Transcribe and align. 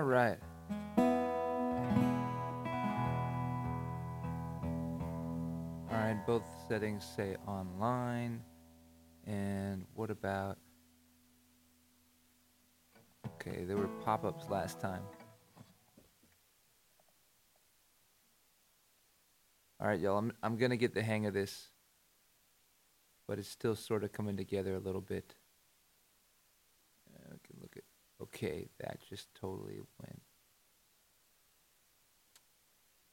All 0.00 0.06
right. 0.06 0.38
All 5.90 5.90
right, 5.90 6.16
both 6.26 6.42
settings 6.66 7.04
say 7.04 7.36
online. 7.46 8.40
And 9.26 9.84
what 9.94 10.10
about. 10.10 10.56
Okay, 13.26 13.64
there 13.64 13.76
were 13.76 13.88
pop 14.02 14.24
ups 14.24 14.48
last 14.48 14.80
time. 14.80 15.02
All 19.78 19.86
right, 19.86 20.00
y'all, 20.00 20.16
I'm, 20.16 20.32
I'm 20.42 20.56
going 20.56 20.70
to 20.70 20.78
get 20.78 20.94
the 20.94 21.02
hang 21.02 21.26
of 21.26 21.34
this, 21.34 21.68
but 23.28 23.38
it's 23.38 23.50
still 23.50 23.76
sort 23.76 24.02
of 24.02 24.12
coming 24.12 24.38
together 24.38 24.74
a 24.76 24.80
little 24.80 25.02
bit. 25.02 25.34
Uh, 27.14 27.32
we 27.32 27.38
can 27.46 27.60
look 27.60 27.74
at. 27.76 27.82
Okay, 28.42 28.68
that 28.78 28.96
just 29.06 29.28
totally 29.38 29.80
went. 30.00 30.22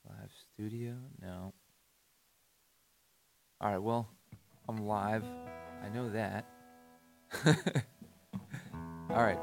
Live 0.08 0.32
studio? 0.54 0.94
No. 1.22 1.54
All 3.60 3.72
right, 3.72 3.78
well, 3.78 4.08
I'm 4.70 4.88
live. 4.88 5.26
I 5.84 5.90
know 5.90 6.10
that. 6.12 6.46
All 9.10 9.22
right. 9.22 9.38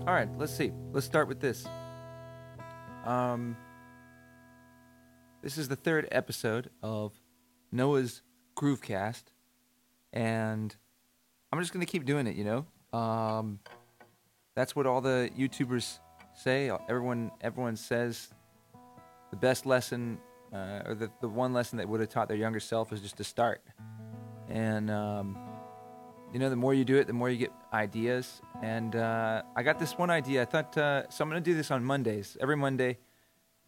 All 0.00 0.14
right, 0.14 0.28
let's 0.36 0.52
see. 0.52 0.72
Let's 0.92 1.06
start 1.06 1.28
with 1.28 1.38
this. 1.38 1.64
Um, 3.04 3.56
this 5.42 5.56
is 5.56 5.68
the 5.68 5.76
third 5.76 6.08
episode 6.10 6.70
of 6.82 7.12
Noah's 7.70 8.22
Groovecast, 8.56 9.22
and 10.16 10.74
I'm 11.52 11.60
just 11.60 11.72
gonna 11.72 11.86
keep 11.86 12.06
doing 12.06 12.26
it. 12.26 12.36
You 12.36 12.44
know, 12.44 12.98
um, 12.98 13.60
that's 14.56 14.74
what 14.74 14.86
all 14.86 15.00
the 15.00 15.30
YouTubers 15.38 15.98
say. 16.34 16.70
Everyone, 16.88 17.30
everyone 17.42 17.76
says 17.76 18.28
the 19.30 19.36
best 19.36 19.66
lesson, 19.66 20.18
uh, 20.52 20.82
or 20.86 20.94
the 20.94 21.10
the 21.20 21.28
one 21.28 21.52
lesson 21.52 21.76
that 21.78 21.88
would 21.88 22.00
have 22.00 22.08
taught 22.08 22.28
their 22.28 22.36
younger 22.38 22.60
self 22.60 22.92
is 22.92 23.02
just 23.02 23.18
to 23.18 23.24
start. 23.24 23.62
And 24.48 24.90
um, 24.90 25.36
you 26.32 26.38
know, 26.38 26.48
the 26.48 26.56
more 26.56 26.72
you 26.72 26.84
do 26.84 26.96
it, 26.96 27.06
the 27.06 27.12
more 27.12 27.28
you 27.28 27.36
get 27.36 27.52
ideas. 27.72 28.40
And 28.62 28.96
uh, 28.96 29.42
I 29.54 29.62
got 29.62 29.78
this 29.78 29.98
one 29.98 30.08
idea. 30.08 30.42
I 30.42 30.44
thought, 30.46 30.76
uh, 30.78 31.08
so 31.10 31.24
I'm 31.24 31.30
to 31.30 31.40
do 31.40 31.54
this 31.54 31.70
on 31.70 31.84
Mondays, 31.84 32.38
every 32.40 32.56
Monday, 32.56 32.98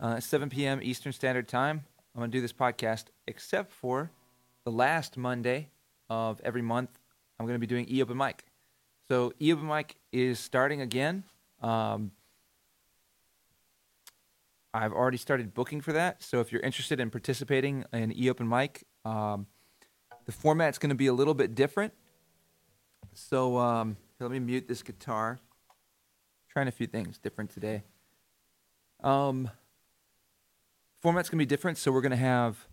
uh, 0.00 0.18
7 0.18 0.48
p.m. 0.48 0.80
Eastern 0.82 1.12
Standard 1.12 1.46
Time. 1.46 1.84
I'm 2.16 2.22
to 2.22 2.28
do 2.28 2.40
this 2.40 2.54
podcast, 2.54 3.04
except 3.26 3.70
for 3.70 4.10
the 4.64 4.72
last 4.72 5.16
Monday 5.18 5.68
of 6.08 6.40
every 6.44 6.62
month. 6.62 6.90
I'm 7.38 7.46
going 7.46 7.54
to 7.54 7.60
be 7.60 7.66
doing 7.66 7.86
e 7.90 8.02
open 8.02 8.16
mic. 8.16 8.44
So 9.08 9.32
e 9.40 9.52
open 9.52 9.66
mic 9.66 9.96
is 10.12 10.38
starting 10.38 10.80
again. 10.80 11.24
Um, 11.62 12.12
I've 14.74 14.92
already 14.92 15.16
started 15.16 15.54
booking 15.54 15.80
for 15.80 15.92
that. 15.92 16.22
So 16.22 16.40
if 16.40 16.52
you're 16.52 16.62
interested 16.62 17.00
in 17.00 17.10
participating 17.10 17.84
in 17.92 18.12
e 18.12 18.28
open 18.28 18.48
mic, 18.48 18.84
um, 19.04 19.46
the 20.26 20.32
format's 20.32 20.78
going 20.78 20.90
to 20.90 20.96
be 20.96 21.06
a 21.06 21.12
little 21.12 21.34
bit 21.34 21.54
different. 21.54 21.92
So 23.14 23.56
um, 23.58 23.96
let 24.20 24.30
me 24.30 24.38
mute 24.38 24.68
this 24.68 24.82
guitar. 24.82 25.38
Trying 26.50 26.68
a 26.68 26.72
few 26.72 26.86
things 26.86 27.18
different 27.18 27.50
today. 27.50 27.82
Um, 29.02 29.50
format's 31.00 31.28
gonna 31.28 31.38
be 31.38 31.46
different, 31.46 31.78
so 31.78 31.92
we're 31.92 32.00
gonna 32.00 32.16
have 32.16 32.66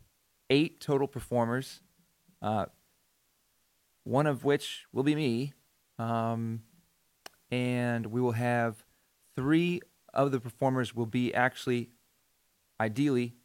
eight 0.49 0.79
total 0.79 1.07
performers. 1.07 1.81
Uh, 2.41 2.65
one 4.05 4.27
of 4.27 4.45
which 4.45 4.85
will 4.93 5.03
be 5.03 5.15
me, 5.15 5.53
um, 5.99 6.61
and 7.51 8.05
we 8.05 8.21
will 8.21 8.31
have 8.31 8.85
three 9.35 9.81
of 10.13 10.31
the 10.31 10.39
performers 10.39 10.95
will 10.95 11.07
be 11.07 11.33
actually, 11.33 11.89
ideally, 12.79 13.35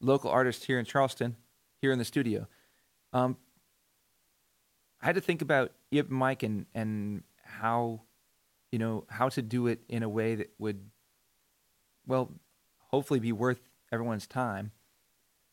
local 0.00 0.30
artists 0.30 0.64
here 0.64 0.78
in 0.78 0.84
Charleston, 0.84 1.36
here 1.80 1.90
in 1.90 1.98
the 1.98 2.04
studio. 2.04 2.46
Um, 3.12 3.36
I 5.02 5.06
had 5.06 5.14
to 5.16 5.20
think 5.20 5.42
about 5.42 5.72
Yip 5.90 6.10
Mike 6.10 6.42
and 6.42 6.66
and 6.74 7.24
how 7.42 8.02
you 8.70 8.78
know 8.78 9.06
how 9.08 9.30
to 9.30 9.42
do 9.42 9.66
it 9.66 9.80
in 9.88 10.02
a 10.02 10.08
way 10.08 10.34
that 10.34 10.50
would 10.58 10.90
well 12.06 12.30
hopefully 12.90 13.20
be 13.20 13.32
worth 13.32 13.60
everyone's 13.90 14.26
time 14.26 14.72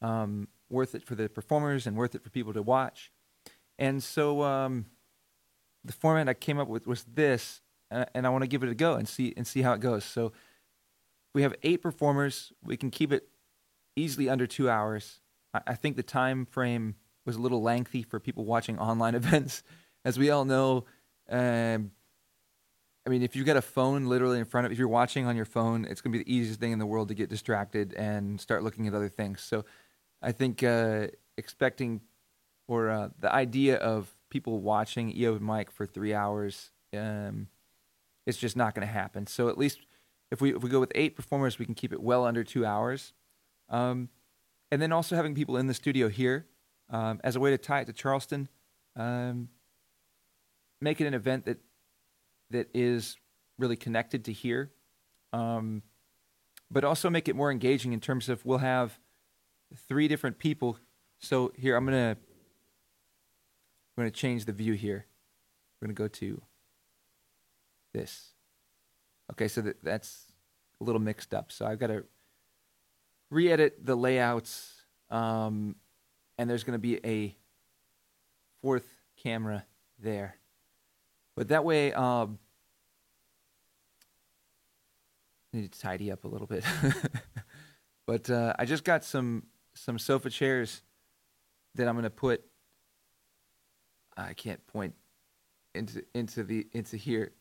um, 0.02 0.48
worth 0.70 0.94
it 0.94 1.04
for 1.04 1.16
the 1.16 1.30
performers 1.30 1.88
and 1.88 1.96
worth 1.96 2.14
it 2.14 2.24
for 2.24 2.30
people 2.30 2.54
to 2.54 2.62
watch 2.62 3.12
and 3.80 4.02
so 4.02 4.44
um, 4.44 4.86
the 5.84 5.94
format 5.94 6.28
i 6.28 6.34
came 6.34 6.60
up 6.60 6.68
with 6.68 6.88
was 6.88 7.04
this 7.04 7.62
and 7.90 8.28
i 8.28 8.30
want 8.30 8.44
to 8.44 8.48
give 8.48 8.64
it 8.64 8.70
a 8.70 8.76
go 8.76 8.96
and 8.96 9.08
see 9.08 9.34
and 9.38 9.48
see 9.48 9.62
how 9.62 9.74
it 9.74 9.80
goes 9.80 10.04
so 10.04 10.32
we 11.34 11.42
have 11.42 11.54
eight 11.64 11.82
performers 11.82 12.52
we 12.64 12.76
can 12.76 12.90
keep 12.90 13.12
it 13.12 13.28
easily 13.96 14.30
under 14.30 14.46
two 14.46 14.70
hours 14.70 15.22
i, 15.54 15.62
I 15.68 15.74
think 15.76 15.96
the 15.96 16.04
time 16.04 16.46
frame 16.46 16.96
was 17.28 17.36
a 17.36 17.40
little 17.40 17.62
lengthy 17.62 18.02
for 18.02 18.20
people 18.20 18.46
watching 18.46 18.80
online 18.80 19.14
events. 19.22 19.62
As 20.04 20.18
we 20.18 20.32
all 20.32 20.46
know, 20.46 20.86
um, 21.30 21.92
I 23.06 23.10
mean, 23.10 23.22
if 23.22 23.36
you've 23.36 23.46
got 23.46 23.58
a 23.58 23.62
phone 23.62 24.06
literally 24.06 24.40
in 24.40 24.46
front 24.46 24.66
of, 24.66 24.72
if 24.72 24.80
you're 24.80 24.88
watching 24.88 25.28
on 25.28 25.36
your 25.36 25.46
phone, 25.46 25.86
it's 25.86 26.02
going 26.02 26.12
to 26.12 26.18
be 26.18 26.24
the 26.24 26.34
easiest 26.34 26.60
thing 26.60 26.72
in 26.72 26.80
the 26.80 26.86
world 26.86 27.10
to 27.10 27.14
get 27.14 27.30
distracted 27.30 27.94
and 27.94 28.42
start 28.42 28.64
looking 28.64 28.88
at 28.88 28.94
other 28.94 29.10
things. 29.10 29.42
So, 29.42 29.66
I 30.20 30.32
think 30.32 30.64
uh, 30.64 31.08
expecting 31.38 32.02
or 32.68 32.90
uh, 32.90 33.10
the 33.20 33.34
idea 33.34 33.78
of 33.78 34.16
people 34.30 34.60
watching 34.60 35.16
EO 35.16 35.36
and 35.36 35.42
Mike 35.42 35.72
for 35.72 35.86
three 35.86 36.14
hours, 36.14 36.72
um, 36.96 37.48
it's 38.26 38.38
just 38.38 38.58
not 38.58 38.76
going 38.76 38.86
to 38.86 38.94
happen. 38.94 39.26
So 39.28 39.48
at 39.50 39.58
least 39.58 39.80
if 40.32 40.42
we 40.42 40.54
if 40.54 40.62
we 40.62 40.70
go 40.70 40.80
with 40.80 40.92
eight 40.96 41.16
performers, 41.16 41.58
we 41.58 41.66
can 41.66 41.76
keep 41.76 41.94
it 41.94 42.02
well 42.02 42.26
under 42.26 42.44
two 42.44 42.66
hours. 42.66 43.14
Um, 43.70 44.10
and 44.72 44.82
then 44.82 44.92
also 44.92 45.16
having 45.16 45.34
people 45.34 45.58
in 45.58 45.68
the 45.68 45.74
studio 45.74 46.10
here 46.10 46.46
um, 46.90 47.22
as 47.24 47.36
a 47.36 47.40
way 47.40 47.52
to 47.52 47.58
tie 47.58 47.82
it 47.82 47.86
to 47.86 47.94
Charleston. 47.94 48.50
Um, 48.96 49.50
make 50.82 51.00
it 51.00 51.08
an 51.08 51.14
event 51.14 51.46
that 51.46 51.60
that 52.52 52.70
is 52.74 53.18
really 53.58 53.76
connected 53.76 54.26
to 54.26 54.34
here, 54.34 54.72
um, 55.34 55.82
but 56.70 56.84
also 56.84 57.10
make 57.10 57.28
it 57.28 57.36
more 57.36 57.52
engaging 57.52 57.94
in 57.94 58.00
terms 58.00 58.30
of 58.30 58.46
we'll 58.46 58.60
have 58.60 59.00
three 59.88 60.08
different 60.08 60.38
people. 60.38 60.78
So 61.20 61.52
here 61.56 61.76
I'm 61.76 61.86
gonna 63.98 64.08
I'm 64.08 64.12
gonna 64.12 64.12
change 64.12 64.46
the 64.46 64.54
view 64.54 64.74
here. 64.74 65.06
We're 65.82 65.88
gonna 65.88 65.94
go 65.94 66.08
to 66.08 66.42
this. 67.94 68.34
Okay, 69.32 69.48
so 69.48 69.62
that, 69.62 69.84
that's 69.84 70.26
a 70.80 70.84
little 70.84 71.02
mixed 71.02 71.34
up. 71.34 71.52
So 71.52 71.66
I've 71.66 71.80
got 71.80 71.88
to 71.88 72.06
re-edit 73.30 73.86
the 73.86 73.96
layouts 73.96 74.74
um, 75.10 75.76
and 76.38 76.50
there's 76.50 76.64
going 76.64 76.76
to 76.76 76.80
be 76.80 77.00
a 77.06 77.36
fourth 78.62 78.88
camera 79.22 79.66
there. 80.00 80.38
But 81.36 81.50
that 81.50 81.64
way, 81.64 81.94
um, 81.94 82.40
I 85.54 85.58
need 85.58 85.72
to 85.72 85.80
tidy 85.80 86.12
up 86.12 86.24
a 86.24 86.28
little 86.28 86.48
bit. 86.48 86.64
but 88.06 88.30
uh, 88.30 88.54
I 88.58 88.66
just 88.66 88.84
got 88.84 89.04
some 89.04 89.44
some 89.74 90.00
sofa 90.00 90.32
chairs 90.32 90.82
that 91.76 91.88
I'm 91.88 91.94
going 91.94 92.04
to 92.04 92.10
put. 92.10 92.44
I 94.18 94.34
can't 94.34 94.66
point 94.68 94.94
into 95.74 96.04
into 96.14 96.44
the 96.44 96.68
into 96.74 96.98
here. 96.98 97.32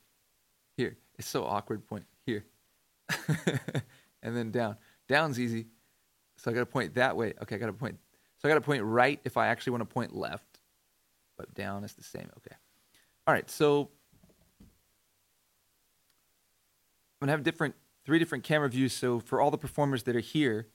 Here, 0.76 0.96
it's 1.18 1.26
so 1.26 1.44
awkward. 1.44 1.86
Point 1.86 2.04
here, 2.26 2.44
and 4.22 4.36
then 4.36 4.50
down. 4.50 4.76
Down's 5.08 5.40
easy, 5.40 5.66
so 6.36 6.50
I 6.50 6.54
got 6.54 6.60
to 6.60 6.66
point 6.66 6.94
that 6.94 7.16
way. 7.16 7.32
Okay, 7.42 7.54
I 7.54 7.58
got 7.58 7.66
to 7.66 7.72
point 7.72 7.96
so 8.38 8.48
I 8.48 8.50
got 8.50 8.56
to 8.56 8.60
point 8.60 8.82
right 8.84 9.20
if 9.24 9.36
I 9.36 9.48
actually 9.48 9.72
want 9.72 9.82
to 9.82 9.92
point 9.92 10.14
left, 10.14 10.60
but 11.36 11.52
down 11.54 11.84
is 11.84 11.94
the 11.94 12.04
same. 12.04 12.28
Okay. 12.38 12.56
All 13.26 13.34
right. 13.34 13.48
So 13.50 13.90
I'm 14.60 14.66
gonna 17.26 17.32
have 17.32 17.42
different 17.42 17.74
three 18.04 18.18
different 18.18 18.44
camera 18.44 18.68
views. 18.68 18.92
So 18.92 19.20
for 19.20 19.40
all 19.40 19.50
the 19.50 19.58
performers 19.58 20.02
that 20.04 20.14
are 20.14 20.20
here, 20.20 20.68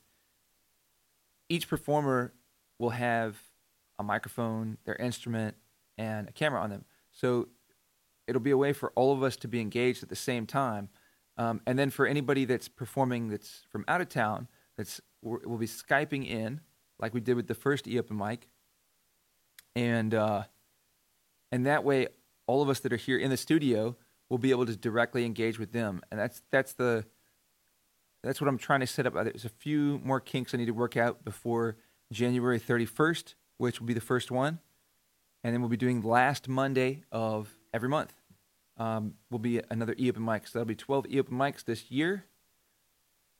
each 1.50 1.68
performer 1.68 2.33
will 2.80 2.89
have 2.89 3.38
a 4.00 4.04
microphone, 4.04 4.77
their 4.86 4.95
instrument, 4.95 5.56
and 5.98 6.30
a 6.30 6.32
camera 6.32 6.62
on 6.62 6.70
them. 6.70 6.86
So 7.12 7.50
it'll 8.28 8.42
be 8.42 8.52
a 8.52 8.58
way 8.58 8.74
for 8.74 8.92
all 8.96 9.14
of 9.14 9.24
us 9.24 9.36
to 9.38 9.48
be 9.48 9.60
engaged 9.60 10.04
at 10.04 10.10
the 10.10 10.16
same 10.16 10.46
time. 10.46 10.90
Um, 11.38 11.62
and 11.66 11.78
then 11.78 11.90
for 11.90 12.06
anybody 12.06 12.46
that's 12.46 12.68
performing 12.68 13.30
that's 13.30 13.64
from 13.70 13.86
out 13.88 14.02
of 14.02 14.10
town, 14.10 14.48
that's 14.78 15.02
we'll 15.22 15.58
be 15.58 15.68
skyping 15.68 16.28
in 16.28 16.62
like 17.00 17.14
we 17.14 17.20
did 17.20 17.36
with 17.36 17.48
the 17.48 17.56
first 17.56 17.88
e 17.88 17.98
open 17.98 18.18
mic, 18.18 18.48
and 19.76 20.14
uh, 20.14 20.44
and 21.52 21.66
that 21.66 21.84
way, 21.84 22.08
all 22.48 22.62
of 22.62 22.70
us 22.70 22.80
that 22.82 22.94
are 22.94 22.98
here 22.98 23.18
in 23.18 23.30
the 23.30 23.38
studio 23.38 23.96
will 24.30 24.38
be 24.38 24.52
able 24.52 24.66
to 24.66 24.76
directly 24.76 25.26
engage 25.26 25.58
with 25.58 25.72
them, 25.72 26.02
and 26.12 26.20
that's 26.20 26.42
that's 26.52 26.74
the 26.74 27.06
that's 28.24 28.40
what 28.40 28.48
I'm 28.48 28.58
trying 28.58 28.82
to 28.82 28.88
set 28.88 29.08
up. 29.08 29.14
There's 29.14 29.46
a 29.46 29.50
few 29.50 30.00
more 30.04 30.20
kinks 30.20 30.54
I 30.54 30.58
need 30.58 30.68
to 30.68 30.74
work 30.74 30.96
out 30.96 31.26
before 31.26 31.78
January 32.12 32.60
31st, 32.60 33.34
which 33.58 33.80
will 33.80 33.88
be 33.88 33.94
the 33.94 34.02
first 34.02 34.30
one. 34.30 34.60
And 35.44 35.54
then 35.54 35.62
we'll 35.62 35.70
be 35.70 35.78
doing 35.78 36.02
last 36.02 36.48
Monday 36.48 37.04
of 37.12 37.56
every 37.74 37.90
month. 37.90 38.14
Um, 38.78 39.16
will 39.30 39.40
be 39.40 39.62
another 39.70 39.96
e 40.00 40.10
open 40.10 40.26
mic. 40.26 40.48
So 40.48 40.60
that'll 40.60 40.68
be 40.68 40.76
12 40.76 41.08
e 41.10 41.20
open 41.20 41.38
mics 41.38 41.64
this 41.64 41.92
year. 41.92 42.26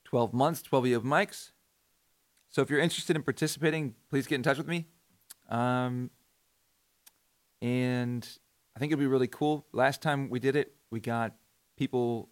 12 0.06 0.34
months, 0.34 0.62
12 0.62 0.88
e 0.88 0.96
open 0.96 1.10
mics. 1.10 1.52
So 2.50 2.62
if 2.62 2.70
you're 2.70 2.80
interested 2.80 3.16
in 3.16 3.24
participating, 3.24 3.96
please 4.10 4.28
get 4.28 4.36
in 4.36 4.44
touch 4.44 4.58
with 4.58 4.68
me. 4.68 4.86
Um, 5.50 6.10
and 7.62 8.28
I 8.76 8.80
think 8.80 8.92
it'd 8.92 9.00
be 9.00 9.08
really 9.08 9.28
cool. 9.28 9.66
Last 9.72 10.02
time 10.02 10.30
we 10.30 10.40
did 10.40 10.56
it, 10.56 10.74
we 10.90 11.00
got 11.00 11.34
people. 11.78 12.30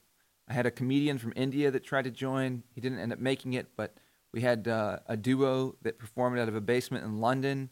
I 0.48 0.54
had 0.54 0.66
a 0.66 0.71
comedian 0.71 1.19
from 1.19 1.33
India 1.36 1.71
that 1.71 1.83
tried 1.83 2.04
to 2.04 2.12
join. 2.12 2.63
He 2.74 2.81
didn't 2.81 3.00
end 3.00 3.13
up 3.13 3.19
making 3.19 3.54
it, 3.54 3.68
but 3.77 3.95
we 4.33 4.42
had 4.42 4.68
uh, 4.68 5.00
a 5.07 5.16
duo 5.16 5.75
that 5.83 6.00
performed 6.00 6.39
out 6.39 6.48
of 6.48 6.56
a 6.56 6.62
basement 6.62 7.06
in 7.06 7.19
London. 7.19 7.69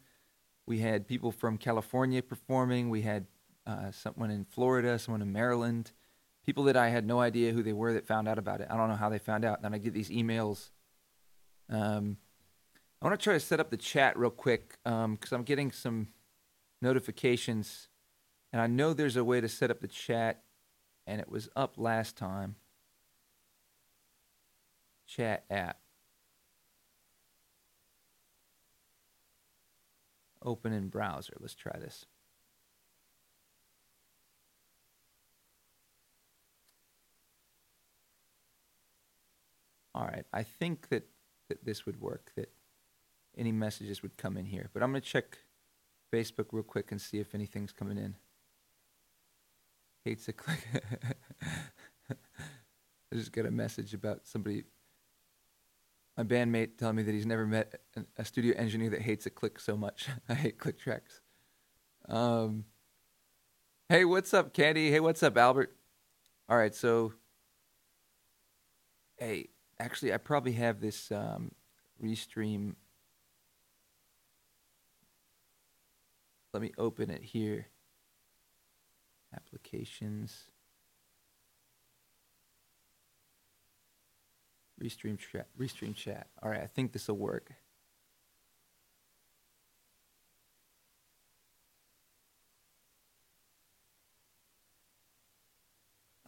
We 0.68 0.80
had 0.80 1.08
people 1.08 1.32
from 1.32 1.58
California 1.58 2.22
performing. 2.22 2.90
We 2.90 3.02
had 3.02 3.26
uh, 3.66 3.92
someone 3.92 4.30
in 4.30 4.44
Florida, 4.44 5.00
someone 5.00 5.22
in 5.22 5.32
Maryland, 5.32 5.92
people 6.46 6.66
that 6.66 6.76
I 6.76 6.90
had 6.90 7.08
no 7.08 7.22
idea 7.22 7.54
who 7.54 7.64
they 7.64 7.74
were 7.74 7.94
that 7.94 8.06
found 8.06 8.28
out 8.28 8.38
about 8.38 8.60
it. 8.60 8.68
I 8.70 8.76
don't 8.76 8.90
know 8.90 8.96
how 8.96 9.10
they 9.10 9.18
found 9.18 9.46
out. 9.46 9.62
And 9.64 9.74
I 9.74 9.78
get 9.78 9.94
these 9.94 10.10
emails. 10.10 10.70
Um, 11.70 12.18
I 13.02 13.08
want 13.08 13.18
to 13.20 13.24
try 13.24 13.34
to 13.34 13.40
set 13.40 13.60
up 13.60 13.70
the 13.70 13.78
chat 13.78 14.18
real 14.18 14.30
quick 14.30 14.78
because 14.84 15.06
um, 15.06 15.20
I'm 15.32 15.44
getting 15.44 15.72
some 15.72 16.10
notifications, 16.82 17.88
and 18.52 18.62
I 18.62 18.68
know 18.68 18.94
there's 18.94 19.16
a 19.16 19.24
way 19.24 19.40
to 19.40 19.50
set 19.50 19.72
up 19.72 19.80
the 19.80 19.88
chat, 19.88 20.44
and 21.06 21.22
it 21.22 21.30
was 21.30 21.50
up 21.56 21.76
last 21.78 22.18
time. 22.18 22.56
Chat 25.06 25.46
app. 25.50 25.80
Open 30.48 30.72
in 30.72 30.88
browser. 30.88 31.34
Let's 31.42 31.56
try 31.56 31.78
this. 31.78 32.06
All 39.94 40.06
right, 40.06 40.26
I 40.32 40.44
think 40.44 40.88
that, 40.88 41.06
that 41.50 41.66
this 41.66 41.86
would 41.86 42.00
work, 42.00 42.32
that 42.38 42.50
any 43.38 43.52
messages 43.52 44.02
would 44.02 44.16
come 44.16 44.38
in 44.38 44.46
here. 44.46 44.70
But 44.74 44.84
I'm 44.84 44.92
going 44.92 45.02
to 45.02 45.08
check 45.08 45.38
Facebook 46.14 46.46
real 46.54 46.64
quick 46.64 46.94
and 46.94 47.02
see 47.02 47.20
if 47.20 47.36
anything's 47.36 47.74
coming 47.74 47.98
in. 47.98 48.16
Hates 50.06 50.30
a 50.30 50.34
click. 50.34 50.66
I 52.10 52.16
just 53.16 53.34
got 53.34 53.46
a 53.46 53.52
message 53.52 53.94
about 53.94 54.26
somebody, 54.26 54.64
my 56.18 56.24
bandmate, 56.24 56.78
telling 56.78 56.96
me 56.96 57.04
that 57.04 57.14
he's 57.14 57.26
never 57.26 57.46
met 57.46 57.80
a 58.18 58.26
studio 58.26 58.56
engineer 58.58 58.90
that 58.90 59.02
hates 59.02 59.26
a 59.26 59.30
click 59.30 59.60
so 59.60 59.78
much. 59.78 60.08
I 60.30 60.34
hate 60.34 60.58
click 60.58 60.80
tracks. 60.80 61.22
Um, 62.10 62.66
hey, 63.90 64.04
what's 64.04 64.34
up, 64.34 64.54
Candy? 64.54 64.90
Hey, 64.90 65.00
what's 65.00 65.22
up, 65.22 65.38
Albert? 65.38 65.76
All 66.50 66.58
right, 66.58 66.74
so, 66.74 67.14
hey, 69.18 69.50
actually, 69.80 70.14
I 70.14 70.18
probably 70.18 70.54
have 70.54 70.80
this 70.80 71.12
um, 71.12 71.52
restream 72.04 72.76
let 76.58 76.64
me 76.64 76.72
open 76.80 77.12
it 77.12 77.22
here. 77.22 77.68
Applications. 79.36 80.46
Restream 84.82 85.18
chat. 85.18 85.48
Restream 85.60 85.96
chat. 85.96 86.28
All 86.42 86.50
right, 86.50 86.62
I 86.62 86.68
think 86.68 86.92
this 86.94 87.08
will 87.08 87.18
work. 87.18 87.52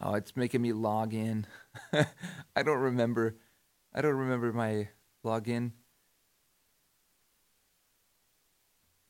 Oh, 0.01 0.13
it's 0.13 0.35
making 0.35 0.61
me 0.61 0.71
log 0.71 1.13
in. 1.13 1.45
I 1.93 2.63
don't 2.63 2.79
remember. 2.79 3.35
I 3.93 4.01
don't 4.01 4.15
remember 4.15 4.53
my 4.53 4.87
login 5.25 5.71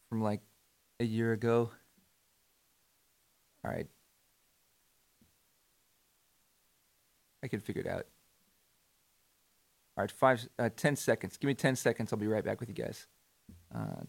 from 0.09 0.21
like 0.21 0.41
a 1.00 1.06
year 1.06 1.31
ago. 1.31 1.69
All 3.63 3.71
right. 3.71 3.88
I 7.44 7.47
can 7.47 7.59
figure 7.59 7.83
it 7.83 7.88
out. 7.88 8.07
All 10.00 10.04
right, 10.04 10.12
five, 10.12 10.48
uh, 10.57 10.69
10 10.74 10.96
seconds. 10.96 11.36
Give 11.36 11.50
me 11.50 11.54
10 11.54 11.75
seconds. 11.75 12.13
I'll 12.13 12.19
be 12.19 12.25
right 12.25 12.42
back 12.42 12.62
with 12.62 12.69
you 12.69 12.75
guys. 12.75 13.06
Uh, 13.75 14.06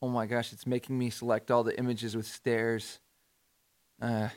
oh 0.00 0.08
my 0.08 0.26
gosh, 0.26 0.52
it's 0.52 0.64
making 0.64 0.96
me 0.96 1.10
select 1.10 1.50
all 1.50 1.64
the 1.64 1.76
images 1.76 2.14
with 2.14 2.26
stairs. 2.26 3.00
Uh, 4.00 4.28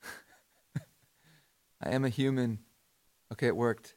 I 1.82 1.90
am 1.90 2.04
a 2.04 2.08
human. 2.08 2.60
Okay, 3.32 3.48
it 3.48 3.56
worked. 3.56 3.96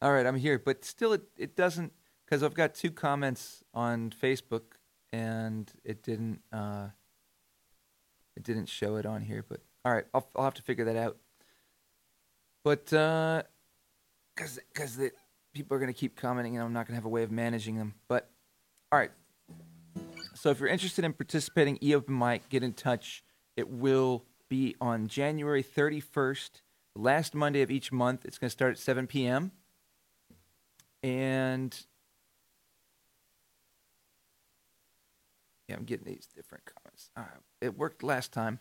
All 0.00 0.10
right, 0.12 0.26
I'm 0.26 0.34
here, 0.34 0.58
but 0.58 0.84
still, 0.84 1.12
it 1.12 1.22
it 1.38 1.54
doesn't 1.54 1.92
because 2.24 2.42
I've 2.42 2.54
got 2.54 2.74
two 2.74 2.90
comments 2.90 3.62
on 3.72 4.12
Facebook 4.20 4.62
and 5.12 5.70
it 5.84 6.02
didn't 6.02 6.40
uh, 6.52 6.88
it 8.36 8.42
didn't 8.42 8.66
show 8.66 8.96
it 8.96 9.06
on 9.06 9.22
here. 9.22 9.44
But 9.48 9.60
all 9.84 9.92
right, 9.92 10.04
I'll 10.14 10.28
I'll 10.36 10.44
have 10.44 10.54
to 10.54 10.62
figure 10.62 10.84
that 10.86 10.96
out. 10.96 11.16
But 12.64 12.86
because 12.86 13.42
uh, 14.58 14.60
because 14.72 14.96
the 14.96 15.12
people 15.52 15.76
are 15.76 15.80
gonna 15.80 15.92
keep 15.92 16.16
commenting, 16.16 16.56
and 16.56 16.64
I'm 16.64 16.72
not 16.72 16.86
gonna 16.86 16.96
have 16.96 17.04
a 17.04 17.10
way 17.10 17.22
of 17.22 17.30
managing 17.30 17.76
them. 17.76 17.94
But 18.08 18.30
all 18.90 18.98
right. 18.98 19.10
So 20.34 20.50
if 20.50 20.60
you're 20.60 20.68
interested 20.68 21.04
in 21.04 21.12
participating, 21.12 21.78
eOpen 21.78 22.08
Mic, 22.08 22.48
get 22.48 22.62
in 22.62 22.72
touch. 22.72 23.22
It 23.56 23.68
will 23.68 24.24
be 24.48 24.76
on 24.80 25.06
January 25.06 25.62
31st 25.62 26.62
last 26.96 27.34
Monday 27.34 27.62
of 27.62 27.70
each 27.70 27.92
month. 27.92 28.24
It's 28.24 28.38
going 28.38 28.48
to 28.48 28.52
start 28.52 28.72
at 28.72 28.78
7 28.78 29.06
p.m. 29.06 29.52
And 31.02 31.74
yeah, 35.72 35.78
I'm 35.78 35.84
getting 35.84 36.06
these 36.06 36.28
different 36.34 36.64
comments. 36.66 37.10
Uh, 37.16 37.38
it 37.60 37.76
worked 37.76 38.02
last 38.02 38.32
time. 38.32 38.58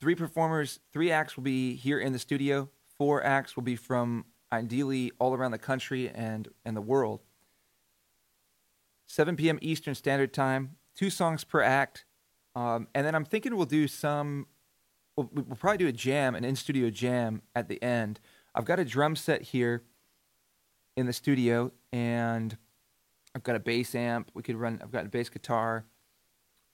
Three 0.00 0.14
performers, 0.14 0.80
three 0.92 1.10
acts 1.10 1.36
will 1.36 1.44
be 1.44 1.74
here 1.74 1.98
in 1.98 2.12
the 2.12 2.18
studio. 2.18 2.70
Four 2.96 3.22
acts 3.24 3.56
will 3.56 3.62
be 3.62 3.76
from 3.76 4.24
ideally 4.52 5.12
all 5.18 5.34
around 5.34 5.50
the 5.50 5.58
country 5.58 6.08
and, 6.08 6.48
and 6.64 6.76
the 6.76 6.80
world. 6.80 7.24
7 9.06 9.36
p.m. 9.36 9.58
Eastern 9.60 9.94
Standard 9.94 10.32
Time, 10.32 10.76
two 10.94 11.10
songs 11.10 11.44
per 11.44 11.60
act. 11.60 12.04
Um, 12.54 12.88
and 12.94 13.06
then 13.06 13.14
I'm 13.14 13.24
thinking 13.24 13.54
we'll 13.54 13.66
do 13.66 13.86
some 13.86 14.46
we'll, 15.16 15.28
we'll 15.32 15.56
probably 15.56 15.78
do 15.78 15.88
a 15.88 15.92
jam, 15.92 16.34
an 16.34 16.44
in 16.44 16.56
studio 16.56 16.88
jam 16.88 17.42
at 17.54 17.68
the 17.68 17.82
end. 17.82 18.18
I've 18.54 18.64
got 18.64 18.78
a 18.78 18.84
drum 18.84 19.14
set 19.14 19.42
here 19.42 19.82
in 20.96 21.04
the 21.04 21.12
studio, 21.12 21.72
and 21.92 22.56
I've 23.36 23.42
got 23.42 23.54
a 23.54 23.60
bass 23.60 23.94
amp. 23.94 24.30
We 24.34 24.42
could 24.42 24.56
run. 24.56 24.80
I've 24.82 24.90
got 24.90 25.04
a 25.04 25.08
bass 25.08 25.28
guitar. 25.28 25.84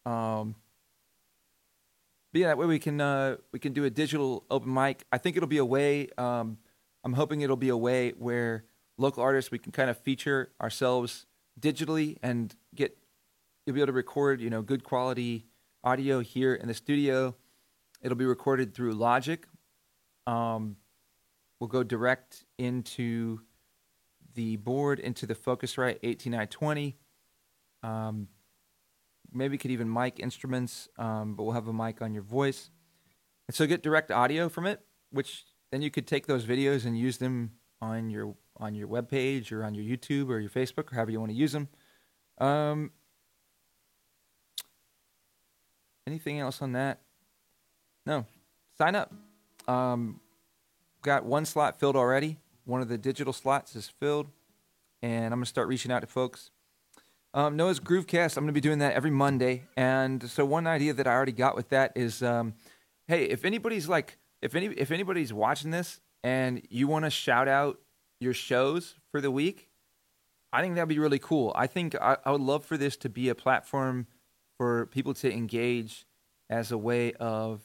Um, 0.07 0.55
but 2.33 2.41
yeah, 2.41 2.47
that 2.47 2.57
way 2.57 2.67
we 2.67 2.79
can 2.79 3.01
uh, 3.01 3.37
we 3.53 3.59
can 3.59 3.73
do 3.73 3.85
a 3.85 3.91
digital 3.91 4.45
open 4.51 4.73
mic. 4.73 5.05
I 5.13 5.19
think 5.19 5.37
it'll 5.37 5.49
be 5.49 5.59
a 5.59 5.65
way. 5.65 6.09
Um, 6.17 6.59
I'm 7.05 7.13
hoping 7.13 7.43
it'll 7.43 7.57
be 7.57 7.69
a 7.69 7.77
way 7.77 8.11
where 8.17 8.65
local 8.97 9.23
artists 9.23 9.51
we 9.51 9.59
can 9.59 9.73
kind 9.73 9.91
of 9.91 9.99
feature 9.99 10.53
ourselves 10.61 11.27
digitally 11.61 12.17
and 12.23 12.55
get 12.75 12.97
you'll 13.67 13.75
be 13.75 13.81
able 13.81 13.89
to 13.89 13.93
record 13.93 14.41
you 14.41 14.49
know 14.49 14.63
good 14.63 14.85
quality 14.85 15.45
audio 15.85 16.21
here 16.21 16.55
in 16.55 16.69
the 16.69 16.75
studio 16.75 17.35
It'll 18.03 18.19
be 18.19 18.25
recorded 18.25 18.75
through 18.75 18.95
Logic. 18.95 19.47
Um, 20.27 20.77
we'll 21.61 21.69
go 21.69 21.85
direct 21.85 22.45
into 22.59 23.41
the 24.35 24.57
board, 24.57 24.99
into 24.99 25.27
the 25.27 25.35
Focusrite 25.35 26.01
18i20. 26.01 26.95
Um, 27.83 28.29
maybe 29.33 29.59
could 29.59 29.71
even 29.71 29.93
mic 29.93 30.21
instruments, 30.21 30.89
um, 30.99 31.35
but 31.35 31.45
we'll 31.45 31.55
have 31.55 31.69
a 31.69 31.73
mic 31.73 32.03
on 32.03 32.15
your 32.15 32.23
voice. 32.23 32.71
And 33.49 33.55
so 33.55 33.67
get 33.67 33.83
direct 33.83 34.11
audio 34.11 34.49
from 34.49 34.67
it, 34.67 34.81
which 35.11 35.45
then 35.71 35.83
you 35.83 35.91
could 35.91 36.07
take 36.07 36.27
those 36.27 36.45
videos 36.45 36.85
and 36.85 36.99
use 36.99 37.19
them 37.19 37.53
on 37.81 38.11
your 38.11 38.35
on 38.59 38.75
your 38.75 38.87
web 38.87 39.09
page 39.09 39.51
or 39.51 39.65
on 39.65 39.75
your 39.75 39.85
YouTube 39.85 40.29
or 40.29 40.39
your 40.39 40.51
Facebook 40.51 40.93
or 40.93 40.95
however 40.95 41.11
you 41.11 41.19
want 41.19 41.33
to 41.33 41.37
use 41.37 41.53
them. 41.53 41.69
Um, 42.39 42.93
anything 46.07 46.39
else 46.39 46.63
on 46.63 46.73
that? 46.73 47.01
No, 48.07 48.27
sign 48.79 48.95
up. 48.95 49.13
Um, 49.67 50.21
got 51.03 51.25
one 51.25 51.45
slot 51.45 51.81
filled 51.81 51.97
already. 51.97 52.39
One 52.65 52.81
of 52.81 52.89
the 52.89 52.99
digital 52.99 53.33
slots 53.33 53.75
is 53.75 53.89
filled, 53.89 54.29
and 55.03 55.27
I'm 55.27 55.41
gonna 55.41 55.47
start 55.47 55.69
reaching 55.69 55.91
out 55.91 56.01
to 56.01 56.07
folks. 56.07 56.51
Um, 57.35 57.57
Noah's 57.57 57.81
Groovecast. 57.81 58.37
I'm 58.37 58.45
gonna 58.45 58.53
be 58.53 58.61
doing 58.61 58.79
that 58.79 58.95
every 58.95 59.11
Monday, 59.11 59.65
and 59.77 60.29
so 60.31 60.45
one 60.45 60.67
idea 60.67 60.93
that 60.93 61.07
I 61.07 61.13
already 61.13 61.33
got 61.33 61.57
with 61.57 61.71
that 61.71 61.93
is, 61.97 62.23
um, 62.23 62.55
hey, 63.09 63.25
if 63.25 63.45
anybody's 63.45 63.89
like 63.89 64.19
if 64.43 64.55
any 64.55 64.67
if 64.67 64.91
anybody's 64.91 65.33
watching 65.33 65.71
this 65.71 66.01
and 66.23 66.63
you 66.69 66.89
want 66.89 67.05
to 67.05 67.11
shout 67.11 67.49
out 67.49 67.81
your 68.21 68.35
shows 68.35 68.97
for 69.11 69.21
the 69.21 69.31
week, 69.31 69.69
I 70.53 70.61
think 70.61 70.75
that'd 70.75 70.89
be 70.89 70.99
really 70.99 71.19
cool. 71.19 71.53
I 71.55 71.67
think 71.67 71.95
I, 71.95 72.19
I 72.25 72.33
would 72.33 72.41
love 72.41 72.65
for 72.65 72.77
this 72.77 72.97
to 72.99 73.09
be 73.09 73.29
a 73.29 73.35
platform 73.35 74.07
for 74.59 74.87
people 74.87 75.15
to 75.15 75.33
engage 75.33 76.05
as 76.51 76.71
a 76.71 76.79
way 76.79 77.13
of 77.15 77.63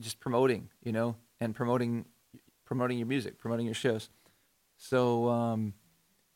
just 0.00 0.18
promoting, 0.18 0.70
you 0.82 0.92
know, 0.92 1.16
and 1.40 1.54
promoting 1.54 2.06
promoting 2.66 2.98
your 2.98 3.06
music, 3.06 3.38
promoting 3.38 3.64
your 3.64 3.74
shows. 3.74 4.10
So 4.76 5.28
um, 5.30 5.72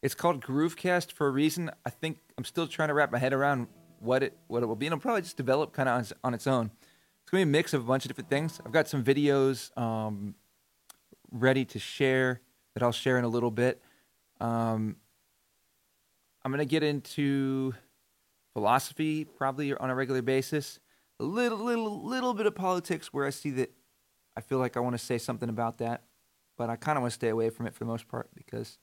it's 0.02 0.14
called 0.14 0.40
Groovecast 0.42 1.12
for 1.12 1.26
a 1.26 1.30
reason. 1.30 1.70
I 1.84 1.90
think 1.90 2.18
I'm 2.38 2.44
still 2.44 2.66
trying 2.66 2.88
to 2.88 2.94
wrap 2.94 3.12
my 3.12 3.18
head 3.18 3.34
around 3.34 3.66
what 3.98 4.22
it 4.22 4.38
what 4.46 4.62
it 4.62 4.66
will 4.66 4.76
be, 4.76 4.86
and 4.86 4.94
it'll 4.94 5.02
probably 5.02 5.20
just 5.20 5.36
develop 5.36 5.74
kind 5.74 5.88
of 5.88 5.94
on, 5.94 6.00
its- 6.00 6.12
on 6.24 6.34
its 6.34 6.46
own. 6.46 6.70
It's 7.22 7.30
gonna 7.30 7.44
be 7.44 7.50
a 7.50 7.52
mix 7.52 7.74
of 7.74 7.82
a 7.82 7.84
bunch 7.84 8.06
of 8.06 8.08
different 8.08 8.30
things. 8.30 8.60
I've 8.64 8.72
got 8.72 8.88
some 8.88 9.04
videos 9.04 9.76
um, 9.76 10.34
ready 11.30 11.66
to 11.66 11.78
share 11.78 12.40
that 12.72 12.82
I'll 12.82 12.92
share 12.92 13.18
in 13.18 13.24
a 13.24 13.28
little 13.28 13.50
bit. 13.50 13.82
Um, 14.40 14.96
I'm 16.42 16.50
gonna 16.50 16.64
get 16.64 16.82
into 16.82 17.74
philosophy 18.54 19.24
probably 19.24 19.74
on 19.74 19.90
a 19.90 19.94
regular 19.94 20.22
basis. 20.22 20.80
A 21.18 21.24
little, 21.24 21.58
little, 21.58 22.02
little 22.02 22.32
bit 22.32 22.46
of 22.46 22.54
politics 22.54 23.12
where 23.12 23.26
I 23.26 23.30
see 23.30 23.50
that 23.50 23.70
I 24.34 24.40
feel 24.40 24.58
like 24.58 24.78
I 24.78 24.80
want 24.80 24.94
to 24.94 24.98
say 24.98 25.18
something 25.18 25.50
about 25.50 25.78
that, 25.78 26.04
but 26.60 26.68
I 26.68 26.76
kind 26.76 26.98
of 26.98 27.00
want 27.00 27.12
to 27.12 27.14
stay 27.14 27.30
away 27.30 27.48
from 27.48 27.66
it 27.66 27.72
for 27.72 27.78
the 27.78 27.86
most 27.86 28.06
part 28.06 28.28
because 28.34 28.76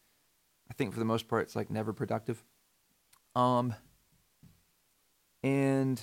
I 0.67 0.73
think 0.73 0.93
for 0.93 0.99
the 0.99 1.05
most 1.05 1.27
part 1.27 1.43
it's 1.43 1.55
like 1.55 1.69
never 1.69 1.93
productive. 1.93 2.43
Um, 3.35 3.75
and 5.43 6.01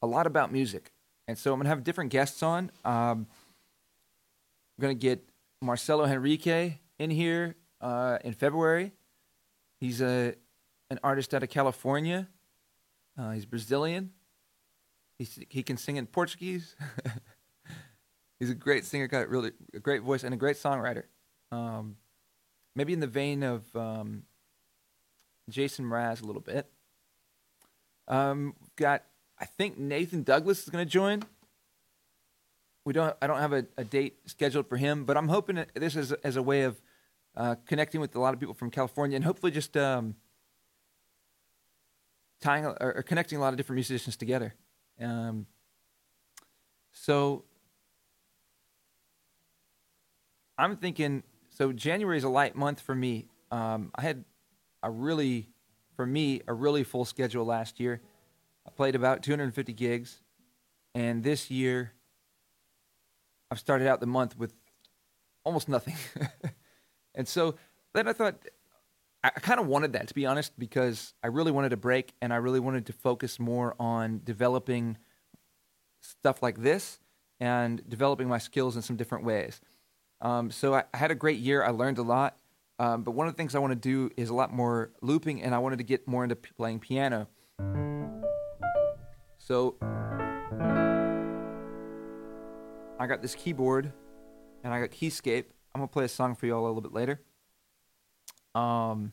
a 0.00 0.06
lot 0.06 0.28
about 0.28 0.52
music, 0.52 0.92
and 1.26 1.36
so 1.36 1.52
I'm 1.52 1.58
gonna 1.58 1.70
have 1.70 1.82
different 1.82 2.12
guests 2.12 2.40
on. 2.40 2.70
Um, 2.84 3.26
I'm 4.78 4.82
gonna 4.82 4.94
get 4.94 5.28
Marcelo 5.60 6.04
Henrique 6.04 6.78
in 7.00 7.10
here 7.10 7.56
uh, 7.80 8.18
in 8.22 8.32
February. 8.32 8.92
He's 9.80 10.00
a 10.00 10.36
an 10.88 11.00
artist 11.02 11.34
out 11.34 11.42
of 11.42 11.50
California. 11.50 12.28
Uh, 13.18 13.32
he's 13.32 13.44
Brazilian. 13.44 14.12
He's, 15.18 15.36
he 15.48 15.64
can 15.64 15.76
sing 15.76 15.96
in 15.96 16.06
Portuguese. 16.06 16.76
he's 18.40 18.50
a 18.50 18.54
great 18.54 18.84
singer, 18.84 19.06
got 19.06 19.28
really 19.28 19.52
a 19.72 19.78
great 19.78 20.02
voice, 20.02 20.24
and 20.24 20.34
a 20.34 20.36
great 20.36 20.56
songwriter. 20.56 21.04
Um, 21.52 21.96
maybe 22.74 22.92
in 22.92 23.00
the 23.00 23.06
vein 23.06 23.44
of 23.44 23.64
um, 23.76 24.24
Jason 25.48 25.84
Mraz 25.84 26.22
a 26.22 26.26
little 26.26 26.42
bit. 26.42 26.66
Um, 28.08 28.56
got 28.74 29.04
I 29.38 29.44
think 29.44 29.78
Nathan 29.78 30.22
Douglas 30.22 30.64
is 30.64 30.68
going 30.68 30.84
to 30.84 30.90
join. 30.90 31.22
We 32.84 32.92
don't. 32.92 33.14
I 33.22 33.26
don't 33.26 33.38
have 33.38 33.52
a, 33.52 33.66
a 33.76 33.84
date 33.84 34.18
scheduled 34.26 34.68
for 34.68 34.76
him, 34.76 35.04
but 35.04 35.16
I'm 35.16 35.28
hoping 35.28 35.64
this 35.74 35.94
is 35.94 36.12
as 36.12 36.36
a 36.36 36.42
way 36.42 36.62
of 36.62 36.80
uh, 37.36 37.54
connecting 37.66 38.00
with 38.00 38.16
a 38.16 38.20
lot 38.20 38.34
of 38.34 38.40
people 38.40 38.54
from 38.54 38.70
California 38.70 39.16
and 39.16 39.24
hopefully 39.24 39.52
just 39.52 39.76
um, 39.76 40.16
tying 42.40 42.64
or, 42.64 42.76
or 42.80 43.02
connecting 43.02 43.38
a 43.38 43.40
lot 43.40 43.52
of 43.52 43.56
different 43.56 43.76
musicians 43.76 44.16
together. 44.16 44.54
Um, 45.00 45.46
so 46.92 47.44
I'm 50.60 50.76
thinking. 50.76 51.22
So 51.48 51.72
January 51.72 52.18
is 52.18 52.24
a 52.24 52.28
light 52.28 52.54
month 52.54 52.80
for 52.80 52.94
me. 52.94 53.26
Um, 53.50 53.90
I 53.94 54.02
had 54.02 54.24
a 54.82 54.90
really, 54.90 55.48
for 55.96 56.06
me, 56.06 56.42
a 56.46 56.52
really 56.52 56.84
full 56.84 57.04
schedule 57.04 57.44
last 57.44 57.80
year. 57.80 58.00
I 58.66 58.70
played 58.70 58.94
about 58.94 59.22
250 59.22 59.72
gigs, 59.72 60.20
and 60.94 61.22
this 61.22 61.50
year 61.50 61.92
I've 63.50 63.58
started 63.58 63.88
out 63.88 64.00
the 64.00 64.06
month 64.06 64.36
with 64.36 64.52
almost 65.44 65.68
nothing. 65.68 65.96
and 67.14 67.26
so 67.26 67.56
then 67.94 68.06
I 68.06 68.12
thought 68.12 68.44
I, 69.24 69.30
kind 69.30 69.60
of 69.60 69.66
wanted 69.66 69.94
that 69.94 70.08
to 70.08 70.14
be 70.14 70.26
honest 70.26 70.58
because 70.58 71.14
I 71.22 71.28
really 71.28 71.52
wanted 71.52 71.72
a 71.72 71.76
break 71.76 72.12
and 72.20 72.32
I 72.32 72.36
really 72.36 72.60
wanted 72.60 72.86
to 72.86 72.92
focus 72.92 73.40
more 73.40 73.74
on 73.80 74.20
developing 74.24 74.98
stuff 76.00 76.42
like 76.42 76.62
this 76.62 77.00
and 77.40 77.82
developing 77.88 78.28
my 78.28 78.38
skills 78.38 78.76
in 78.76 78.82
some 78.82 78.96
different 78.96 79.24
ways. 79.24 79.60
Um, 80.22 80.50
so 80.50 80.74
I, 80.74 80.84
I 80.92 80.96
had 80.96 81.10
a 81.10 81.14
great 81.14 81.38
year. 81.38 81.62
I 81.64 81.70
learned 81.70 81.98
a 81.98 82.02
lot. 82.02 82.36
Um, 82.78 83.02
but 83.02 83.10
one 83.12 83.26
of 83.26 83.34
the 83.34 83.36
things 83.36 83.54
I 83.54 83.58
want 83.58 83.72
to 83.72 83.76
do 83.78 84.10
is 84.16 84.30
a 84.30 84.34
lot 84.34 84.52
more 84.52 84.90
looping, 85.02 85.42
and 85.42 85.54
I 85.54 85.58
wanted 85.58 85.76
to 85.78 85.84
get 85.84 86.08
more 86.08 86.22
into 86.22 86.36
p- 86.36 86.50
playing 86.56 86.80
piano. 86.80 87.28
So 89.38 89.76
I 93.00 93.06
got 93.06 93.22
this 93.22 93.34
keyboard 93.34 93.92
and 94.62 94.72
I 94.72 94.80
got 94.80 94.90
Keyscape. 94.90 95.46
I'm 95.74 95.80
gonna 95.80 95.88
play 95.88 96.04
a 96.04 96.08
song 96.08 96.34
for 96.34 96.46
you 96.46 96.54
all 96.54 96.64
a 96.64 96.66
little 96.66 96.82
bit 96.82 96.92
later. 96.92 97.20
Um, 98.54 99.12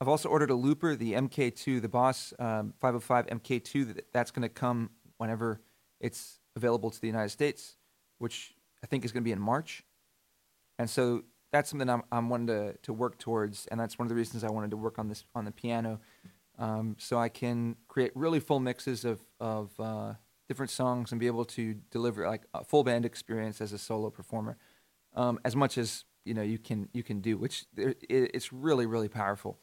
I've 0.00 0.08
also 0.08 0.28
ordered 0.28 0.50
a 0.50 0.54
looper, 0.54 0.94
the 0.94 1.14
MK2, 1.14 1.80
the 1.80 1.88
Boss 1.88 2.32
um, 2.38 2.74
505 2.80 3.26
MK2. 3.26 3.94
That 3.94 4.12
that's 4.12 4.30
gonna 4.30 4.48
come 4.48 4.90
whenever 5.16 5.60
it's 6.00 6.38
available 6.54 6.90
to 6.90 7.00
the 7.00 7.06
United 7.06 7.30
States, 7.30 7.76
which 8.18 8.54
I 8.82 8.86
think 8.86 9.04
is 9.04 9.12
gonna 9.12 9.24
be 9.24 9.32
in 9.32 9.40
March. 9.40 9.84
And 10.78 10.88
so 10.88 11.24
that's 11.52 11.70
something 11.70 11.88
I'm 11.88 12.02
I'm 12.12 12.28
wanting 12.28 12.46
to 12.48 12.76
to 12.82 12.92
work 12.92 13.18
towards, 13.18 13.66
and 13.68 13.80
that's 13.80 13.98
one 13.98 14.06
of 14.06 14.10
the 14.10 14.14
reasons 14.14 14.44
I 14.44 14.50
wanted 14.50 14.70
to 14.70 14.76
work 14.76 14.98
on 14.98 15.08
this 15.08 15.24
on 15.34 15.44
the 15.44 15.50
piano, 15.50 16.00
um, 16.58 16.96
so 16.98 17.18
I 17.18 17.28
can 17.28 17.76
create 17.88 18.12
really 18.14 18.40
full 18.40 18.60
mixes 18.60 19.04
of 19.04 19.20
of 19.40 19.78
uh, 19.80 20.14
different 20.48 20.70
songs 20.70 21.10
and 21.10 21.18
be 21.20 21.26
able 21.26 21.44
to 21.46 21.74
deliver 21.90 22.28
like 22.28 22.42
a 22.54 22.64
full 22.64 22.84
band 22.84 23.04
experience 23.04 23.60
as 23.60 23.72
a 23.72 23.78
solo 23.78 24.10
performer, 24.10 24.56
um, 25.14 25.38
as 25.44 25.56
much 25.56 25.78
as 25.78 26.04
you 26.24 26.34
know 26.34 26.42
you 26.42 26.58
can 26.58 26.88
you 26.92 27.02
can 27.02 27.20
do, 27.20 27.36
which 27.38 27.64
there- 27.74 27.94
it, 28.08 28.30
it's 28.34 28.52
really 28.52 28.86
really 28.86 29.08
powerful. 29.08 29.58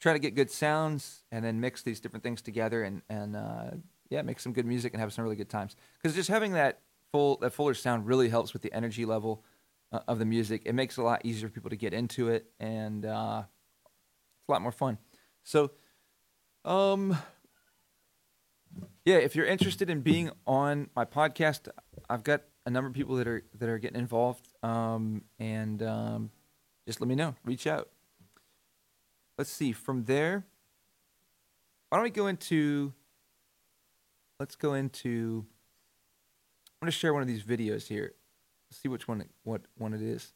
Try 0.00 0.14
to 0.14 0.18
get 0.18 0.34
good 0.34 0.50
sounds 0.50 1.24
and 1.30 1.44
then 1.44 1.60
mix 1.60 1.82
these 1.82 2.00
different 2.00 2.22
things 2.22 2.40
together 2.40 2.82
and 2.82 3.02
and 3.10 3.36
uh, 3.36 3.70
yeah, 4.08 4.22
make 4.22 4.40
some 4.40 4.52
good 4.54 4.66
music 4.66 4.94
and 4.94 5.00
have 5.00 5.12
some 5.12 5.22
really 5.24 5.36
good 5.36 5.50
times. 5.50 5.76
Because 6.02 6.16
just 6.16 6.30
having 6.30 6.52
that 6.52 6.80
full 7.12 7.36
that 7.38 7.52
fuller 7.52 7.74
sound 7.74 8.06
really 8.06 8.28
helps 8.28 8.52
with 8.52 8.62
the 8.62 8.72
energy 8.72 9.04
level 9.04 9.44
uh, 9.92 10.00
of 10.08 10.18
the 10.18 10.24
music. 10.24 10.62
It 10.64 10.74
makes 10.74 10.98
it 10.98 11.00
a 11.00 11.04
lot 11.04 11.22
easier 11.24 11.48
for 11.48 11.54
people 11.54 11.70
to 11.70 11.76
get 11.76 11.92
into 11.92 12.28
it, 12.28 12.46
and 12.58 13.04
uh, 13.04 13.42
it's 14.38 14.48
a 14.48 14.52
lot 14.52 14.62
more 14.62 14.72
fun. 14.72 14.98
So, 15.42 15.72
um, 16.64 17.16
yeah, 19.04 19.16
if 19.16 19.34
you're 19.34 19.46
interested 19.46 19.90
in 19.90 20.00
being 20.00 20.30
on 20.46 20.90
my 20.94 21.04
podcast, 21.04 21.68
I've 22.08 22.22
got 22.22 22.42
a 22.66 22.70
number 22.70 22.88
of 22.88 22.94
people 22.94 23.16
that 23.16 23.26
are 23.26 23.42
that 23.58 23.68
are 23.68 23.78
getting 23.78 23.98
involved, 23.98 24.48
um, 24.62 25.24
and 25.38 25.82
um, 25.82 26.30
just 26.86 27.00
let 27.00 27.08
me 27.08 27.14
know. 27.14 27.34
Reach 27.44 27.66
out. 27.66 27.88
Let's 29.38 29.50
see. 29.50 29.72
From 29.72 30.04
there, 30.04 30.44
why 31.88 31.98
don't 31.98 32.04
we 32.04 32.10
go 32.10 32.26
into? 32.26 32.92
Let's 34.38 34.54
go 34.54 34.74
into. 34.74 35.46
I'm 36.82 36.86
to 36.86 36.92
share 36.92 37.12
one 37.12 37.20
of 37.20 37.28
these 37.28 37.42
videos 37.42 37.88
here. 37.88 38.14
Let's 38.70 38.80
see 38.80 38.88
which 38.88 39.06
one 39.06 39.22
what 39.44 39.60
one 39.76 39.92
it 39.92 40.00
is. 40.00 40.32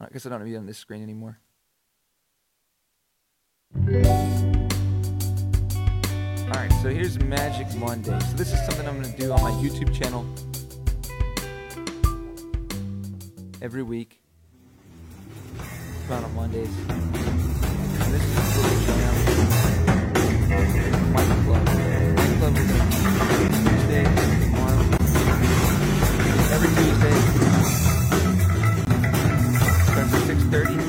I 0.00 0.08
guess 0.12 0.26
I 0.26 0.30
don't 0.30 0.44
need 0.44 0.56
on 0.56 0.66
this 0.66 0.78
screen 0.78 1.00
anymore. 1.00 1.38
All 3.76 3.82
right, 6.52 6.72
so 6.82 6.88
here's 6.88 7.20
Magic 7.20 7.72
Monday. 7.76 8.18
So 8.18 8.36
this 8.36 8.52
is 8.52 8.58
something 8.66 8.88
I'm 8.88 9.00
to 9.00 9.16
do 9.16 9.30
on 9.30 9.40
my 9.42 9.52
YouTube 9.52 9.94
channel 9.94 10.26
every 13.62 13.84
week, 13.84 14.20
about 16.06 16.24
on 16.24 16.34
Mondays. 16.34 16.68
30 30.64 30.85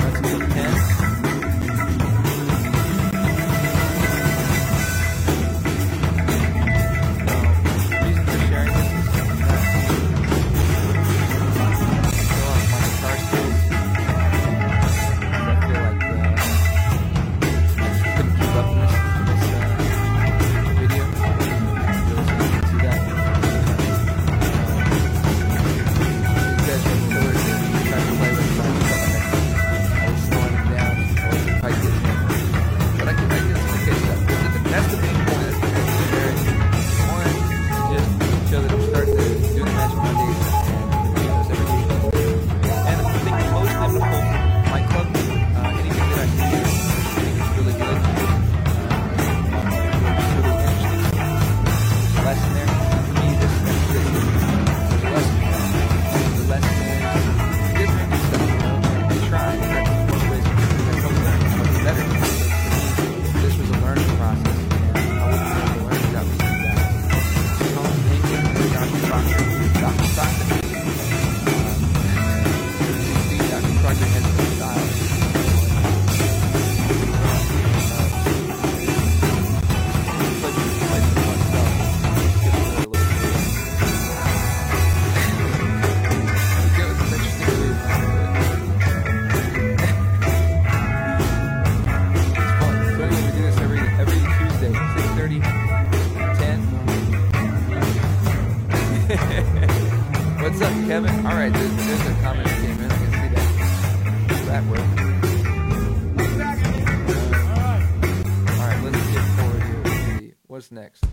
next? 110.78 111.06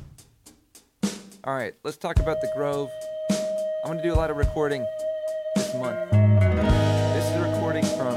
All 1.45 1.55
right, 1.55 1.75
let's 1.85 1.97
talk 1.97 2.19
about 2.21 2.41
the 2.41 2.51
Grove. 2.55 2.91
I'm 3.31 3.93
going 3.93 3.99
to 3.99 4.05
do 4.05 4.13
a 4.13 4.17
lot 4.17 4.31
of 4.31 4.37
recording 4.37 4.87
this 5.57 5.75
month. 5.75 6.11
This 6.11 7.25
is 7.31 7.37
a 7.37 7.51
recording 7.51 7.85
from. 7.85 8.15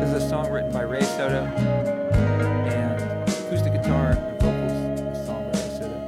This 0.00 0.10
is 0.14 0.24
a 0.24 0.28
song 0.28 0.50
written 0.50 0.72
by 0.72 0.82
Ray 0.82 1.02
Soto 1.02 1.44
and 1.44 3.28
acoustic 3.28 3.72
guitar 3.74 4.12
and 4.12 4.40
vocals. 4.40 4.72
A 5.18 5.26
song 5.26 5.50
by 5.50 5.58
Ray 5.58 5.68
Soto. 5.78 5.98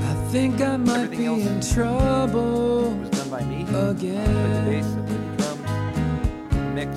I 0.00 0.30
think 0.30 0.60
I 0.60 0.76
might 0.76 1.04
Everything 1.04 1.36
be 1.36 1.42
in 1.46 1.60
trouble 1.60 2.92
It 2.92 3.00
was 3.00 3.10
done 3.10 3.30
by 3.30 3.44
me. 3.44 3.64
The 3.64 3.90
again. 3.90 4.64
bass, 4.64 4.86
I 4.86 5.00
played 5.06 5.20
the 5.20 5.36
drums, 5.42 6.74
mix, 6.74 6.90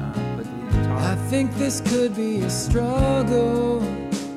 uh, 0.00 0.36
the. 0.36 0.90
I 0.92 1.16
think 1.28 1.54
this 1.54 1.80
could 1.80 2.14
be 2.14 2.40
a 2.40 2.50
struggle 2.50 3.80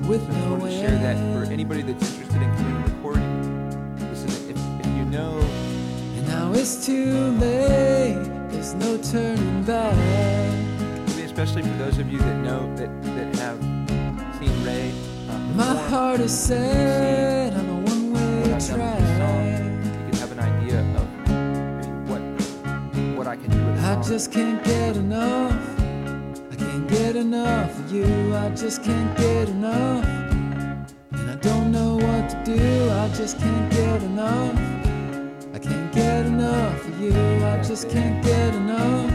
with 0.10 0.24
I 0.24 0.34
just 0.34 0.40
no 0.40 0.52
wanted 0.54 0.72
to 0.72 0.78
share 0.80 0.98
that 0.98 1.18
for 1.34 1.52
anybody 1.54 1.84
that's 1.84 2.10
interested 2.10 2.42
in 2.42 2.56
community 2.56 2.92
recording. 2.94 4.00
Listen, 4.10 4.30
if, 4.50 4.58
if 4.84 4.88
you 4.98 5.06
know, 5.06 5.38
And 6.18 6.28
now 6.28 6.52
it's 6.52 6.84
too 6.84 7.14
late. 7.34 8.18
There's 8.50 8.74
no 8.74 8.98
turning 8.98 9.64
back. 9.64 9.94
I 9.94 11.16
mean, 11.16 11.26
especially 11.26 11.62
for 11.62 11.78
those 11.78 12.00
of 12.00 12.12
you 12.12 12.18
that 12.18 12.38
know 12.44 12.76
that 12.76 12.90
that 13.04 13.36
have 13.36 13.60
seen 14.40 14.64
Ray. 14.66 14.90
Um, 15.30 15.56
My 15.56 15.76
heart 15.90 16.22
is 16.22 16.36
set 16.36 17.54
on 17.54 17.70
a 17.70 17.76
what 17.76 17.90
one-way 17.92 18.52
I've 18.52 18.68
done 18.68 18.80
with 18.80 19.00
the 19.00 19.18
song, 19.20 19.46
track. 19.46 19.94
you 19.94 20.10
can 20.10 20.18
have 20.24 20.32
an 20.32 20.40
idea 20.40 20.80
of 21.00 22.10
what 22.10 22.22
what 23.16 23.28
I 23.28 23.36
can 23.36 23.52
do 23.52 23.60
I 23.88 24.02
just 24.02 24.32
can't 24.32 24.64
get 24.64 24.98
enough. 24.98 25.79
Get 26.90 27.16
enough 27.16 27.78
of 27.80 27.92
you. 27.92 28.36
I 28.36 28.50
just 28.50 28.84
can't 28.84 29.16
get 29.16 29.48
enough. 29.50 30.04
And 31.12 31.30
I 31.30 31.36
don't 31.36 31.72
know 31.72 31.96
what 31.98 32.30
to 32.30 32.44
do. 32.44 32.90
I 32.90 33.08
just 33.10 33.38
can't 33.38 33.72
get 33.72 34.02
enough. 34.02 34.56
I 35.54 35.60
can't 35.60 35.94
get 35.94 36.26
enough 36.26 36.88
of 36.88 37.00
you. 37.00 37.14
I 37.46 37.62
just 37.62 37.90
can't 37.90 38.24
get 38.24 38.56
enough. 38.56 39.12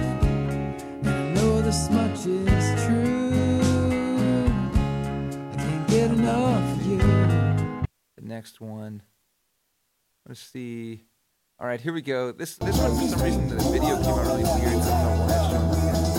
And 1.03 1.09
I 1.09 1.33
know 1.35 1.61
this 1.63 1.91
much 1.91 2.27
is 2.27 2.85
true. 2.87 4.45
I 5.53 5.57
can't 5.57 5.89
get 5.89 6.11
enough 6.13 6.77
of 6.77 6.87
you. 6.87 6.99
the 8.17 8.23
next 8.23 8.61
one. 8.61 9.03
Let's 10.29 10.41
see. 10.41 11.05
All 11.59 11.67
right, 11.67 11.81
here 11.81 11.93
we 11.93 12.03
go. 12.03 12.31
This 12.31 12.57
this 12.57 12.79
one 12.79 12.97
for 12.97 13.09
some 13.09 13.23
reason 13.23 13.49
the 13.49 13.57
video 13.57 13.97
came 14.01 14.15
out 14.15 14.27
really 14.27 14.45
weird. 14.45 14.83
I 14.83 15.03
don't 15.03 15.19
know 15.19 15.27
why. 15.27 16.14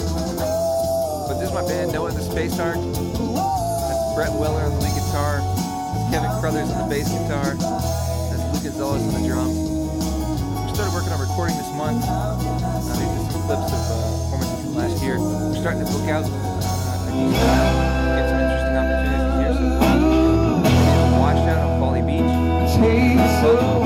This 1.46 1.54
is 1.54 1.62
my 1.62 1.68
band, 1.68 1.94
Noah 1.94 2.10
and 2.10 2.18
the 2.18 2.24
Space 2.24 2.58
Ark. 2.58 2.74
That's 2.74 4.16
Brett 4.16 4.34
Weller 4.34 4.66
on 4.66 4.74
the 4.74 4.82
lead 4.82 4.98
guitar. 4.98 5.46
That's 5.46 6.10
Kevin 6.10 6.34
Crothers 6.42 6.72
on 6.74 6.90
the 6.90 6.96
bass 6.96 7.06
guitar. 7.06 7.54
That's 7.54 8.42
Luke 8.50 8.64
Gonzalez 8.66 9.06
on 9.06 9.22
the 9.22 9.28
drums. 9.30 9.54
We 9.54 10.74
started 10.74 10.94
working 10.98 11.14
on 11.14 11.22
recording 11.22 11.58
this 11.58 11.70
month. 11.78 12.02
Uh, 12.02 12.34
these 12.98 13.06
are 13.06 13.30
some 13.30 13.46
clips 13.46 13.70
of 13.70 13.78
uh, 13.78 14.10
performances 14.26 14.58
from 14.66 14.74
last 14.74 14.98
year. 15.06 15.22
We're 15.22 15.62
starting 15.62 15.86
to 15.86 15.90
book 15.94 16.10
out 16.10 16.26
uh, 16.26 16.34
a 16.34 17.14
decent 17.14 17.38
amount, 17.38 18.18
get 18.18 18.26
some 18.26 18.42
interesting 18.42 18.78
opportunities 18.82 19.38
here. 19.38 19.54
So 19.54 21.22
washout 21.22 21.62
on 21.62 21.78
Folly 21.78 22.02
Beach. 22.02 23.85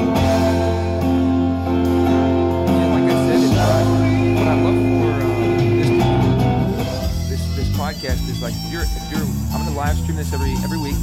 Live 9.80 9.96
stream 9.96 10.18
this 10.18 10.34
every 10.34 10.52
every 10.60 10.78
week, 10.78 11.00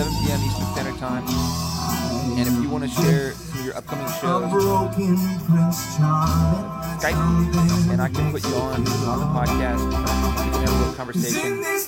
7 0.00 0.08
p.m. 0.24 0.40
Eastern 0.40 0.64
Standard 0.72 0.96
Time. 0.96 1.28
And 2.40 2.48
if 2.48 2.56
you 2.62 2.70
want 2.70 2.84
to 2.84 2.88
share 2.88 3.32
some 3.32 3.58
of 3.58 3.64
your 3.66 3.76
upcoming 3.76 4.08
shows, 4.16 4.48
Skype 6.96 7.20
me, 7.20 7.92
and 7.92 8.00
I 8.00 8.08
can 8.08 8.32
put 8.32 8.42
you 8.48 8.54
on 8.54 8.80
on 9.04 9.20
the 9.20 9.28
podcast. 9.36 9.84
We 9.84 9.92
can 9.92 10.64
have 10.64 10.72
a 10.72 10.78
little 10.78 10.94
conversation. 10.94 11.60
and 11.60 11.84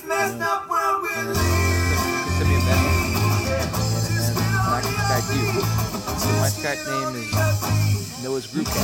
send 2.37 2.49
me 2.49 2.53
a 2.53 2.61
message, 2.69 3.01
and, 3.57 3.73
and, 4.21 4.37
I 4.69 4.85
can 4.85 4.93
Skype 5.09 5.25
you. 5.33 5.45
So 6.21 6.29
my 6.37 6.53
Skype 6.53 6.85
name 6.85 7.17
is 7.17 7.33
Noah's 8.23 8.45
Group 8.45 8.67
Chat. 8.67 8.77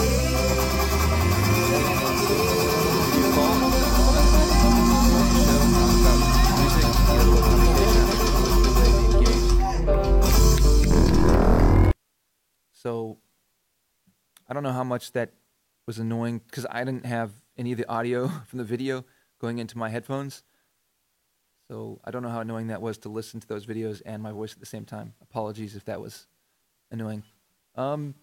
Give 3.14 3.22
me 3.22 3.30
call. 3.36 3.78
show, 5.38 6.47
So 12.74 13.18
I 14.48 14.54
don't 14.54 14.64
know 14.64 14.72
how 14.72 14.84
much 14.84 15.12
that 15.12 15.32
was 15.86 16.00
annoying 16.00 16.42
because 16.48 16.66
I 16.70 16.84
didn't 16.84 17.06
have 17.06 17.32
any 17.58 17.72
of 17.72 17.78
the 17.78 17.90
audio 17.90 18.28
from 18.48 18.60
the 18.60 18.66
video 18.66 19.04
going 19.40 19.60
into 19.60 19.78
my 19.78 19.90
headphones. 19.90 20.44
So 21.68 22.00
I 22.06 22.12
don't 22.12 22.24
know 22.24 22.30
how 22.30 22.40
annoying 22.40 22.68
that 22.68 22.82
was 22.82 22.98
to 23.00 23.10
listen 23.10 23.40
to 23.42 23.48
those 23.48 23.66
videos 23.66 24.02
and 24.06 24.24
my 24.24 24.32
voice 24.32 24.54
at 24.54 24.60
the 24.60 24.66
same 24.66 24.86
time. 24.86 25.14
Apologies 25.22 25.76
if 25.76 25.84
that 25.86 26.00
was 26.00 26.28
annoying. 26.92 27.24
Um, 27.76 28.16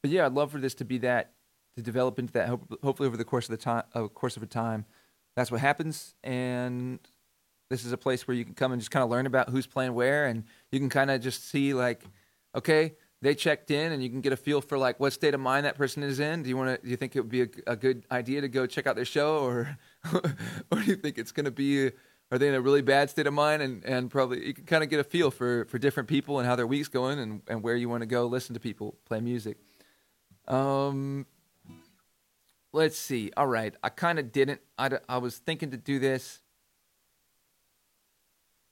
but 0.00 0.10
yeah, 0.10 0.24
I'd 0.24 0.32
love 0.32 0.52
for 0.52 0.58
this 0.58 0.74
to 0.76 0.84
be 0.84 0.98
that 0.98 1.32
to 1.76 1.82
develop 1.82 2.18
into 2.18 2.32
that. 2.32 2.48
Hope, 2.48 2.78
hopefully, 2.82 3.06
over 3.06 3.16
the 3.16 3.24
course 3.24 3.46
of 3.46 3.50
the 3.50 3.62
time, 3.62 3.84
uh, 3.94 4.08
course 4.08 4.36
of 4.36 4.42
a 4.42 4.46
time, 4.46 4.86
that's 5.38 5.52
what 5.52 5.60
happens. 5.60 6.14
And 6.24 6.98
this 7.70 7.84
is 7.84 7.92
a 7.92 7.96
place 7.96 8.26
where 8.26 8.36
you 8.36 8.44
can 8.44 8.54
come 8.54 8.72
and 8.72 8.80
just 8.80 8.90
kind 8.90 9.04
of 9.04 9.10
learn 9.10 9.24
about 9.24 9.50
who's 9.50 9.68
playing 9.68 9.94
where, 9.94 10.26
and 10.26 10.42
you 10.72 10.80
can 10.80 10.88
kind 10.88 11.12
of 11.12 11.20
just 11.20 11.48
see 11.48 11.74
like, 11.74 12.02
okay, 12.56 12.94
they 13.22 13.36
checked 13.36 13.70
in, 13.70 13.92
and 13.92 14.02
you 14.02 14.10
can 14.10 14.20
get 14.20 14.32
a 14.32 14.36
feel 14.36 14.60
for 14.60 14.76
like 14.76 14.98
what 14.98 15.12
state 15.12 15.34
of 15.34 15.40
mind 15.40 15.64
that 15.64 15.76
person 15.76 16.02
is 16.02 16.18
in. 16.18 16.42
Do 16.42 16.48
you 16.48 16.56
want 16.56 16.76
to? 16.76 16.82
Do 16.82 16.90
you 16.90 16.96
think 16.96 17.14
it 17.14 17.20
would 17.20 17.30
be 17.30 17.42
a, 17.42 17.48
a 17.68 17.76
good 17.76 18.04
idea 18.10 18.40
to 18.40 18.48
go 18.48 18.66
check 18.66 18.88
out 18.88 18.96
their 18.96 19.04
show, 19.04 19.38
or 19.44 19.78
or 20.12 20.80
do 20.80 20.84
you 20.84 20.96
think 20.96 21.18
it's 21.18 21.30
going 21.30 21.44
to 21.44 21.52
be? 21.52 21.92
Are 22.30 22.38
they 22.38 22.48
in 22.48 22.54
a 22.54 22.60
really 22.60 22.82
bad 22.82 23.08
state 23.08 23.26
of 23.26 23.32
mind? 23.32 23.62
And, 23.62 23.84
and 23.86 24.10
probably 24.10 24.46
you 24.46 24.52
can 24.52 24.64
kind 24.64 24.84
of 24.84 24.90
get 24.90 25.00
a 25.00 25.04
feel 25.04 25.30
for, 25.30 25.64
for 25.64 25.78
different 25.78 26.10
people 26.10 26.38
and 26.38 26.46
how 26.46 26.56
their 26.56 26.66
week's 26.66 26.88
going, 26.88 27.18
and, 27.18 27.42
and 27.46 27.62
where 27.62 27.76
you 27.76 27.88
want 27.88 28.02
to 28.02 28.06
go 28.06 28.26
listen 28.26 28.54
to 28.54 28.60
people 28.60 28.96
play 29.06 29.20
music. 29.20 29.56
Um, 30.46 31.26
let's 32.72 32.96
see. 32.98 33.30
All 33.36 33.46
right, 33.46 33.74
I 33.82 33.88
kind 33.88 34.18
of 34.18 34.32
didn't. 34.32 34.60
I, 34.78 34.90
I 35.08 35.18
was 35.18 35.38
thinking 35.38 35.70
to 35.70 35.76
do 35.76 35.98
this. 35.98 36.40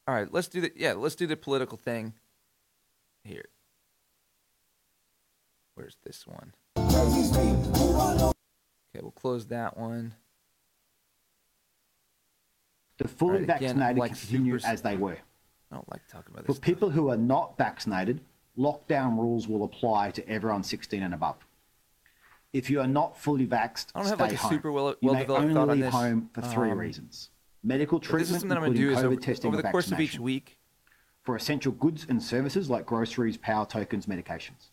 All 0.08 0.14
right, 0.14 0.32
let's 0.32 0.48
do 0.48 0.60
the 0.60 0.72
yeah, 0.76 0.92
let's 0.92 1.14
do 1.16 1.26
the 1.26 1.36
political 1.36 1.76
thing. 1.76 2.14
Here. 3.24 3.46
Where's 5.74 5.96
this 6.04 6.26
one? 6.26 6.52
Okay, 6.78 8.32
we'll 9.02 9.10
close 9.10 9.46
that 9.46 9.76
one. 9.76 10.14
The 12.98 13.08
fully 13.08 13.32
Right, 13.32 13.42
again, 13.42 13.58
vaccinated 13.60 13.98
like 13.98 14.18
continue 14.18 14.58
super- 14.58 14.72
as 14.72 14.80
they 14.82 14.96
were. 14.96 15.18
I 15.70 15.74
don't 15.74 15.90
like 15.90 16.06
talking 16.08 16.32
about 16.32 16.46
For 16.46 16.52
this. 16.52 16.56
stuff. 16.56 16.64
people 16.64 16.90
who 16.90 17.10
are 17.10 17.16
not 17.16 17.58
vaccinated, 17.58 18.20
lockdown 18.56 19.18
rules 19.18 19.48
will 19.48 19.64
apply 19.64 20.12
to 20.12 20.26
everyone 20.28 20.62
16 20.62 21.02
and 21.02 21.12
above. 21.12 21.36
If 22.52 22.70
you 22.70 22.80
are 22.80 22.86
not 22.86 23.18
fully 23.18 23.46
vaxxed, 23.46 23.88
I 23.94 24.00
don't 24.00 24.08
have, 24.08 24.20
like, 24.20 24.32
a 24.32 24.36
home. 24.36 24.50
super 24.50 24.72
well- 24.72 24.94
you 25.00 25.12
may 25.12 25.26
well-developed 25.26 25.44
only 25.44 25.56
on 25.60 25.68
leave 25.68 25.80
this. 25.80 25.94
home 25.94 26.30
for 26.32 26.40
three 26.42 26.70
Um, 26.70 26.78
reasons: 26.78 27.30
medical 27.62 28.00
treatment, 28.00 28.22
is 28.22 28.40
something 28.40 28.52
I'm 28.56 28.72
do 28.74 28.94
COVID 28.94 29.04
over, 29.04 29.16
testing 29.16 29.48
over 29.52 29.62
the 29.62 29.68
course 29.70 29.92
of 29.92 30.00
each 30.00 30.18
week. 30.18 30.58
for 31.22 31.34
essential 31.36 31.72
goods 31.72 32.06
and 32.08 32.22
services 32.22 32.70
like 32.70 32.86
groceries, 32.86 33.36
power 33.36 33.66
tokens, 33.66 34.06
medications. 34.06 34.70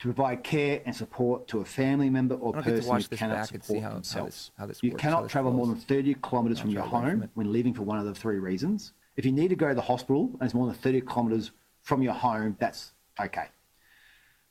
To 0.00 0.08
provide 0.12 0.44
care 0.44 0.82
and 0.84 0.94
support 0.94 1.48
to 1.48 1.60
a 1.60 1.64
family 1.64 2.10
member 2.10 2.34
or 2.34 2.50
I 2.54 2.60
don't 2.60 2.64
get 2.74 2.82
to 2.82 2.88
person 2.90 3.08
who 3.10 3.16
cannot 3.16 3.46
support 3.46 3.64
see 3.64 3.78
how- 3.78 3.88
how 3.88 3.94
themselves. 3.94 4.36
this- 4.36 4.50
how 4.58 4.66
this 4.66 4.82
you 4.82 4.90
works, 4.90 5.00
cannot 5.00 5.30
travel 5.30 5.52
more 5.52 5.66
than 5.66 5.76
30 5.76 6.14
kilometers 6.22 6.60
from 6.60 6.68
your 6.70 6.82
from 6.82 6.90
home 6.90 7.30
when 7.32 7.50
leaving 7.52 7.72
for 7.72 7.82
one 7.84 7.98
of 7.98 8.04
the 8.04 8.14
three 8.14 8.38
reasons. 8.38 8.92
If 9.16 9.24
you 9.24 9.32
need 9.32 9.48
to 9.48 9.56
go 9.56 9.70
to 9.70 9.74
the 9.74 9.80
hospital 9.80 10.28
and 10.34 10.42
it's 10.42 10.52
more 10.52 10.66
than 10.66 10.74
30 10.74 11.00
kilometers 11.00 11.52
from 11.80 12.02
your 12.02 12.12
home, 12.12 12.56
that's 12.60 12.92
okay. 13.18 13.48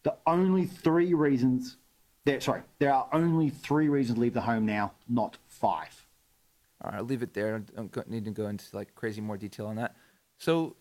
The 0.01 0.17
only 0.25 0.65
three 0.65 1.13
reasons, 1.13 1.77
there, 2.25 2.41
sorry, 2.41 2.63
there 2.79 2.93
are 2.93 3.07
only 3.13 3.49
three 3.49 3.87
reasons 3.87 4.17
to 4.17 4.21
leave 4.21 4.33
the 4.33 4.41
home 4.41 4.65
now, 4.65 4.93
not 5.07 5.37
five. 5.47 6.05
All 6.83 6.91
right, 6.91 6.97
I'll 6.97 7.03
leave 7.03 7.23
it 7.23 7.33
there. 7.33 7.55
I 7.55 7.81
don't 7.81 8.09
need 8.09 8.25
to 8.25 8.31
go 8.31 8.47
into 8.47 8.65
like 8.73 8.93
crazy 8.95 9.21
more 9.21 9.37
detail 9.37 9.67
on 9.67 9.75
that. 9.75 9.95
So, 10.37 10.75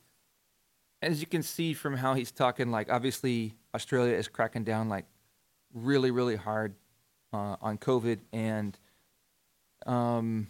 as 1.03 1.21
you 1.21 1.27
can 1.27 1.43
see 1.43 1.75
from 1.75 1.97
how 1.97 2.15
he's 2.15 2.33
talking, 2.33 2.71
like 2.71 2.91
obviously 2.91 3.55
Australia 3.75 4.15
is 4.15 4.27
cracking 4.27 4.65
down 4.65 4.89
like 4.89 5.05
really, 5.75 6.11
really 6.11 6.37
hard 6.37 6.75
uh, 7.33 7.57
on 7.61 7.77
COVID, 7.77 8.21
and 8.33 8.79
um, 9.87 10.49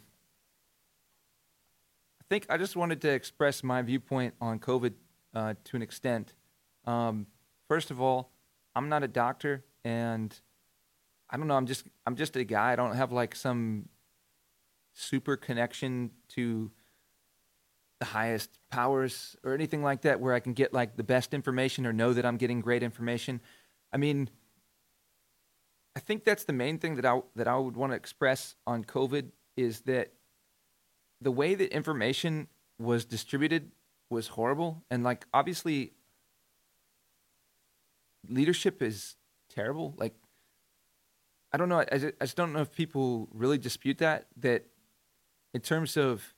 I 2.20 2.24
think 2.30 2.46
I 2.48 2.56
just 2.56 2.76
wanted 2.76 3.00
to 3.02 3.10
express 3.10 3.64
my 3.64 3.82
viewpoint 3.82 4.34
on 4.40 4.60
COVID 4.60 4.92
uh, 5.34 5.54
to 5.64 5.76
an 5.76 5.82
extent. 5.82 6.34
Um, 6.86 7.26
first 7.68 7.90
of 7.90 8.00
all, 8.00 8.30
I'm 8.76 8.88
not 8.88 9.02
a 9.02 9.08
doctor, 9.08 9.64
and 9.84 10.38
I 11.34 11.36
don't 11.36 11.48
know. 11.48 11.56
I'm 11.56 11.66
just 11.66 11.84
I'm 12.06 12.14
just 12.14 12.36
a 12.36 12.44
guy. 12.44 12.72
I 12.72 12.76
don't 12.76 12.94
have 12.94 13.10
like 13.10 13.34
some 13.34 13.88
super 14.92 15.36
connection 15.36 16.12
to 16.28 16.70
the 17.98 18.06
highest 18.06 18.56
powers 18.70 19.34
or 19.42 19.52
anything 19.52 19.82
like 19.82 20.02
that 20.02 20.20
where 20.20 20.32
I 20.32 20.38
can 20.38 20.52
get 20.52 20.72
like 20.72 20.96
the 20.96 21.02
best 21.02 21.34
information 21.34 21.86
or 21.86 21.92
know 21.92 22.12
that 22.12 22.24
I'm 22.24 22.36
getting 22.36 22.60
great 22.60 22.84
information. 22.84 23.40
I 23.92 23.96
mean, 23.96 24.30
I 25.96 26.00
think 26.00 26.22
that's 26.22 26.44
the 26.44 26.52
main 26.52 26.78
thing 26.78 26.94
that 26.94 27.04
I 27.04 27.20
that 27.34 27.48
I 27.48 27.56
would 27.56 27.76
want 27.76 27.90
to 27.90 27.96
express 27.96 28.54
on 28.64 28.84
COVID 28.84 29.32
is 29.56 29.80
that 29.82 30.12
the 31.20 31.32
way 31.32 31.56
that 31.56 31.74
information 31.74 32.46
was 32.78 33.04
distributed 33.04 33.72
was 34.08 34.28
horrible 34.28 34.84
and 34.88 35.02
like 35.02 35.26
obviously 35.34 35.94
leadership 38.28 38.80
is 38.80 39.16
terrible 39.48 39.94
like 39.96 40.14
i 41.54 41.56
don't 41.56 41.68
know 41.68 41.84
I, 41.90 41.98
just, 41.98 42.14
I 42.20 42.24
just 42.24 42.36
don't 42.36 42.52
know 42.52 42.60
if 42.60 42.74
people 42.74 43.28
really 43.32 43.58
dispute 43.58 43.98
that 43.98 44.26
that 44.38 44.66
in 45.54 45.60
terms 45.60 45.96
of 45.96 46.34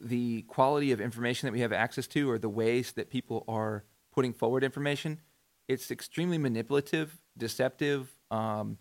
the 0.00 0.42
quality 0.42 0.90
of 0.92 1.00
information 1.00 1.46
that 1.46 1.52
we 1.52 1.60
have 1.60 1.72
access 1.72 2.06
to 2.08 2.28
or 2.28 2.38
the 2.38 2.48
ways 2.48 2.92
that 2.92 3.10
people 3.10 3.44
are 3.46 3.84
putting 4.12 4.32
forward 4.32 4.64
information 4.64 5.20
it's 5.68 5.90
extremely 5.92 6.36
manipulative 6.36 7.20
deceptive 7.38 8.12
um, 8.32 8.76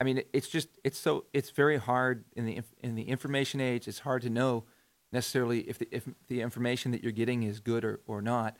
i 0.00 0.04
mean 0.04 0.22
it's 0.32 0.48
just 0.48 0.68
it's 0.82 0.98
so 0.98 1.26
it's 1.32 1.50
very 1.50 1.78
hard 1.78 2.24
in 2.34 2.44
the 2.44 2.60
in 2.80 2.96
the 2.96 3.04
information 3.04 3.60
age 3.60 3.86
it's 3.86 4.00
hard 4.00 4.22
to 4.22 4.30
know 4.30 4.64
necessarily 5.12 5.60
if 5.60 5.78
the 5.78 5.88
if 5.92 6.08
the 6.26 6.40
information 6.40 6.90
that 6.90 7.04
you're 7.04 7.12
getting 7.12 7.44
is 7.44 7.60
good 7.60 7.84
or, 7.84 8.00
or 8.06 8.20
not. 8.20 8.56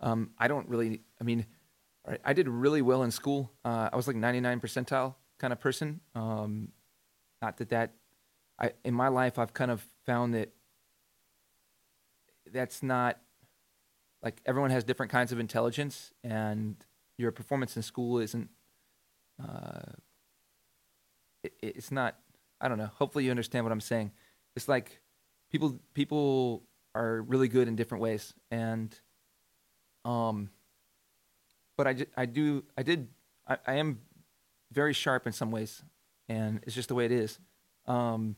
Um, 0.00 0.30
i 0.38 0.46
don't 0.46 0.68
really 0.68 1.00
i 1.20 1.24
mean 1.24 1.44
I 2.24 2.32
did 2.32 2.48
really 2.48 2.82
well 2.82 3.02
in 3.02 3.10
school. 3.10 3.50
Uh, 3.64 3.90
I 3.92 3.96
was 3.96 4.06
like 4.06 4.16
99 4.16 4.60
percentile 4.60 5.14
kind 5.38 5.52
of 5.52 5.60
person. 5.60 6.00
Um, 6.14 6.68
not 7.42 7.56
that 7.58 7.68
that, 7.70 7.92
I 8.58 8.72
in 8.84 8.94
my 8.94 9.08
life 9.08 9.38
I've 9.38 9.54
kind 9.54 9.70
of 9.70 9.86
found 10.04 10.34
that 10.34 10.52
that's 12.52 12.82
not 12.82 13.18
like 14.22 14.40
everyone 14.46 14.70
has 14.70 14.84
different 14.84 15.12
kinds 15.12 15.32
of 15.32 15.38
intelligence, 15.38 16.12
and 16.24 16.76
your 17.16 17.30
performance 17.30 17.76
in 17.76 17.82
school 17.82 18.18
isn't. 18.18 18.48
Uh, 19.40 19.92
it, 21.44 21.52
it's 21.62 21.92
not. 21.92 22.16
I 22.60 22.68
don't 22.68 22.78
know. 22.78 22.90
Hopefully 22.96 23.24
you 23.24 23.30
understand 23.30 23.64
what 23.64 23.72
I'm 23.72 23.80
saying. 23.80 24.10
It's 24.56 24.66
like 24.66 25.00
people 25.50 25.78
people 25.94 26.64
are 26.94 27.22
really 27.22 27.48
good 27.48 27.68
in 27.68 27.76
different 27.76 28.02
ways, 28.02 28.34
and 28.50 28.98
um 30.04 30.50
but 31.78 31.86
I, 31.86 31.96
I 32.16 32.26
do 32.26 32.64
I 32.76 32.82
did 32.82 33.08
I, 33.46 33.56
I 33.66 33.74
am 33.74 34.00
very 34.70 34.92
sharp 34.92 35.26
in 35.26 35.32
some 35.32 35.50
ways, 35.50 35.82
and 36.28 36.60
it's 36.64 36.74
just 36.74 36.88
the 36.88 36.94
way 36.94 37.06
it 37.06 37.12
is. 37.12 37.38
Um, 37.86 38.36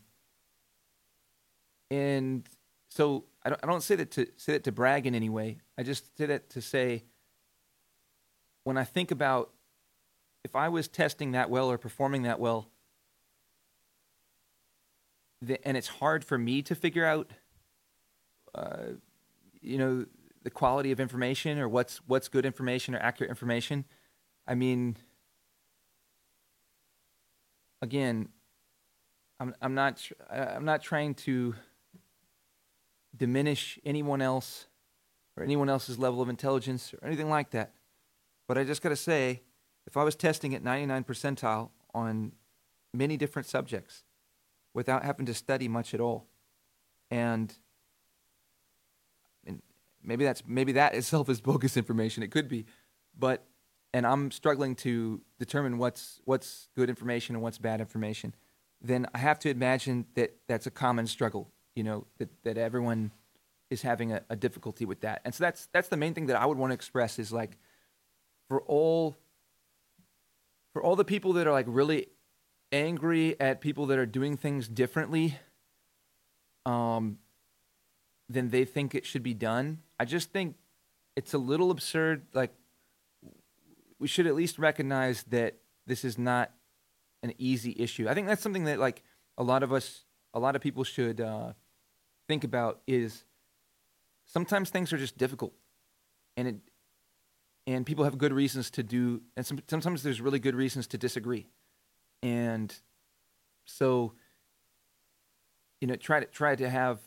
and 1.91 2.49
so 2.91 3.25
I 3.43 3.49
don't 3.49 3.65
I 3.65 3.67
don't 3.67 3.83
say 3.83 3.97
that 3.97 4.13
to 4.13 4.27
say 4.37 4.53
that 4.53 4.65
to 4.65 4.73
brag 4.73 5.07
in 5.07 5.17
any 5.17 5.31
way. 5.31 5.59
I 5.77 5.83
just 5.83 6.17
say 6.17 6.27
that 6.27 6.51
to 6.51 6.61
say 6.61 7.03
when 8.63 8.77
I 8.77 8.85
think 8.85 9.11
about 9.11 9.51
if 10.45 10.55
I 10.55 10.69
was 10.69 10.87
testing 10.87 11.33
that 11.33 11.51
well 11.51 11.71
or 11.71 11.79
performing 11.79 12.23
that 12.23 12.39
well, 12.39 12.69
the, 15.41 15.67
and 15.67 15.79
it's 15.79 15.89
hard 15.89 16.25
for 16.25 16.37
me 16.37 16.61
to 16.63 16.75
figure 16.75 17.07
out, 17.07 17.31
uh, 18.55 18.95
you 19.63 19.79
know, 19.79 20.07
the 20.43 20.51
quality 20.51 20.93
of 20.93 21.01
information 21.01 21.59
or 21.59 21.69
what's 21.69 21.99
what's 22.07 22.29
good 22.29 22.47
information 22.47 22.95
or 22.95 22.99
accurate 22.99 23.31
information. 23.31 23.85
I 24.47 24.55
mean, 24.55 24.97
again, 27.83 28.29
I'm 29.39 29.55
I'm 29.61 29.75
not 29.75 30.03
I'm 30.31 30.65
not 30.65 30.83
trying 30.83 31.15
to 31.17 31.55
diminish 33.17 33.79
anyone 33.85 34.23
else 34.23 34.67
or 35.37 35.45
anyone 35.45 35.69
else's 35.69 35.99
level 35.99 36.23
of 36.23 36.29
intelligence 36.29 36.95
or 36.95 37.07
anything 37.07 37.29
like 37.29 37.51
that. 37.51 37.73
But 38.49 38.59
I 38.59 38.65
just 38.65 38.83
got 38.83 38.89
to 38.89 38.97
say, 38.97 39.43
if 39.87 39.97
I 39.97 40.05
was 40.05 40.17
testing 40.17 40.55
at 40.55 40.63
99 40.63 41.05
percentile 41.05 41.71
on 41.95 42.33
many 42.93 43.17
different 43.17 43.47
subjects 43.47 44.05
without 44.75 45.05
having 45.05 45.27
to 45.27 45.35
study 45.35 45.69
much 45.69 45.95
at 45.95 46.01
all, 46.01 46.27
and 47.11 47.57
maybe 50.03 50.25
that's 50.25 50.43
maybe 50.47 50.73
that 50.73 50.95
itself 50.95 51.29
is 51.29 51.41
bogus 51.41 51.77
information. 51.77 52.23
It 52.23 52.31
could 52.31 52.49
be, 52.49 52.67
but 53.19 53.45
and 53.93 54.07
I'm 54.07 54.31
struggling 54.31 54.75
to 54.77 55.21
determine 55.39 55.79
what's 55.79 56.21
what's 56.25 56.69
good 56.77 56.89
information 56.89 57.35
and 57.35 57.43
what's 57.43 57.59
bad 57.59 57.81
information. 57.81 58.35
Then 58.81 59.07
I 59.15 59.19
have 59.19 59.39
to 59.41 59.51
imagine 59.51 60.07
that 60.15 60.37
that's 60.49 60.67
a 60.67 60.71
common 60.71 61.07
struggle. 61.07 61.51
You 61.75 61.85
know 61.85 62.07
that 62.19 62.31
that 62.45 62.59
everyone 62.59 63.13
is 63.71 63.83
having 63.83 64.13
a, 64.13 64.23
a 64.29 64.37
difficulty 64.37 64.85
with 64.85 65.01
that, 65.01 65.23
and 65.25 65.35
so 65.35 65.45
that's 65.45 65.69
that's 65.73 65.89
the 65.89 65.97
main 65.97 66.15
thing 66.15 66.27
that 66.27 66.41
I 66.41 66.47
would 66.47 66.59
want 66.59 66.71
to 66.71 66.75
express 66.75 67.19
is 67.19 67.33
like 67.33 67.57
for 68.49 68.63
all 68.63 69.17
for 70.73 70.83
all 70.83 70.97
the 70.97 71.05
people 71.05 71.33
that 71.35 71.47
are 71.47 71.53
like 71.53 71.67
really 71.69 72.07
angry 72.73 73.39
at 73.41 73.61
people 73.61 73.87
that 73.87 73.99
are 73.99 74.07
doing 74.07 74.37
things 74.37 74.69
differently 74.69 75.37
um 76.67 77.19
than 78.29 78.51
they 78.51 78.65
think 78.65 78.95
it 78.95 79.05
should 79.05 79.25
be 79.25 79.35
done 79.35 79.79
I 80.01 80.07
just 80.07 80.33
think 80.33 80.57
it's 81.15 81.35
a 81.35 81.39
little 81.39 81.71
absurd. 81.71 82.23
Like, 82.33 82.55
we 83.99 84.09
should 84.09 84.27
at 84.27 84.35
least 84.35 84.59
recognize 84.59 85.25
that 85.25 85.57
this 85.87 86.07
is 86.07 86.17
not 86.17 86.51
an 87.23 87.35
easy 87.37 87.77
issue. 87.79 88.09
I 88.09 88.15
think 88.15 88.27
that's 88.27 88.43
something 88.43 88.65
that 88.65 88.79
like 88.79 89.03
a 89.37 89.43
lot 89.43 89.63
of 89.63 89.75
us, 89.75 90.07
a 90.33 90.41
lot 90.41 90.57
of 90.57 90.63
people 90.63 90.85
should 90.85 91.21
uh, 91.21 91.53
think 92.29 92.45
about. 92.45 92.81
Is 92.87 93.25
sometimes 94.25 94.71
things 94.71 94.91
are 94.91 94.97
just 94.97 95.19
difficult, 95.19 95.53
and 96.35 96.49
it 96.49 96.57
and 97.67 97.85
people 97.85 98.05
have 98.05 98.17
good 98.17 98.33
reasons 98.33 98.71
to 98.71 98.83
do, 98.83 99.21
and 99.37 99.45
some, 99.45 99.61
sometimes 99.69 100.03
there's 100.03 100.23
really 100.23 100.39
good 100.39 100.55
reasons 100.55 100.87
to 100.87 100.99
disagree, 100.99 101.47
and 102.23 102.75
so 103.67 104.15
you 105.83 105.87
know 105.87 105.97
try 105.97 106.21
to 106.21 106.27
try 106.27 106.57
to 106.57 106.71
have 106.71 107.01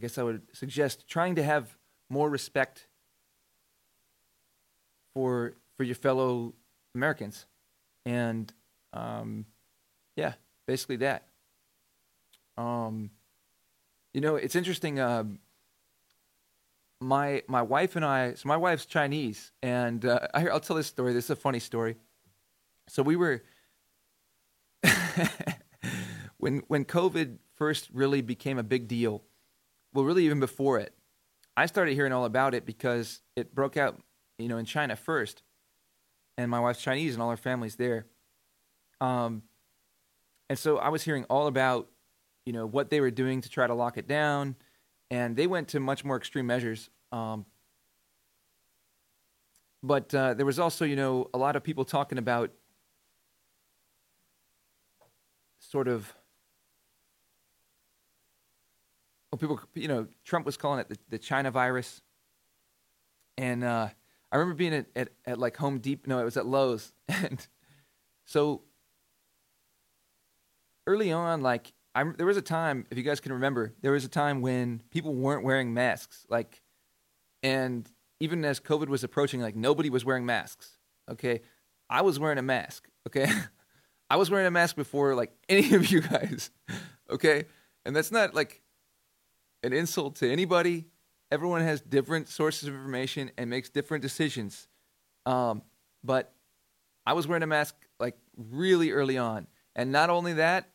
I 0.00 0.02
guess 0.02 0.16
I 0.16 0.22
would 0.22 0.40
suggest 0.54 1.06
trying 1.06 1.34
to 1.34 1.42
have 1.42 1.76
more 2.08 2.30
respect 2.30 2.86
for 5.12 5.52
for 5.76 5.84
your 5.84 5.94
fellow 5.94 6.54
Americans, 6.94 7.44
and 8.06 8.50
um, 8.94 9.44
yeah, 10.16 10.32
basically 10.66 10.96
that. 10.96 11.26
Um, 12.56 13.10
you 14.14 14.22
know, 14.22 14.36
it's 14.36 14.56
interesting. 14.56 14.98
Um, 14.98 15.38
my 17.02 17.42
my 17.46 17.60
wife 17.60 17.94
and 17.94 18.02
I. 18.02 18.32
So 18.32 18.48
my 18.48 18.56
wife's 18.56 18.86
Chinese, 18.86 19.52
and 19.62 20.02
uh, 20.06 20.28
I, 20.32 20.48
I'll 20.48 20.60
tell 20.60 20.76
this 20.76 20.86
story. 20.86 21.12
This 21.12 21.24
is 21.24 21.30
a 21.30 21.36
funny 21.36 21.60
story. 21.60 21.96
So 22.88 23.02
we 23.02 23.16
were 23.16 23.42
when 26.38 26.62
when 26.68 26.86
COVID 26.86 27.36
first 27.54 27.90
really 27.92 28.22
became 28.22 28.56
a 28.56 28.62
big 28.62 28.88
deal 28.88 29.24
well, 29.92 30.04
really 30.04 30.24
even 30.24 30.40
before 30.40 30.78
it, 30.78 30.94
I 31.56 31.66
started 31.66 31.94
hearing 31.94 32.12
all 32.12 32.24
about 32.24 32.54
it 32.54 32.64
because 32.64 33.20
it 33.36 33.54
broke 33.54 33.76
out, 33.76 34.00
you 34.38 34.48
know, 34.48 34.58
in 34.58 34.64
China 34.64 34.96
first, 34.96 35.42
and 36.38 36.50
my 36.50 36.60
wife's 36.60 36.80
Chinese 36.80 37.14
and 37.14 37.22
all 37.22 37.30
her 37.30 37.36
family's 37.36 37.76
there. 37.76 38.06
Um, 39.00 39.42
and 40.48 40.58
so 40.58 40.78
I 40.78 40.88
was 40.88 41.02
hearing 41.02 41.24
all 41.24 41.46
about, 41.46 41.88
you 42.46 42.52
know, 42.52 42.66
what 42.66 42.90
they 42.90 43.00
were 43.00 43.10
doing 43.10 43.40
to 43.40 43.48
try 43.48 43.66
to 43.66 43.74
lock 43.74 43.98
it 43.98 44.08
down, 44.08 44.56
and 45.10 45.36
they 45.36 45.46
went 45.46 45.68
to 45.68 45.80
much 45.80 46.04
more 46.04 46.16
extreme 46.16 46.46
measures. 46.46 46.88
Um, 47.12 47.46
but 49.82 50.14
uh, 50.14 50.34
there 50.34 50.46
was 50.46 50.58
also, 50.58 50.84
you 50.84 50.96
know, 50.96 51.28
a 51.32 51.38
lot 51.38 51.56
of 51.56 51.62
people 51.62 51.84
talking 51.84 52.18
about 52.18 52.50
sort 55.58 55.88
of 55.88 56.14
well, 59.30 59.38
people, 59.38 59.60
you 59.74 59.88
know, 59.88 60.06
Trump 60.24 60.46
was 60.46 60.56
calling 60.56 60.80
it 60.80 60.88
the, 60.88 60.98
the 61.08 61.18
China 61.18 61.50
virus. 61.50 62.02
And 63.38 63.62
uh, 63.62 63.88
I 64.32 64.36
remember 64.36 64.54
being 64.54 64.74
at, 64.74 64.86
at, 64.96 65.08
at 65.24 65.38
like 65.38 65.56
Home 65.58 65.78
Depot, 65.78 66.08
no, 66.08 66.18
it 66.18 66.24
was 66.24 66.36
at 66.36 66.46
Lowe's. 66.46 66.92
And 67.08 67.46
so 68.24 68.62
early 70.86 71.12
on, 71.12 71.42
like, 71.42 71.72
I, 71.94 72.04
there 72.16 72.26
was 72.26 72.36
a 72.36 72.42
time, 72.42 72.86
if 72.90 72.98
you 72.98 73.04
guys 73.04 73.20
can 73.20 73.32
remember, 73.32 73.74
there 73.82 73.92
was 73.92 74.04
a 74.04 74.08
time 74.08 74.40
when 74.40 74.82
people 74.90 75.14
weren't 75.14 75.44
wearing 75.44 75.74
masks. 75.74 76.26
Like, 76.28 76.62
and 77.42 77.90
even 78.20 78.44
as 78.44 78.60
COVID 78.60 78.88
was 78.88 79.02
approaching, 79.02 79.40
like, 79.40 79.56
nobody 79.56 79.90
was 79.90 80.04
wearing 80.04 80.26
masks. 80.26 80.78
Okay. 81.10 81.40
I 81.88 82.02
was 82.02 82.18
wearing 82.18 82.38
a 82.38 82.42
mask. 82.42 82.88
Okay. 83.06 83.26
I 84.10 84.16
was 84.16 84.30
wearing 84.30 84.46
a 84.46 84.50
mask 84.50 84.76
before, 84.76 85.14
like, 85.14 85.32
any 85.48 85.74
of 85.74 85.90
you 85.90 86.00
guys. 86.00 86.50
Okay. 87.10 87.44
And 87.84 87.94
that's 87.94 88.12
not 88.12 88.34
like, 88.34 88.62
an 89.62 89.72
insult 89.72 90.16
to 90.16 90.30
anybody. 90.30 90.86
Everyone 91.30 91.62
has 91.62 91.80
different 91.80 92.28
sources 92.28 92.68
of 92.68 92.74
information 92.74 93.30
and 93.38 93.48
makes 93.48 93.68
different 93.68 94.02
decisions. 94.02 94.68
Um, 95.26 95.62
but 96.02 96.32
I 97.06 97.12
was 97.12 97.26
wearing 97.26 97.42
a 97.42 97.46
mask 97.46 97.74
like 97.98 98.16
really 98.36 98.90
early 98.90 99.18
on. 99.18 99.46
And 99.76 99.92
not 99.92 100.10
only 100.10 100.34
that, 100.34 100.68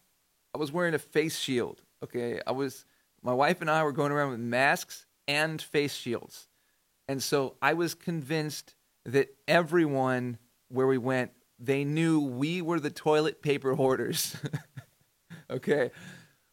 I 0.54 0.58
was 0.58 0.72
wearing 0.72 0.94
a 0.94 1.00
face 1.00 1.38
shield. 1.38 1.82
Okay, 2.04 2.40
I 2.46 2.52
was 2.52 2.86
my 3.22 3.34
wife 3.34 3.62
and 3.62 3.70
I 3.70 3.84
were 3.84 3.92
going 3.92 4.12
around 4.12 4.32
with 4.32 4.40
masks 4.40 5.06
and 5.28 5.62
face 5.62 5.94
shields, 5.94 6.48
and 7.08 7.22
so 7.22 7.56
I 7.62 7.74
was 7.74 7.94
convinced 7.94 8.76
that 9.06 9.36
everyone 9.48 10.38
where 10.70 10.88
we 10.88 10.98
went 10.98 11.32
they 11.60 11.84
knew 11.84 12.20
we 12.20 12.62
were 12.62 12.80
the 12.80 12.90
toilet 12.90 13.42
paper 13.42 13.76
hoarders. 13.76 14.36
okay, 15.50 15.92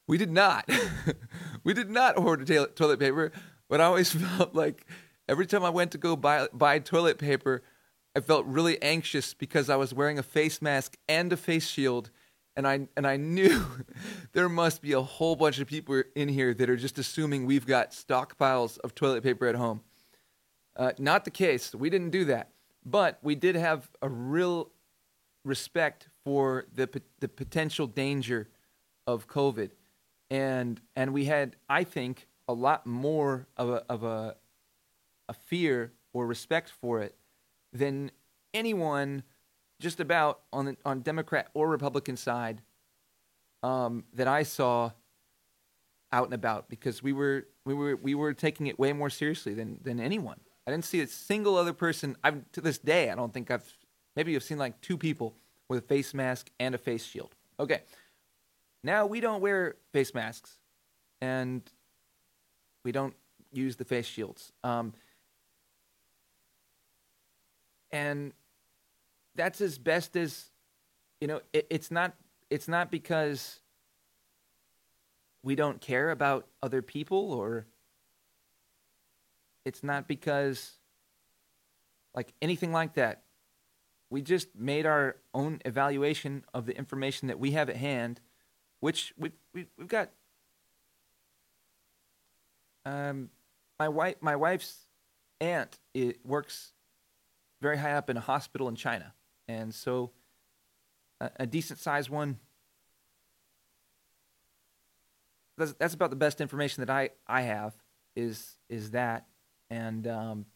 we 0.07 0.19
did 0.19 0.31
not. 0.31 0.69
we 1.65 1.75
did 1.75 1.91
not 1.91 2.17
hoard 2.17 2.47
toilet 2.47 2.99
paper, 2.99 3.33
but 3.69 3.81
I 3.81 3.85
always 3.85 4.13
felt 4.37 4.55
like 4.55 4.87
every 5.29 5.47
time 5.47 5.65
I 5.65 5.71
went 5.71 5.93
to 5.93 5.99
go 5.99 6.17
buy 6.17 6.49
buy 6.53 6.79
toilet 6.79 7.19
paper, 7.19 7.63
I 8.15 8.21
felt 8.21 8.47
really 8.47 8.81
anxious 8.83 9.35
because 9.35 9.71
I 9.71 9.77
was 9.77 9.95
wearing 9.95 10.19
a 10.19 10.23
face 10.23 10.61
mask 10.61 10.97
and 11.09 11.33
a 11.33 11.37
face 11.37 11.67
shield, 11.67 12.11
and 12.57 12.67
I 12.67 12.89
and 12.97 13.07
I 13.07 13.17
knew 13.37 13.65
there 14.33 14.49
must 14.49 14.83
be 14.83 14.93
a 14.93 15.03
whole 15.03 15.37
bunch 15.37 15.59
of 15.59 15.67
people 15.67 16.03
in 16.15 16.29
here 16.29 16.53
that 16.55 16.69
are 16.69 16.77
just 16.77 16.99
assuming 16.99 17.47
we've 17.47 17.67
got 17.67 17.93
stockpiles 17.93 18.79
of 18.81 18.95
toilet 18.95 19.23
paper 19.23 19.47
at 19.47 19.55
home. 19.55 19.81
Uh, 20.75 20.93
not 20.99 21.25
the 21.25 21.31
case. 21.31 21.75
We 21.75 21.91
didn't 21.91 22.11
do 22.11 22.25
that, 22.27 22.51
but 22.85 23.19
we 23.23 23.35
did 23.35 23.57
have 23.57 23.91
a 24.01 24.09
real 24.09 24.71
respect 25.45 26.09
for 26.25 26.67
the 26.75 26.89
the 27.21 27.29
potential 27.29 27.87
danger 27.87 28.49
of 29.07 29.27
COVID, 29.27 29.71
and 30.33 30.81
and 30.97 31.13
we 31.13 31.27
had, 31.27 31.57
I 31.69 31.85
think, 31.85 32.27
a 32.49 32.55
lot 32.55 32.87
more 32.87 33.47
of 33.59 33.69
a 33.69 33.85
of 33.89 34.03
a 34.03 34.35
a 35.29 35.35
fear 35.35 35.93
or 36.15 36.27
respect 36.27 36.71
for 36.71 37.01
it 37.03 37.15
than 37.73 38.11
anyone 38.55 39.25
just 39.79 40.01
about 40.01 40.41
on 40.51 40.65
the 40.65 40.77
on 40.87 41.03
Democrat 41.03 41.49
or 41.53 41.69
Republican 41.69 42.17
side 42.17 42.63
um, 43.63 44.05
that 44.15 44.27
I 44.27 44.43
saw 44.43 44.93
out 46.11 46.25
and 46.25 46.35
about 46.35 46.71
because 46.71 47.03
we 47.03 47.13
were 47.13 47.47
we 47.67 47.75
were 47.75 47.97
we 47.97 48.15
were 48.15 48.33
taking 48.33 48.69
it 48.69 48.79
way 48.79 48.95
more 48.95 49.11
seriously 49.11 49.53
than 49.53 49.81
than 49.83 50.01
anyone. 50.01 50.41
I 50.67 50.71
didn't 50.71 50.87
see 50.87 51.01
a 51.01 51.07
single 51.07 51.57
other 51.57 51.75
person. 51.75 52.17
I 52.25 52.33
to 52.53 52.63
this 52.63 52.79
day 52.79 53.11
I 53.11 53.15
don't 53.15 53.35
think 53.35 53.51
I've 53.51 53.71
maybe 54.17 54.35
I've 54.35 54.43
seen 54.43 54.59
like 54.59 54.81
two 54.81 54.97
people 54.97 55.35
with 55.69 55.85
a 55.85 55.87
face 55.87 56.15
mask 56.15 56.51
and 56.59 56.75
a 56.75 56.79
face 56.79 57.05
shield. 57.05 57.35
Okay, 57.61 57.83
now 58.83 59.07
we 59.07 59.21
don't 59.21 59.41
wear 59.41 59.77
face 59.93 60.15
masks 60.15 60.59
and 61.21 61.63
we 62.85 62.93
don't 62.93 63.15
use 63.53 63.77
the 63.77 63.85
face 63.85 64.07
shields. 64.07 64.53
Um, 64.65 64.93
and 67.93 68.33
that's 69.35 69.61
as 69.61 69.79
best 69.79 70.17
as 70.17 70.51
you 71.21 71.29
know 71.29 71.41
it, 71.53 71.67
it's 71.71 71.91
not 71.91 72.15
it's 72.51 72.69
not 72.69 72.91
because 72.91 73.61
we 75.43 75.55
don't 75.55 75.81
care 75.81 76.11
about 76.11 76.47
other 76.63 76.83
people 76.83 77.33
or 77.33 77.67
it's 79.65 79.83
not 79.83 80.09
because 80.09 80.73
like 82.15 82.33
anything 82.43 82.73
like 82.73 82.95
that 82.95 83.23
we 84.11 84.21
just 84.21 84.49
made 84.55 84.85
our 84.85 85.17
own 85.33 85.61
evaluation 85.65 86.45
of 86.53 86.67
the 86.67 86.77
information 86.77 87.29
that 87.29 87.39
we 87.39 87.53
have 87.53 87.71
at 87.71 87.77
hand 87.77 88.21
which 88.83 89.15
we, 89.17 89.31
we 89.55 89.67
we've 89.79 89.89
got 89.89 90.11
um 92.85 93.31
my 93.79 93.89
wife 93.89 94.17
my 94.21 94.35
wife's 94.35 94.87
aunt 95.41 95.79
it 95.95 96.19
works 96.25 96.73
very 97.61 97.79
high 97.79 97.93
up 97.93 98.11
in 98.11 98.17
a 98.17 98.21
hospital 98.21 98.69
in 98.69 98.75
China 98.75 99.15
and 99.47 99.75
so 99.75 100.11
a, 101.23 101.31
a 101.41 101.47
decent 101.47 101.79
sized 101.79 102.11
one. 102.11 102.39
That's, 105.57 105.73
that's 105.75 105.95
about 105.95 106.11
the 106.11 106.17
best 106.17 106.41
information 106.41 106.85
that 106.85 106.91
I, 106.91 107.11
I 107.27 107.43
have 107.43 107.75
is 108.15 108.57
is 108.69 108.91
that 108.91 109.27
and 109.71 110.07
um, 110.07 110.47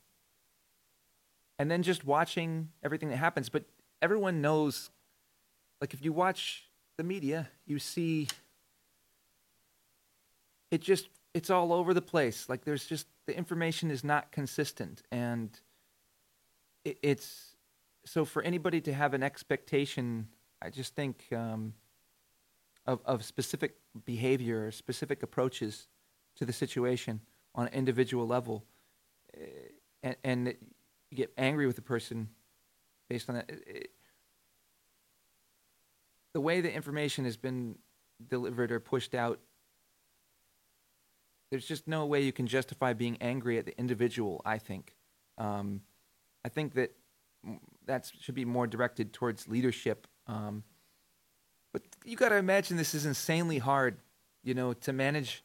and 1.58 1.70
then 1.70 1.82
just 1.82 2.04
watching 2.04 2.70
everything 2.82 3.08
that 3.10 3.16
happens. 3.16 3.48
But 3.48 3.64
everyone 4.02 4.40
knows, 4.40 4.90
like 5.80 5.94
if 5.94 6.04
you 6.04 6.12
watch 6.12 6.64
the 6.96 7.04
media, 7.04 7.48
you 7.66 7.78
see 7.78 8.28
it 10.70 10.80
just 10.80 11.08
it's 11.34 11.50
all 11.50 11.72
over 11.72 11.92
the 11.92 12.02
place. 12.02 12.48
Like 12.48 12.64
there's 12.64 12.86
just 12.86 13.06
the 13.26 13.36
information 13.36 13.90
is 13.90 14.02
not 14.02 14.32
consistent 14.32 15.02
and 15.10 15.50
it, 16.84 16.98
it's 17.02 17.56
so 18.04 18.24
for 18.24 18.42
anybody 18.42 18.80
to 18.82 18.94
have 18.94 19.14
an 19.14 19.22
expectation, 19.22 20.28
I 20.62 20.70
just 20.70 20.94
think 20.94 21.24
um, 21.32 21.74
of 22.86 23.00
of 23.04 23.24
specific 23.24 23.76
behavior 24.04 24.66
or 24.66 24.70
specific 24.70 25.22
approaches 25.22 25.88
to 26.36 26.44
the 26.44 26.52
situation 26.52 27.20
on 27.54 27.66
an 27.66 27.72
individual 27.72 28.26
level, 28.26 28.64
uh, 29.36 29.40
and, 30.02 30.16
and 30.22 30.54
you 31.10 31.16
get 31.16 31.32
angry 31.36 31.66
with 31.66 31.76
the 31.76 31.82
person 31.82 32.28
based 33.08 33.28
on 33.28 33.36
that. 33.36 33.50
It, 33.50 33.90
the 36.36 36.40
way 36.42 36.60
the 36.60 36.70
information 36.70 37.24
has 37.24 37.38
been 37.38 37.78
delivered 38.28 38.70
or 38.70 38.78
pushed 38.78 39.14
out, 39.14 39.40
there's 41.50 41.64
just 41.64 41.88
no 41.88 42.04
way 42.04 42.20
you 42.20 42.30
can 42.30 42.46
justify 42.46 42.92
being 42.92 43.16
angry 43.22 43.56
at 43.56 43.64
the 43.64 43.74
individual. 43.78 44.42
I 44.44 44.58
think. 44.58 44.94
Um, 45.38 45.80
I 46.44 46.50
think 46.50 46.74
that 46.74 46.92
that 47.86 48.12
should 48.20 48.34
be 48.34 48.44
more 48.44 48.66
directed 48.66 49.14
towards 49.14 49.48
leadership. 49.48 50.06
Um, 50.26 50.62
but 51.72 51.80
you 52.04 52.16
got 52.16 52.28
to 52.28 52.36
imagine 52.36 52.76
this 52.76 52.94
is 52.94 53.06
insanely 53.06 53.56
hard, 53.56 53.96
you 54.44 54.52
know, 54.52 54.74
to 54.74 54.92
manage 54.92 55.42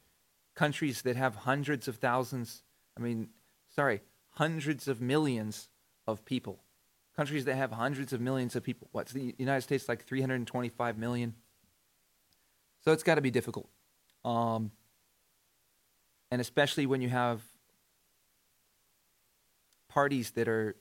countries 0.54 1.00
that 1.02 1.16
have 1.16 1.36
hundreds 1.36 1.88
of 1.88 1.96
thousands. 1.96 2.64
I 2.98 3.00
mean, 3.00 3.30
sorry, 3.74 4.02
hundreds 4.32 4.88
of 4.88 5.00
millions 5.00 5.70
of 6.06 6.26
people. 6.26 6.62
Countries 7.16 7.44
that 7.44 7.56
have 7.56 7.72
hundreds 7.72 8.12
of 8.12 8.20
millions 8.20 8.56
of 8.56 8.62
people. 8.62 8.88
What's 8.92 9.12
the 9.12 9.34
United 9.38 9.62
States 9.62 9.88
like 9.88 10.04
325 10.04 10.96
million? 10.98 11.34
So 12.84 12.92
it's 12.92 13.02
got 13.02 13.16
to 13.16 13.20
be 13.20 13.30
difficult. 13.30 13.68
Um, 14.24 14.70
and 16.30 16.40
especially 16.40 16.86
when 16.86 17.02
you 17.02 17.10
have 17.10 17.42
parties 19.88 20.30
that 20.30 20.48
are 20.48 20.74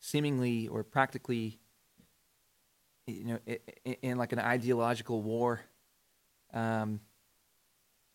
seemingly 0.00 0.66
or 0.66 0.82
practically, 0.82 1.60
you 3.06 3.24
know, 3.24 3.38
in, 4.02 4.18
like 4.18 4.32
an 4.32 4.40
ideological 4.40 5.22
war, 5.22 5.60
um, 6.52 7.00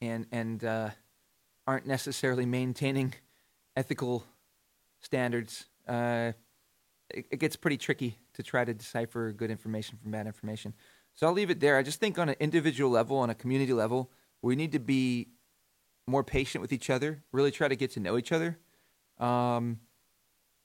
and 0.02 0.26
and 0.32 0.63
uh, 0.63 0.89
aren't 1.65 1.88
necessarily 1.88 2.45
maintaining 2.45 3.13
ethical 3.78 4.26
standards. 5.00 5.65
Uh, 5.88 6.34
it, 7.10 7.26
it 7.32 7.39
gets 7.39 7.56
pretty 7.56 7.78
tricky 7.78 8.17
to 8.34 8.43
try 8.43 8.65
to 8.65 8.74
decipher 8.74 9.32
good 9.32 9.52
information 9.52 9.98
from 10.02 10.12
bad 10.12 10.28
information. 10.28 10.74
So 11.15 11.28
I'll 11.28 11.34
leave 11.34 11.50
it 11.50 11.60
there. 11.60 11.78
I 11.78 11.84
just 11.84 12.00
think 12.00 12.19
on 12.19 12.30
an 12.30 12.36
individual 12.39 12.91
level, 12.91 13.17
on 13.17 13.30
a 13.30 13.36
community 13.36 13.74
level, 13.74 14.12
we 14.41 14.56
need 14.56 14.74
to 14.74 14.80
be 14.80 15.30
more 16.08 16.24
patient 16.24 16.62
with 16.62 16.74
each 16.74 16.89
other, 16.89 17.24
really 17.32 17.52
try 17.52 17.67
to 17.67 17.76
get 17.76 17.91
to 17.91 18.00
know 18.00 18.17
each 18.17 18.32
other, 18.32 18.60
um, 19.19 19.80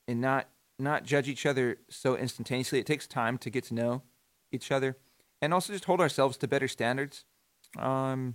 and 0.06 0.20
not 0.20 0.48
not 0.78 1.04
judge 1.04 1.28
each 1.28 1.46
other 1.46 1.78
so 1.88 2.16
instantaneously. 2.16 2.78
It 2.78 2.86
takes 2.86 3.06
time 3.06 3.38
to 3.38 3.50
get 3.50 3.64
to 3.64 3.74
know 3.74 4.02
each 4.50 4.72
other, 4.72 4.96
and 5.40 5.54
also 5.54 5.72
just 5.72 5.84
hold 5.84 6.00
ourselves 6.00 6.36
to 6.38 6.48
better 6.48 6.68
standards. 6.68 7.24
Um, 7.78 8.34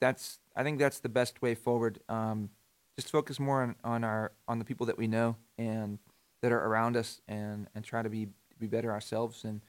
that's 0.00 0.38
I 0.54 0.62
think 0.62 0.78
that's 0.78 1.00
the 1.00 1.08
best 1.08 1.40
way 1.42 1.54
forward. 1.54 2.00
Um, 2.08 2.50
just 2.96 3.10
focus 3.10 3.38
more 3.38 3.62
on, 3.62 3.76
on 3.84 4.04
our 4.04 4.32
on 4.46 4.58
the 4.58 4.64
people 4.64 4.86
that 4.86 4.98
we 4.98 5.06
know 5.06 5.36
and 5.58 5.98
that 6.42 6.52
are 6.52 6.64
around 6.64 6.96
us, 6.96 7.20
and 7.28 7.68
and 7.74 7.84
try 7.84 8.02
to 8.02 8.10
be 8.10 8.28
be 8.58 8.66
better 8.66 8.90
ourselves, 8.90 9.44
and 9.44 9.60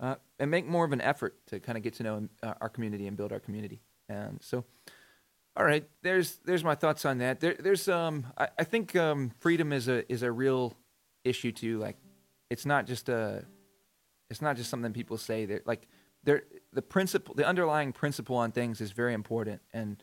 uh, 0.00 0.16
and 0.38 0.50
make 0.50 0.66
more 0.66 0.84
of 0.84 0.92
an 0.92 1.00
effort 1.00 1.34
to 1.46 1.60
kind 1.60 1.76
of 1.78 1.84
get 1.84 1.94
to 1.94 2.02
know 2.02 2.28
uh, 2.42 2.54
our 2.60 2.68
community 2.68 3.06
and 3.06 3.16
build 3.16 3.32
our 3.32 3.40
community. 3.40 3.80
And 4.08 4.42
so. 4.42 4.64
All 5.56 5.64
right, 5.64 5.88
there's 6.02 6.36
there's 6.44 6.62
my 6.62 6.76
thoughts 6.76 7.04
on 7.04 7.18
that. 7.18 7.40
There, 7.40 7.56
there's 7.58 7.88
um, 7.88 8.26
I, 8.38 8.48
I 8.60 8.62
think 8.62 8.94
um, 8.94 9.32
freedom 9.40 9.72
is 9.72 9.88
a 9.88 10.04
is 10.12 10.22
a 10.22 10.30
real 10.30 10.76
issue 11.24 11.50
too. 11.50 11.80
Like, 11.80 11.96
it's 12.48 12.64
not 12.64 12.86
just 12.86 13.08
a, 13.08 13.44
it's 14.30 14.40
not 14.40 14.56
just 14.56 14.70
something 14.70 14.92
people 14.92 15.18
say. 15.18 15.46
That 15.46 15.66
like, 15.66 15.88
there 16.22 16.44
the 16.72 16.80
principle, 16.80 17.34
the 17.34 17.44
underlying 17.44 17.92
principle 17.92 18.36
on 18.36 18.52
things 18.52 18.80
is 18.80 18.92
very 18.92 19.14
important. 19.14 19.60
And 19.72 20.00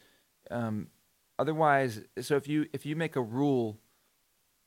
um, 0.52 0.88
otherwise, 1.38 2.02
so 2.22 2.36
if 2.36 2.48
you 2.48 2.68
if 2.74 2.86
you 2.86 2.96
make 2.96 3.16
a 3.16 3.22
rule, 3.22 3.80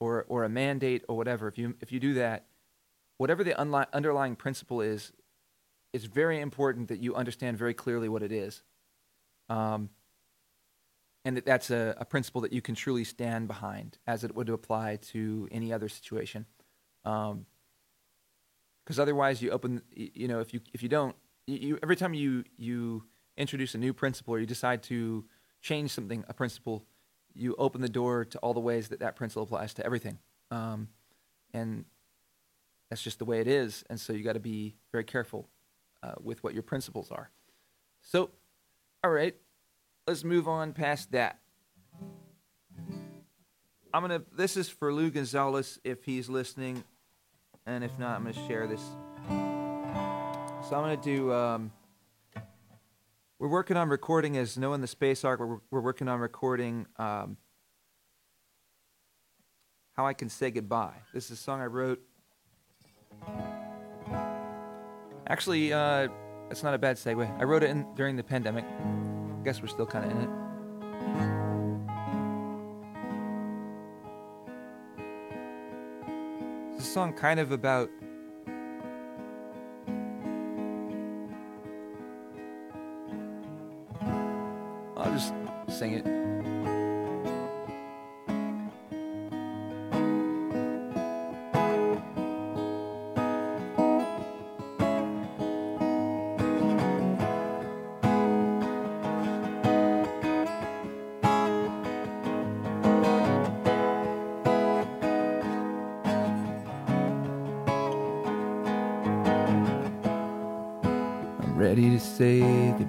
or 0.00 0.24
or 0.28 0.44
a 0.44 0.48
mandate 0.48 1.04
or 1.08 1.16
whatever, 1.16 1.48
if 1.48 1.58
you 1.58 1.74
if 1.80 1.92
you 1.92 2.00
do 2.00 2.14
that, 2.14 2.46
whatever 3.16 3.44
the 3.44 3.52
unli- 3.52 3.92
underlying 3.92 4.36
principle 4.36 4.80
is, 4.80 5.12
it's 5.92 6.04
very 6.04 6.40
important 6.40 6.88
that 6.88 7.02
you 7.02 7.14
understand 7.14 7.58
very 7.58 7.74
clearly 7.74 8.08
what 8.08 8.22
it 8.22 8.32
is. 8.32 8.62
Um, 9.48 9.90
and 11.24 11.36
that 11.36 11.44
that's 11.44 11.70
a, 11.70 11.96
a, 11.98 12.04
principle 12.04 12.42
that 12.42 12.52
you 12.52 12.62
can 12.62 12.74
truly 12.74 13.04
stand 13.04 13.48
behind 13.48 13.98
as 14.06 14.24
it 14.24 14.34
would 14.34 14.48
apply 14.48 14.96
to 14.96 15.48
any 15.50 15.72
other 15.72 15.88
situation. 15.88 16.46
Because 17.02 17.32
um, 17.32 17.46
otherwise, 18.98 19.42
you 19.42 19.50
open, 19.50 19.82
you 19.94 20.28
know, 20.28 20.40
if 20.40 20.54
you 20.54 20.60
if 20.72 20.82
you 20.82 20.88
don't, 20.88 21.16
you, 21.46 21.56
you 21.56 21.78
every 21.82 21.96
time 21.96 22.14
you 22.14 22.44
you 22.56 23.04
introduce 23.36 23.74
a 23.74 23.78
new 23.78 23.92
principle 23.92 24.34
or 24.34 24.38
you 24.38 24.46
decide 24.46 24.82
to 24.84 25.24
change 25.68 25.90
something, 25.90 26.24
a 26.28 26.34
principle, 26.34 26.84
you 27.34 27.54
open 27.58 27.82
the 27.82 27.88
door 27.88 28.24
to 28.24 28.38
all 28.38 28.54
the 28.54 28.60
ways 28.60 28.88
that 28.88 29.00
that 29.00 29.16
principle 29.16 29.42
applies 29.42 29.74
to 29.74 29.84
everything, 29.84 30.18
um, 30.50 30.88
and 31.52 31.84
that's 32.88 33.02
just 33.02 33.18
the 33.18 33.26
way 33.26 33.40
it 33.40 33.46
is. 33.46 33.84
And 33.90 34.00
so 34.00 34.14
you 34.14 34.24
got 34.24 34.32
to 34.32 34.40
be 34.40 34.76
very 34.92 35.04
careful 35.04 35.46
uh, 36.02 36.14
with 36.22 36.42
what 36.42 36.54
your 36.54 36.62
principles 36.62 37.10
are. 37.10 37.30
So, 38.00 38.30
all 39.04 39.10
right, 39.10 39.36
let's 40.06 40.24
move 40.24 40.48
on 40.48 40.72
past 40.72 41.12
that. 41.12 41.38
I'm 43.92 44.02
gonna. 44.02 44.22
This 44.34 44.56
is 44.56 44.68
for 44.68 44.92
Lou 44.92 45.10
Gonzalez 45.10 45.78
if 45.84 46.04
he's 46.04 46.28
listening, 46.28 46.82
and 47.66 47.84
if 47.84 47.98
not, 47.98 48.16
I'm 48.16 48.24
gonna 48.24 48.48
share 48.48 48.66
this. 48.66 48.82
So 49.28 50.76
I'm 50.76 50.82
gonna 50.82 50.96
do. 50.96 51.32
Um, 51.32 51.72
we're 53.38 53.48
working 53.48 53.76
on 53.76 53.88
recording 53.88 54.36
as 54.36 54.58
Noah 54.58 54.74
in 54.74 54.80
the 54.80 54.88
Space 54.88 55.24
arc, 55.24 55.38
We're, 55.40 55.58
we're 55.70 55.80
working 55.80 56.08
on 56.08 56.18
recording 56.18 56.86
um, 56.96 57.36
how 59.94 60.06
I 60.06 60.12
can 60.12 60.28
say 60.28 60.50
goodbye. 60.50 60.96
This 61.14 61.26
is 61.26 61.32
a 61.32 61.36
song 61.36 61.60
I 61.60 61.66
wrote. 61.66 62.00
Actually, 65.28 65.72
uh, 65.72 66.08
that's 66.48 66.64
not 66.64 66.74
a 66.74 66.78
bad 66.78 66.96
segue. 66.96 67.40
I 67.40 67.44
wrote 67.44 67.62
it 67.62 67.70
in, 67.70 67.86
during 67.94 68.16
the 68.16 68.24
pandemic. 68.24 68.64
I 68.64 69.44
guess 69.44 69.62
we're 69.62 69.68
still 69.68 69.86
kind 69.86 70.04
of 70.04 70.10
in 70.10 70.18
it. 70.22 70.28
It's 76.74 76.88
a 76.88 76.90
song 76.90 77.12
kind 77.12 77.38
of 77.38 77.52
about 77.52 77.88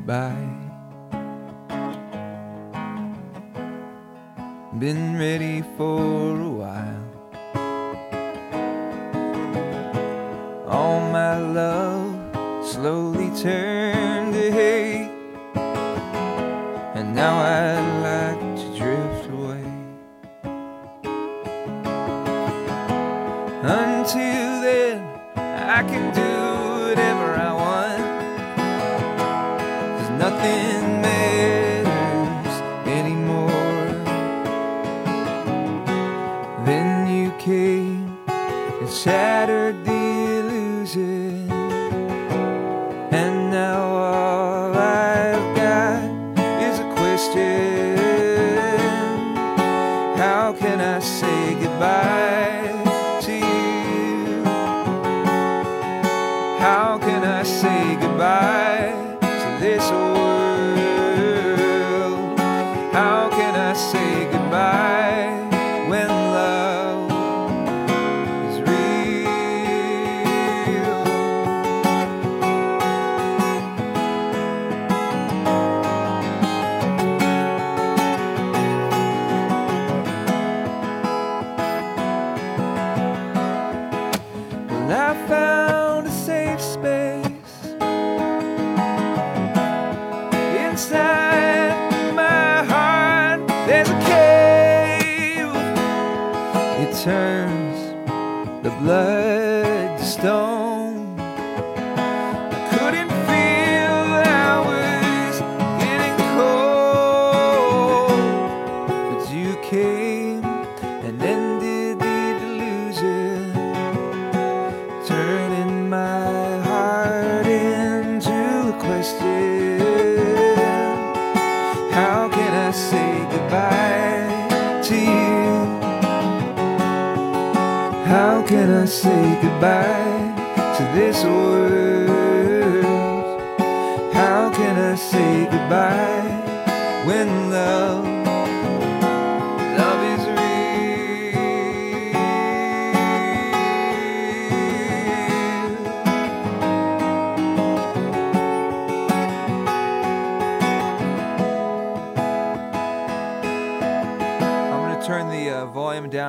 goodbye. 0.09 0.58
Nothing 30.19 31.01
matters 31.01 31.58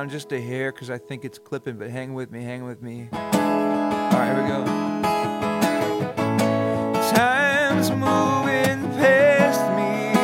down 0.01 0.09
just 0.09 0.31
a 0.31 0.41
hair 0.41 0.71
because 0.71 0.89
I 0.89 0.97
think 0.97 1.23
it's 1.25 1.37
clipping, 1.37 1.77
but 1.77 1.91
hang 1.91 2.15
with 2.15 2.31
me, 2.31 2.41
hang 2.43 2.63
with 2.63 2.81
me. 2.81 3.07
All 3.11 3.19
right, 3.19 4.33
here 4.33 4.41
we 4.41 4.49
go. 4.49 4.65
Time's 7.13 7.91
moving 7.91 8.81
past 8.97 9.61
me, 9.77 10.19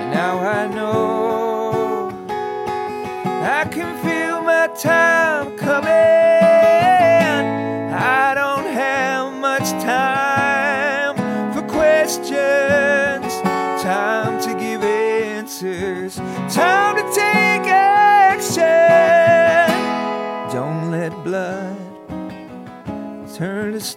and 0.00 0.10
now 0.10 0.38
I 0.38 0.66
know 0.68 1.01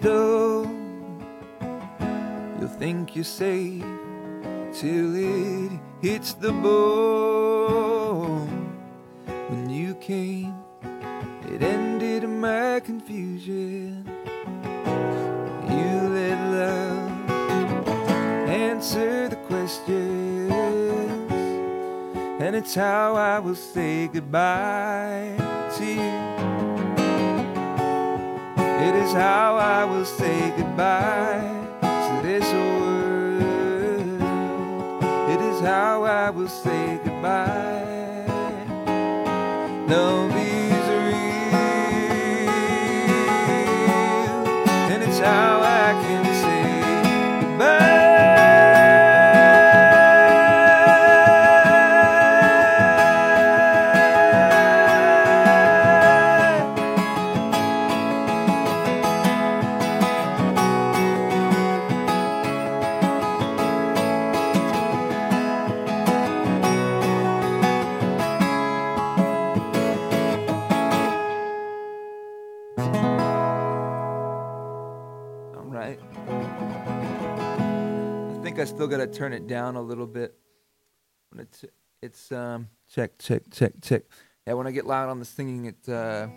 You'll 0.05 0.67
think 2.77 3.15
you're 3.15 3.23
safe 3.23 3.81
till 4.71 5.15
it 5.15 5.71
hits 5.99 6.33
the 6.33 6.51
bone. 6.51 8.47
When 9.49 9.67
you 9.67 9.95
came, 9.95 10.53
it 11.51 11.63
ended 11.63 12.29
my 12.29 12.81
confusion. 12.81 14.05
You 15.69 16.09
let 16.13 16.39
love 16.51 17.11
answer 18.47 19.27
the 19.27 19.37
questions, 19.47 20.51
and 22.39 22.55
it's 22.55 22.75
how 22.75 23.15
I 23.15 23.39
will 23.39 23.55
say 23.55 24.07
goodbye 24.07 25.35
to 25.77 25.83
you. 25.83 26.34
It 28.82 28.95
is 28.95 29.13
how 29.13 29.55
I 29.55 29.86
will 29.86 30.05
say 30.05 30.53
goodbye 30.57 31.41
to 31.82 32.19
this 32.21 32.43
world. 32.53 34.21
It 35.30 35.41
is 35.41 35.61
how 35.61 36.03
I 36.03 36.30
will 36.30 36.49
say 36.49 36.99
goodbye. 37.03 37.84
Is 39.88 40.88
real, 40.89 41.19
and 44.91 45.03
it's 45.03 45.19
how 45.19 45.64
still 78.76 78.88
got 78.88 78.97
to 78.97 79.07
turn 79.07 79.32
it 79.32 79.47
down 79.47 79.78
a 79.78 79.82
little 79.82 80.05
bit. 80.05 80.36
It's 81.38 81.63
it's 82.01 82.32
um 82.34 82.67
check 82.93 83.17
check 83.17 83.43
check 83.49 83.71
check. 83.82 84.03
Yeah, 84.45 84.53
when 84.53 84.67
I 84.67 84.71
get 84.71 84.86
loud 84.86 85.07
on 85.07 85.17
the 85.17 85.23
singing, 85.26 85.65
it 85.65 85.88
uh, 85.88 86.28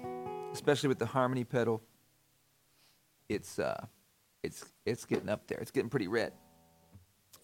especially 0.52 0.88
with 0.88 1.00
the 1.00 1.06
harmony 1.06 1.42
pedal, 1.42 1.82
it's 3.28 3.58
uh 3.58 3.84
it's 4.44 4.64
it's 4.86 5.04
getting 5.04 5.28
up 5.28 5.48
there. 5.48 5.58
It's 5.58 5.72
getting 5.72 5.90
pretty 5.90 6.06
red. 6.06 6.32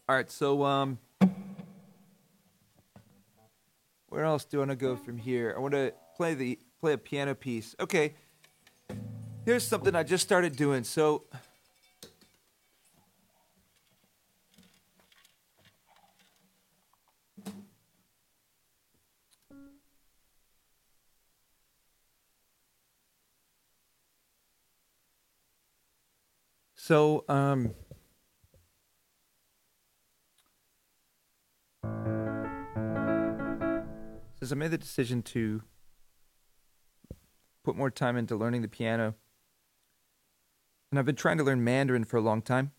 All 0.08 0.14
right, 0.14 0.30
so 0.30 0.64
um 0.64 0.98
where 4.08 4.24
else 4.24 4.44
do 4.44 4.58
I 4.58 4.60
want 4.60 4.70
to 4.70 4.76
go 4.76 4.94
from 4.94 5.18
here? 5.18 5.54
I 5.56 5.60
want 5.60 5.74
to 5.74 5.92
play 6.16 6.34
the 6.34 6.56
play 6.80 6.92
a 6.92 6.98
piano 6.98 7.34
piece. 7.34 7.74
Okay. 7.80 8.14
Here's 9.44 9.66
something 9.66 9.96
I 9.96 10.04
just 10.04 10.22
started 10.22 10.54
doing. 10.54 10.84
So 10.84 11.24
So, 26.86 27.24
um, 27.30 27.72
I 34.42 34.54
made 34.54 34.70
the 34.70 34.76
decision 34.76 35.22
to 35.22 35.62
put 37.62 37.74
more 37.74 37.90
time 37.90 38.18
into 38.18 38.36
learning 38.36 38.60
the 38.60 38.68
piano, 38.68 39.14
and 40.90 40.98
I've 40.98 41.06
been 41.06 41.16
trying 41.16 41.38
to 41.38 41.42
learn 41.42 41.64
Mandarin 41.64 42.04
for 42.04 42.18
a 42.18 42.20
long 42.20 42.42
time. 42.42 42.72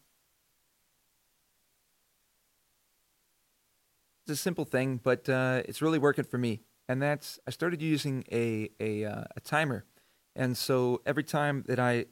It's 4.28 4.34
a 4.34 4.36
simple 4.36 4.66
thing, 4.66 5.00
but 5.02 5.28
uh, 5.28 5.64
it's 5.66 5.82
really 5.82 5.98
working 5.98 6.26
for 6.26 6.38
me. 6.38 6.62
And 6.88 7.02
that's 7.02 7.40
I 7.48 7.50
started 7.50 7.82
using 7.82 8.24
a 8.32 8.70
a, 8.80 9.04
uh, 9.04 9.24
a 9.36 9.40
timer, 9.40 9.84
and 10.36 10.56
so 10.56 11.02
every 11.08 11.24
time 11.24 11.64
that 11.66 11.80
I 11.80 12.06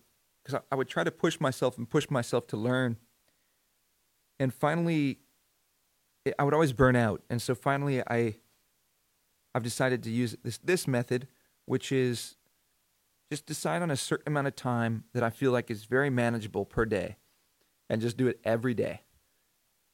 because 0.43 0.59
I, 0.59 0.73
I 0.73 0.75
would 0.75 0.87
try 0.87 1.03
to 1.03 1.11
push 1.11 1.39
myself 1.39 1.77
and 1.77 1.89
push 1.89 2.09
myself 2.09 2.47
to 2.47 2.57
learn. 2.57 2.97
And 4.39 4.53
finally, 4.53 5.19
it, 6.25 6.33
I 6.37 6.43
would 6.43 6.53
always 6.53 6.73
burn 6.73 6.95
out. 6.95 7.21
And 7.29 7.41
so 7.41 7.55
finally, 7.55 8.01
I, 8.01 8.35
I've 9.55 9.63
decided 9.63 10.03
to 10.03 10.09
use 10.09 10.35
this 10.43 10.57
this 10.57 10.87
method, 10.87 11.27
which 11.65 11.91
is 11.91 12.35
just 13.31 13.45
decide 13.45 13.81
on 13.81 13.91
a 13.91 13.97
certain 13.97 14.31
amount 14.31 14.47
of 14.47 14.55
time 14.55 15.05
that 15.13 15.23
I 15.23 15.29
feel 15.29 15.51
like 15.51 15.71
is 15.71 15.85
very 15.85 16.09
manageable 16.09 16.65
per 16.65 16.85
day, 16.85 17.17
and 17.89 18.01
just 18.01 18.17
do 18.17 18.27
it 18.27 18.39
every 18.43 18.73
day, 18.73 19.01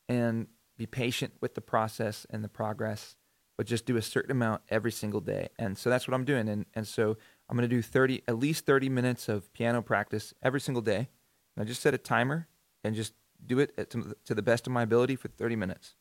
and 0.07 0.47
be 0.77 0.85
patient 0.85 1.33
with 1.41 1.55
the 1.55 1.61
process 1.61 2.25
and 2.29 2.43
the 2.43 2.49
progress, 2.49 3.17
but 3.57 3.67
just 3.67 3.85
do 3.85 3.97
a 3.97 4.01
certain 4.01 4.31
amount 4.31 4.61
every 4.69 4.91
single 4.91 5.19
day. 5.19 5.49
And 5.59 5.77
so 5.77 5.89
that's 5.89 6.07
what 6.07 6.13
I'm 6.13 6.25
doing. 6.25 6.47
And 6.47 6.65
and 6.73 6.87
so 6.87 7.17
I'm 7.49 7.57
going 7.57 7.67
to 7.67 7.75
do 7.75 7.81
30, 7.81 8.23
at 8.27 8.37
least 8.37 8.65
30 8.65 8.89
minutes 8.89 9.27
of 9.27 9.51
piano 9.53 9.81
practice 9.81 10.33
every 10.43 10.61
single 10.61 10.83
day. 10.83 11.09
And 11.55 11.63
I 11.63 11.63
just 11.63 11.81
set 11.81 11.93
a 11.93 11.97
timer 11.97 12.47
and 12.83 12.95
just 12.95 13.13
do 13.43 13.59
it 13.59 13.89
to, 13.89 14.15
to 14.25 14.35
the 14.35 14.41
best 14.41 14.67
of 14.67 14.73
my 14.73 14.83
ability 14.83 15.15
for 15.15 15.29
30 15.29 15.55
minutes. 15.55 15.95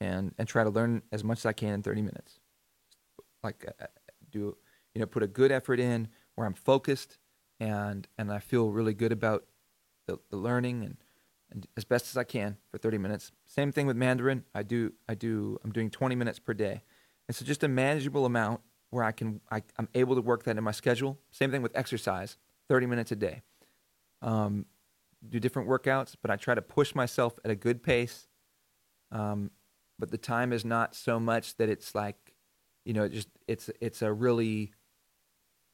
And, 0.00 0.34
and 0.36 0.48
try 0.48 0.64
to 0.64 0.70
learn 0.70 1.02
as 1.12 1.22
much 1.22 1.38
as 1.38 1.46
I 1.46 1.52
can 1.52 1.74
in 1.74 1.82
30 1.82 2.02
minutes. 2.02 2.40
Like, 3.44 3.72
uh, 3.80 3.86
do, 4.32 4.56
you 4.94 5.00
know, 5.00 5.06
put 5.06 5.22
a 5.22 5.28
good 5.28 5.52
effort 5.52 5.78
in 5.78 6.08
where 6.34 6.44
I'm 6.44 6.54
focused 6.54 7.18
and, 7.60 8.08
and 8.18 8.32
I 8.32 8.40
feel 8.40 8.70
really 8.70 8.94
good 8.94 9.12
about 9.12 9.44
the, 10.08 10.18
the 10.30 10.36
learning 10.36 10.82
and, 10.82 10.96
and 11.52 11.68
as 11.76 11.84
best 11.84 12.06
as 12.06 12.16
I 12.16 12.24
can 12.24 12.56
for 12.72 12.78
30 12.78 12.98
minutes. 12.98 13.30
Same 13.46 13.70
thing 13.70 13.86
with 13.86 13.96
Mandarin. 13.96 14.42
I 14.56 14.64
do, 14.64 14.92
I 15.08 15.14
do, 15.14 15.60
I'm 15.62 15.70
doing 15.70 15.88
20 15.88 16.16
minutes 16.16 16.40
per 16.40 16.52
day. 16.52 16.82
And 17.28 17.36
so 17.36 17.44
just 17.44 17.62
a 17.62 17.68
manageable 17.68 18.26
amount 18.26 18.60
where 18.92 19.02
I 19.02 19.10
can 19.10 19.40
I, 19.50 19.62
I'm 19.78 19.88
able 19.94 20.14
to 20.14 20.20
work 20.20 20.44
that 20.44 20.58
in 20.58 20.62
my 20.62 20.70
schedule. 20.70 21.18
Same 21.30 21.50
thing 21.50 21.62
with 21.62 21.72
exercise, 21.74 22.36
30 22.68 22.86
minutes 22.86 23.10
a 23.10 23.16
day. 23.16 23.40
Um, 24.20 24.66
do 25.26 25.40
different 25.40 25.68
workouts, 25.68 26.14
but 26.20 26.30
I 26.30 26.36
try 26.36 26.54
to 26.54 26.60
push 26.60 26.94
myself 26.94 27.38
at 27.42 27.50
a 27.50 27.54
good 27.54 27.82
pace. 27.82 28.28
Um, 29.10 29.50
but 29.98 30.10
the 30.10 30.18
time 30.18 30.52
is 30.52 30.64
not 30.64 30.94
so 30.94 31.18
much 31.18 31.56
that 31.56 31.70
it's 31.70 31.94
like, 31.94 32.34
you 32.84 32.92
know, 32.92 33.04
it 33.04 33.12
just 33.12 33.28
it's 33.48 33.70
it's 33.80 34.02
a 34.02 34.12
really 34.12 34.72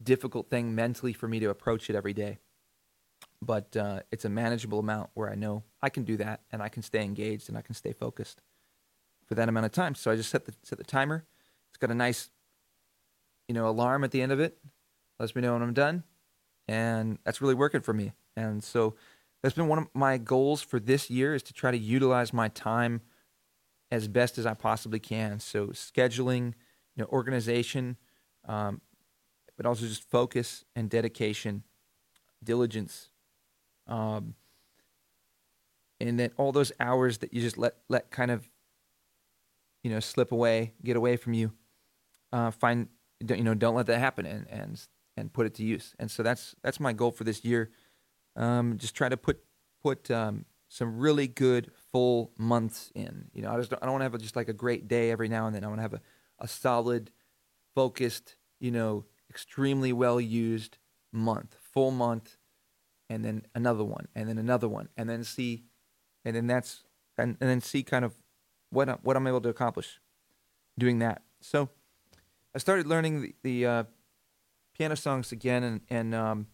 difficult 0.00 0.48
thing 0.48 0.76
mentally 0.76 1.12
for 1.12 1.26
me 1.26 1.40
to 1.40 1.50
approach 1.50 1.90
it 1.90 1.96
every 1.96 2.12
day. 2.12 2.38
But 3.42 3.76
uh, 3.76 4.00
it's 4.12 4.24
a 4.24 4.28
manageable 4.28 4.78
amount 4.78 5.10
where 5.14 5.28
I 5.28 5.34
know 5.34 5.64
I 5.82 5.88
can 5.88 6.04
do 6.04 6.16
that 6.18 6.42
and 6.52 6.62
I 6.62 6.68
can 6.68 6.82
stay 6.82 7.02
engaged 7.02 7.48
and 7.48 7.58
I 7.58 7.62
can 7.62 7.74
stay 7.74 7.92
focused 7.92 8.42
for 9.26 9.34
that 9.34 9.48
amount 9.48 9.66
of 9.66 9.72
time. 9.72 9.96
So 9.96 10.12
I 10.12 10.16
just 10.16 10.30
set 10.30 10.44
the 10.44 10.54
set 10.62 10.78
the 10.78 10.84
timer. 10.84 11.24
It's 11.70 11.78
got 11.78 11.90
a 11.90 11.94
nice 11.94 12.30
you 13.48 13.54
know, 13.54 13.66
alarm 13.68 14.04
at 14.04 14.10
the 14.10 14.22
end 14.22 14.30
of 14.30 14.38
it, 14.38 14.58
lets 15.18 15.34
me 15.34 15.42
know 15.42 15.54
when 15.54 15.62
I'm 15.62 15.74
done, 15.74 16.04
and 16.68 17.18
that's 17.24 17.40
really 17.40 17.54
working 17.54 17.80
for 17.80 17.92
me. 17.92 18.12
And 18.36 18.62
so 18.62 18.94
that's 19.42 19.54
been 19.54 19.68
one 19.68 19.78
of 19.78 19.88
my 19.94 20.18
goals 20.18 20.62
for 20.62 20.78
this 20.78 21.10
year 21.10 21.34
is 21.34 21.42
to 21.44 21.52
try 21.52 21.70
to 21.70 21.78
utilize 21.78 22.32
my 22.32 22.48
time 22.48 23.00
as 23.90 24.06
best 24.06 24.38
as 24.38 24.46
I 24.46 24.54
possibly 24.54 25.00
can. 25.00 25.40
So 25.40 25.68
scheduling, 25.68 26.54
you 26.94 27.02
know, 27.02 27.06
organization, 27.06 27.96
um, 28.46 28.80
but 29.56 29.66
also 29.66 29.86
just 29.86 30.08
focus 30.08 30.64
and 30.76 30.90
dedication, 30.90 31.64
diligence, 32.44 33.10
um, 33.86 34.34
and 36.00 36.20
then 36.20 36.30
all 36.36 36.52
those 36.52 36.70
hours 36.78 37.18
that 37.18 37.34
you 37.34 37.40
just 37.40 37.58
let 37.58 37.74
let 37.88 38.10
kind 38.10 38.30
of, 38.30 38.48
you 39.82 39.90
know, 39.90 39.98
slip 39.98 40.30
away, 40.30 40.74
get 40.84 40.96
away 40.96 41.16
from 41.16 41.32
you. 41.32 41.52
Uh, 42.30 42.50
find 42.50 42.88
you 43.20 43.42
know 43.42 43.54
don't 43.54 43.74
let 43.74 43.86
that 43.86 43.98
happen 43.98 44.26
and 44.26 44.46
and 44.48 44.80
and 45.16 45.32
put 45.32 45.46
it 45.46 45.54
to 45.54 45.64
use. 45.64 45.94
And 45.98 46.10
so 46.10 46.22
that's 46.22 46.54
that's 46.62 46.80
my 46.80 46.92
goal 46.92 47.10
for 47.10 47.24
this 47.24 47.44
year. 47.44 47.70
Um, 48.36 48.78
just 48.78 48.94
try 48.94 49.08
to 49.08 49.16
put 49.16 49.40
put 49.82 50.10
um, 50.10 50.44
some 50.68 50.98
really 50.98 51.26
good 51.26 51.70
full 51.92 52.32
months 52.38 52.90
in. 52.94 53.30
You 53.32 53.42
know 53.42 53.52
i 53.52 53.56
just 53.56 53.70
don't, 53.70 53.82
i 53.82 53.86
don't 53.86 53.94
want 53.94 54.00
to 54.02 54.04
have 54.04 54.14
a, 54.14 54.18
just 54.18 54.36
like 54.36 54.48
a 54.48 54.52
great 54.52 54.88
day 54.88 55.10
every 55.10 55.28
now 55.28 55.46
and 55.46 55.54
then. 55.54 55.64
I 55.64 55.68
want 55.68 55.78
to 55.78 55.82
have 55.82 55.94
a, 55.94 56.00
a 56.38 56.48
solid 56.48 57.10
focused 57.74 58.36
you 58.60 58.70
know 58.70 59.04
extremely 59.30 59.92
well 59.92 60.20
used 60.20 60.78
month 61.12 61.56
full 61.72 61.90
month 61.90 62.36
and 63.08 63.24
then 63.24 63.42
another 63.54 63.84
one 63.84 64.08
and 64.14 64.28
then 64.28 64.36
another 64.36 64.68
one 64.68 64.88
and 64.96 65.08
then 65.08 65.22
see 65.22 65.64
and 66.24 66.34
then 66.34 66.46
that's 66.46 66.84
and, 67.16 67.36
and 67.40 67.48
then 67.48 67.60
see 67.60 67.82
kind 67.82 68.04
of 68.04 68.14
what 68.70 68.88
I, 68.88 68.92
what 69.02 69.16
i'm 69.16 69.26
able 69.26 69.40
to 69.42 69.48
accomplish 69.48 70.00
doing 70.78 71.00
that. 71.00 71.22
So 71.40 71.68
I 72.54 72.58
started 72.58 72.86
learning 72.86 73.22
the, 73.22 73.34
the 73.42 73.66
uh, 73.66 73.84
piano 74.74 74.96
songs 74.96 75.32
again, 75.32 75.62
and, 75.64 75.80
and 75.90 76.14
um, 76.14 76.46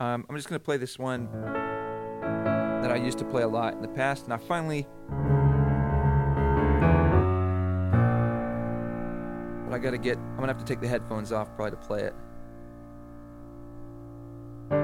um, 0.00 0.24
I'm 0.28 0.36
just 0.36 0.48
going 0.48 0.58
to 0.58 0.64
play 0.64 0.78
this 0.78 0.98
one 0.98 1.28
that 2.82 2.90
I 2.90 2.96
used 2.96 3.18
to 3.18 3.24
play 3.24 3.42
a 3.42 3.48
lot 3.48 3.74
in 3.74 3.82
the 3.82 3.88
past, 3.88 4.24
and 4.24 4.32
I 4.32 4.38
finally. 4.38 4.86
But 9.64 9.74
I 9.74 9.78
got 9.78 9.90
to 9.90 9.98
get. 9.98 10.16
I'm 10.16 10.36
going 10.36 10.48
to 10.48 10.54
have 10.54 10.58
to 10.58 10.64
take 10.64 10.80
the 10.80 10.88
headphones 10.88 11.30
off 11.30 11.54
probably 11.54 11.72
to 11.72 11.76
play 11.76 12.02
it. 12.02 12.14
All 14.70 14.78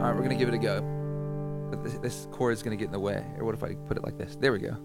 right, 0.00 0.14
we're 0.14 0.22
going 0.22 0.30
to 0.30 0.36
give 0.36 0.48
it 0.48 0.54
a 0.54 0.58
go. 0.58 0.82
But 1.70 1.82
this, 1.82 1.94
this 1.94 2.28
chord 2.30 2.52
is 2.52 2.62
going 2.62 2.76
to 2.76 2.80
get 2.80 2.86
in 2.86 2.92
the 2.92 3.00
way. 3.00 3.24
Or 3.38 3.46
what 3.46 3.54
if 3.54 3.64
I 3.64 3.74
put 3.74 3.96
it 3.96 4.04
like 4.04 4.18
this? 4.18 4.36
There 4.36 4.52
we 4.52 4.58
go. 4.58 4.76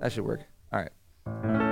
That 0.00 0.12
should 0.12 0.24
work. 0.24 0.40
All 0.72 0.80
right. 0.80 0.90
I 1.24 1.71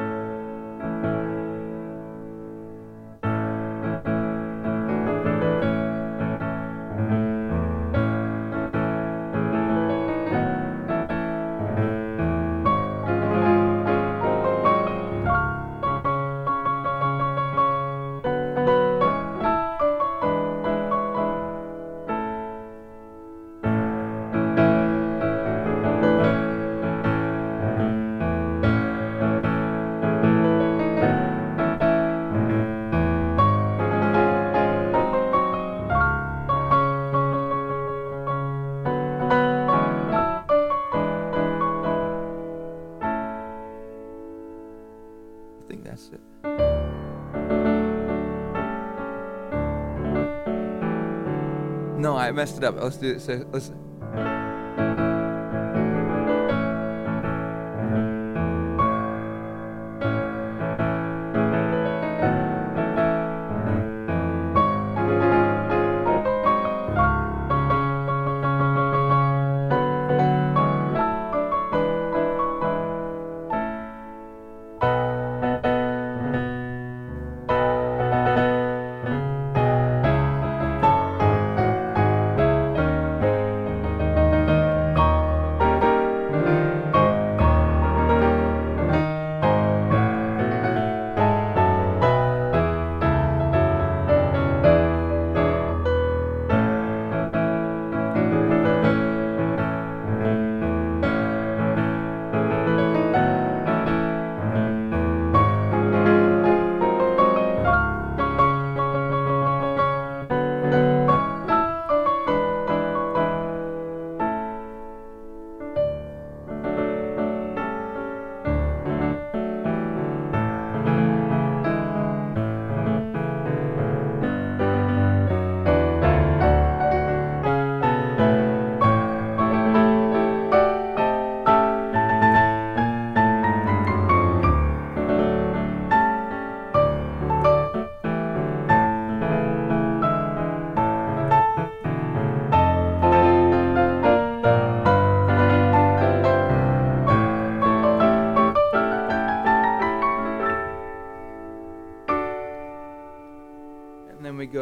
I 52.30 52.32
messed 52.32 52.58
it 52.58 52.62
up. 52.62 52.76
Let's 52.80 52.96
do 52.96 53.10
it. 53.10 53.20
So 53.20 53.44
let's. 53.50 53.72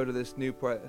To 0.09 0.13
this 0.13 0.39
new 0.39 0.55
part. 0.55 0.88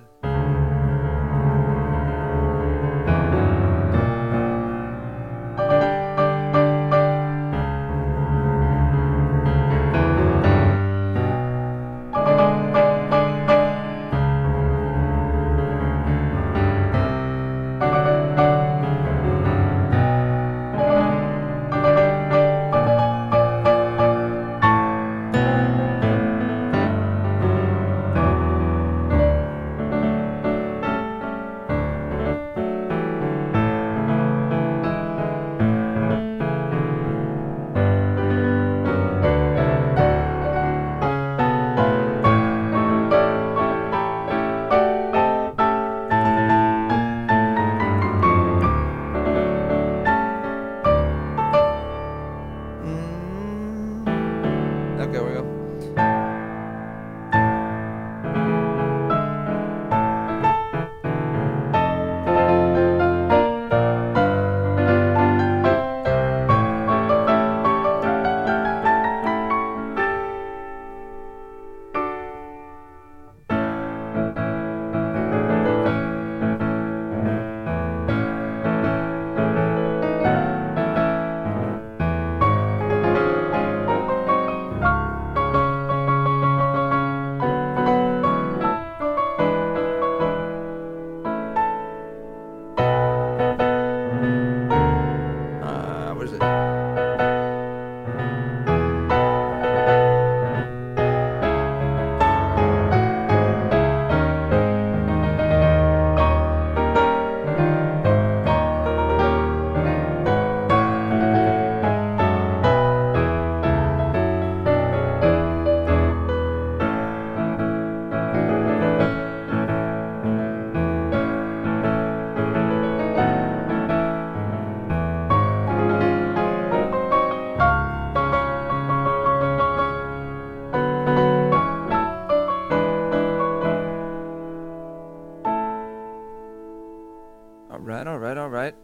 Alright, 137.89 138.05
alright, 138.05 138.37
alright. 138.37 138.75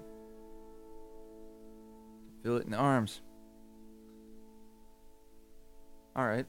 Feel 2.41 2.57
it 2.57 2.65
in 2.65 2.71
the 2.71 2.77
arms. 2.77 3.21
Alright. 6.17 6.47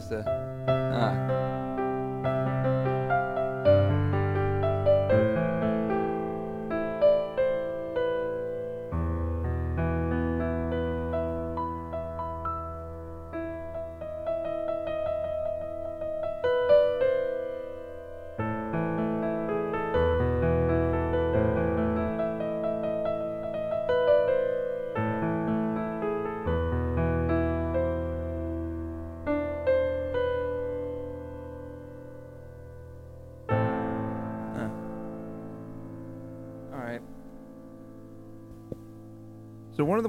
Forget 0.00 0.24
this. 0.24 0.39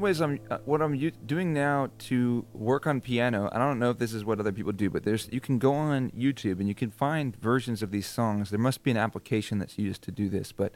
The 0.02 0.06
ways 0.06 0.20
I'm 0.20 0.40
uh, 0.50 0.58
what 0.66 0.82
I'm 0.82 0.96
u- 0.96 1.12
doing 1.12 1.54
now 1.54 1.90
to 2.10 2.46
work 2.54 2.88
on 2.88 3.02
piano, 3.02 3.50
I 3.52 3.60
don't 3.60 3.78
know 3.78 3.92
if 3.92 4.00
this 4.00 4.14
is 4.14 4.26
what 4.26 4.40
other 4.40 4.52
people 4.52 4.72
do, 4.72 4.90
but 4.90 5.04
there's 5.04 5.30
you 5.32 5.40
can 5.40 5.60
go 5.60 5.74
on 5.74 6.10
YouTube 6.12 6.60
and 6.60 6.68
you 6.68 6.76
can 6.76 6.90
find 6.90 7.36
versions 7.36 7.84
of 7.84 7.92
these 7.92 8.08
songs. 8.08 8.50
There 8.50 8.60
must 8.60 8.84
be 8.84 8.92
an 8.92 8.98
application 8.98 9.60
that's 9.60 9.78
used 9.78 10.02
to 10.04 10.12
do 10.12 10.28
this, 10.28 10.52
but 10.52 10.74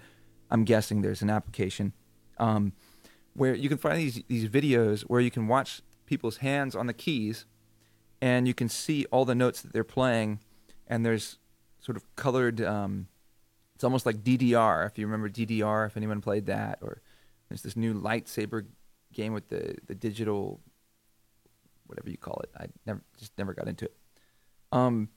I'm 0.51 0.63
guessing 0.63 1.01
there's 1.01 1.23
an 1.23 1.29
application 1.29 1.93
um, 2.37 2.73
where 3.33 3.55
you 3.55 3.67
can 3.67 3.79
find 3.79 3.97
these 3.97 4.21
these 4.27 4.47
videos 4.47 5.01
where 5.01 5.21
you 5.21 5.31
can 5.31 5.47
watch 5.47 5.81
people's 6.05 6.37
hands 6.37 6.75
on 6.75 6.85
the 6.85 6.93
keys, 6.93 7.45
and 8.21 8.47
you 8.47 8.53
can 8.53 8.69
see 8.69 9.05
all 9.11 9.25
the 9.25 9.35
notes 9.35 9.61
that 9.61 9.73
they're 9.73 9.83
playing, 9.83 10.39
and 10.87 11.03
there's 11.03 11.39
sort 11.79 11.97
of 11.97 12.15
colored. 12.15 12.61
Um, 12.61 13.07
it's 13.73 13.83
almost 13.83 14.05
like 14.05 14.23
DDR, 14.23 14.87
if 14.87 14.97
you 14.97 15.05
remember 15.05 15.29
DDR, 15.29 15.87
if 15.87 15.97
anyone 15.97 16.21
played 16.21 16.45
that, 16.45 16.79
or 16.81 17.01
there's 17.49 17.61
this 17.61 17.75
new 17.75 17.93
lightsaber 17.93 18.65
game 19.15 19.33
with 19.33 19.49
the, 19.49 19.75
the 19.87 19.95
digital, 19.95 20.59
whatever 21.87 22.09
you 22.09 22.17
call 22.17 22.39
it. 22.43 22.49
I 22.57 22.67
never 22.85 23.01
just 23.17 23.31
never 23.37 23.53
got 23.53 23.67
into 23.67 23.85
it. 23.85 23.95
Um, 24.71 25.09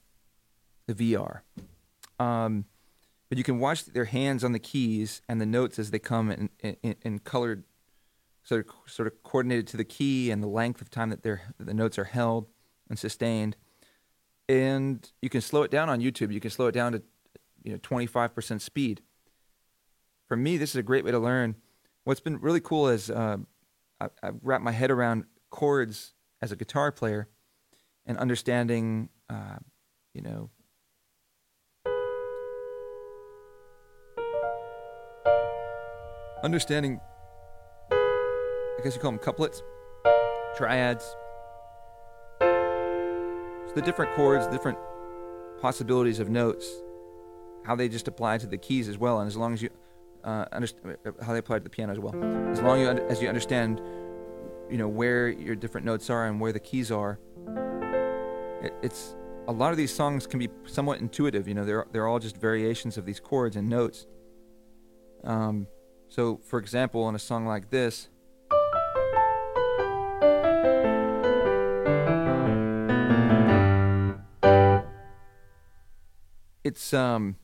the 0.87 0.95
VR. 0.95 1.41
Um, 2.19 2.65
but 3.29 3.37
you 3.37 3.45
can 3.45 3.59
watch 3.59 3.85
their 3.85 4.07
hands 4.07 4.43
on 4.43 4.53
the 4.53 4.59
keys 4.59 5.21
and 5.29 5.41
the 5.41 5.47
notes 5.47 5.79
as 5.79 5.91
they 5.91 5.99
come 5.99 6.31
in, 6.31 6.49
in, 6.61 6.97
in 7.03 7.19
colored, 7.19 7.65
sort 8.43 8.67
of 8.67 8.91
sort 8.91 9.07
of 9.07 9.23
coordinated 9.23 9.67
to 9.69 9.77
the 9.77 9.85
key 9.85 10.31
and 10.31 10.43
the 10.43 10.49
length 10.49 10.81
of 10.81 10.91
time 10.91 11.11
that 11.11 11.23
they're, 11.23 11.43
the 11.59 11.75
notes 11.75 11.99
are 11.99 12.05
held 12.05 12.47
and 12.89 12.99
sustained. 12.99 13.57
And 14.49 15.11
you 15.21 15.29
can 15.29 15.43
slow 15.43 15.63
it 15.63 15.71
down 15.71 15.91
on 15.91 16.01
YouTube. 16.01 16.33
You 16.33 16.41
can 16.41 16.51
slow 16.51 16.69
it 16.69 16.73
down 16.73 16.93
to 16.93 17.03
you 17.63 17.73
know 17.73 17.79
25% 17.79 18.61
speed. 18.63 19.03
For 20.27 20.37
me, 20.37 20.57
this 20.57 20.71
is 20.71 20.77
a 20.77 20.83
great 20.83 21.05
way 21.05 21.11
to 21.11 21.19
learn. 21.19 21.57
What's 22.05 22.21
been 22.21 22.41
really 22.41 22.61
cool 22.61 22.89
is 22.89 23.11
uh, 23.11 23.39
I, 24.01 24.09
I've 24.23 24.37
wrapped 24.43 24.65
my 24.65 24.73
head 24.73 24.91
around 24.91 25.25
chords 25.51 26.15
as 26.41 26.53
a 26.53 26.57
guitar 26.57 26.93
player 26.93 27.29
and 28.07 28.17
understanding, 28.19 29.09
uh, 29.29 29.57
you 30.15 30.23
know, 30.23 30.51
understanding. 36.43 37.01
I 37.91 38.81
guess 38.85 38.95
you 38.95 39.01
call 39.01 39.11
them 39.11 39.19
couplets, 39.19 39.63
triads. 40.57 41.05
So 42.41 43.73
the 43.75 43.83
different 43.83 44.15
chords, 44.15 44.47
different 44.47 44.79
possibilities 45.61 46.21
of 46.21 46.31
notes 46.31 46.67
how 47.65 47.77
they 47.77 47.89
just 47.89 48.09
apply 48.09 48.39
to 48.39 48.47
the 48.47 48.57
keys 48.57 48.89
as 48.89 48.97
well, 48.97 49.21
and 49.21 49.29
as 49.29 49.37
long 49.37 49.53
as 49.53 49.61
you 49.61 49.69
uh, 50.25 50.47
understand 50.53 50.97
how 51.23 51.33
they 51.33 51.39
apply 51.39 51.59
to 51.59 51.65
the 51.65 51.71
piano 51.71 51.93
as 51.93 51.99
well, 51.99 52.15
as 52.51 52.61
long 52.61 52.81
as 52.83 53.23
you 53.23 53.29
understand, 53.29 53.81
you 54.71 54.77
know 54.77 54.89
where 54.89 55.29
your 55.29 55.55
different 55.55 55.87
notes 55.87 56.11
are 56.11 56.27
and 56.27 56.41
where 56.41 56.53
the 56.53 56.61
keys 56.61 56.91
are. 56.91 57.19
It, 58.63 58.75
it's 58.83 59.15
a 59.47 59.53
lot 59.53 59.71
of 59.71 59.79
these 59.79 59.95
songs 59.95 60.27
can 60.27 60.39
be 60.39 60.49
somewhat 60.67 61.01
intuitive. 61.01 61.49
You 61.49 61.55
know, 61.55 61.65
they're 61.65 61.87
they're 61.93 62.07
all 62.07 62.19
just 62.19 62.37
variations 62.37 62.99
of 62.99 63.07
these 63.07 63.21
chords 63.21 63.57
and 63.57 63.69
notes. 63.69 64.07
Um, 65.25 65.67
so, 66.09 66.41
for 66.45 66.59
example, 66.59 67.09
in 67.09 67.15
a 67.15 67.19
song 67.19 67.47
like 67.47 67.71
this. 67.71 68.09
It's 76.65 76.93
um 76.93 77.37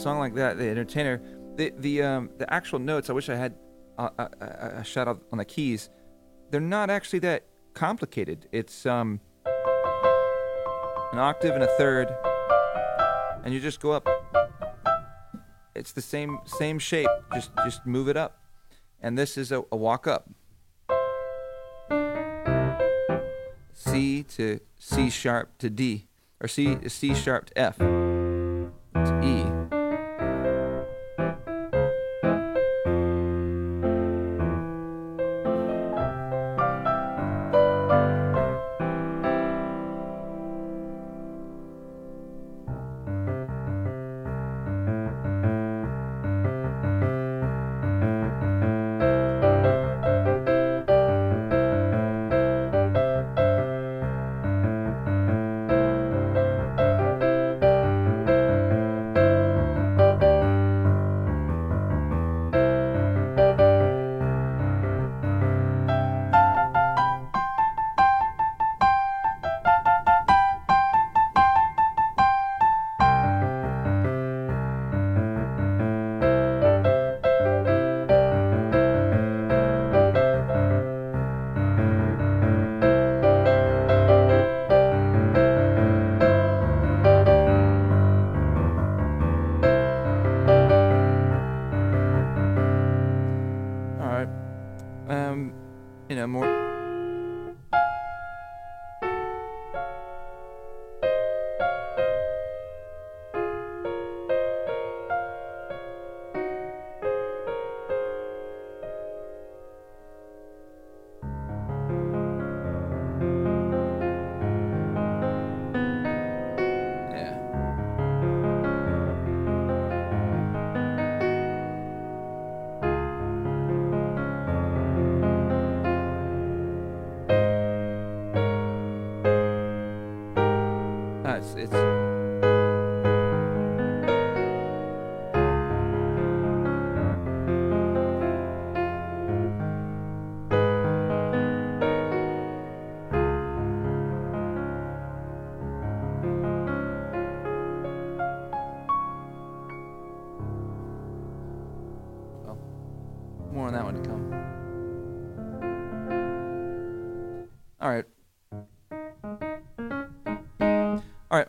song 0.00 0.18
like 0.18 0.34
that, 0.34 0.58
the 0.58 0.68
entertainer, 0.68 1.20
the 1.56 1.72
the 1.78 2.02
um, 2.02 2.30
the 2.38 2.52
actual 2.52 2.78
notes. 2.78 3.10
I 3.10 3.12
wish 3.12 3.28
I 3.28 3.36
had 3.36 3.54
a, 3.98 4.04
a, 4.18 4.30
a- 4.40 4.72
a 4.80 4.84
shout 4.84 5.08
out 5.08 5.22
on 5.32 5.38
the 5.38 5.44
keys. 5.44 5.90
They're 6.50 6.60
not 6.60 6.90
actually 6.90 7.20
that 7.20 7.44
complicated. 7.74 8.48
It's 8.52 8.86
um, 8.86 9.20
an 9.44 11.18
octave 11.18 11.54
and 11.54 11.62
a 11.62 11.68
third, 11.76 12.08
and 13.44 13.52
you 13.54 13.60
just 13.60 13.80
go 13.80 13.92
up. 13.92 14.08
It's 15.74 15.92
the 15.92 16.02
same 16.02 16.38
same 16.46 16.78
shape. 16.78 17.08
Just 17.34 17.50
just 17.64 17.86
move 17.86 18.08
it 18.08 18.16
up, 18.16 18.40
and 19.00 19.16
this 19.18 19.36
is 19.36 19.52
a, 19.52 19.62
a 19.70 19.76
walk 19.76 20.06
up. 20.06 20.28
C 23.72 24.22
to 24.24 24.60
C 24.78 25.10
sharp 25.10 25.56
to 25.58 25.70
D, 25.70 26.06
or 26.40 26.48
C 26.48 26.76
C 26.88 27.14
sharp 27.14 27.46
to 27.46 27.58
F 27.58 27.78
to 27.78 29.20
E. 29.22 29.49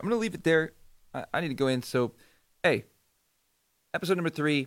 I'm 0.02 0.08
gonna 0.08 0.20
leave 0.20 0.34
it 0.34 0.42
there. 0.42 0.72
I, 1.14 1.24
I 1.32 1.40
need 1.40 1.48
to 1.48 1.54
go 1.54 1.68
in. 1.68 1.82
So, 1.82 2.12
hey, 2.62 2.84
episode 3.94 4.16
number 4.16 4.30
three. 4.30 4.66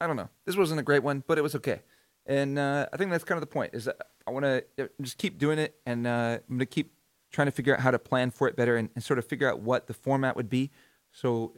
I 0.00 0.06
don't 0.06 0.16
know. 0.16 0.30
This 0.46 0.56
wasn't 0.56 0.80
a 0.80 0.82
great 0.82 1.02
one, 1.02 1.22
but 1.26 1.36
it 1.36 1.42
was 1.42 1.54
okay. 1.56 1.82
And 2.24 2.58
uh, 2.58 2.86
I 2.90 2.96
think 2.96 3.10
that's 3.10 3.24
kind 3.24 3.36
of 3.36 3.42
the 3.42 3.52
point. 3.52 3.74
Is 3.74 3.84
that 3.84 3.98
I 4.26 4.30
want 4.30 4.44
to 4.44 4.64
just 5.02 5.18
keep 5.18 5.38
doing 5.38 5.58
it, 5.58 5.74
and 5.84 6.06
uh, 6.06 6.38
I'm 6.48 6.56
gonna 6.56 6.66
keep 6.66 6.94
trying 7.30 7.46
to 7.46 7.52
figure 7.52 7.74
out 7.74 7.80
how 7.80 7.90
to 7.90 7.98
plan 7.98 8.30
for 8.30 8.48
it 8.48 8.56
better, 8.56 8.76
and, 8.76 8.88
and 8.94 9.04
sort 9.04 9.18
of 9.18 9.26
figure 9.26 9.48
out 9.48 9.60
what 9.60 9.86
the 9.86 9.94
format 9.94 10.36
would 10.36 10.48
be, 10.48 10.70
so 11.12 11.54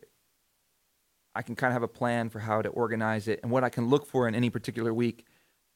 I 1.34 1.43
can 1.43 1.55
kind 1.55 1.70
of 1.70 1.74
have 1.74 1.82
a 1.82 1.88
plan 1.88 2.30
for 2.30 2.40
how 2.40 2.62
to 2.62 2.68
organize 2.70 3.28
it 3.28 3.40
and 3.43 3.53
what 3.53 3.64
I 3.64 3.68
can 3.68 3.86
look 3.86 4.07
for 4.07 4.26
in 4.26 4.34
any 4.34 4.51
particular 4.51 4.93
week 4.93 5.24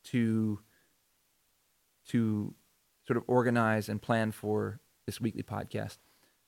to 0.05 0.59
to 2.09 2.55
sort 3.07 3.17
of 3.17 3.25
organize 3.27 3.89
and 3.89 4.01
plan 4.03 4.33
for 4.33 4.81
this 5.07 5.21
weekly 5.21 5.43
podcast. 5.43 5.99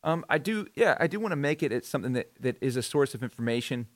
Um, 0.02 0.24
I 0.28 0.38
do, 0.38 0.66
yeah, 0.74 0.96
I 1.00 1.06
do 1.06 1.20
want 1.20 1.32
to 1.32 1.36
make 1.36 1.62
it 1.62 1.72
it's 1.72 1.88
something 1.88 2.12
that, 2.12 2.32
that 2.40 2.56
is 2.60 2.76
a 2.76 2.82
source 2.82 3.14
of 3.14 3.22
information 3.22 3.86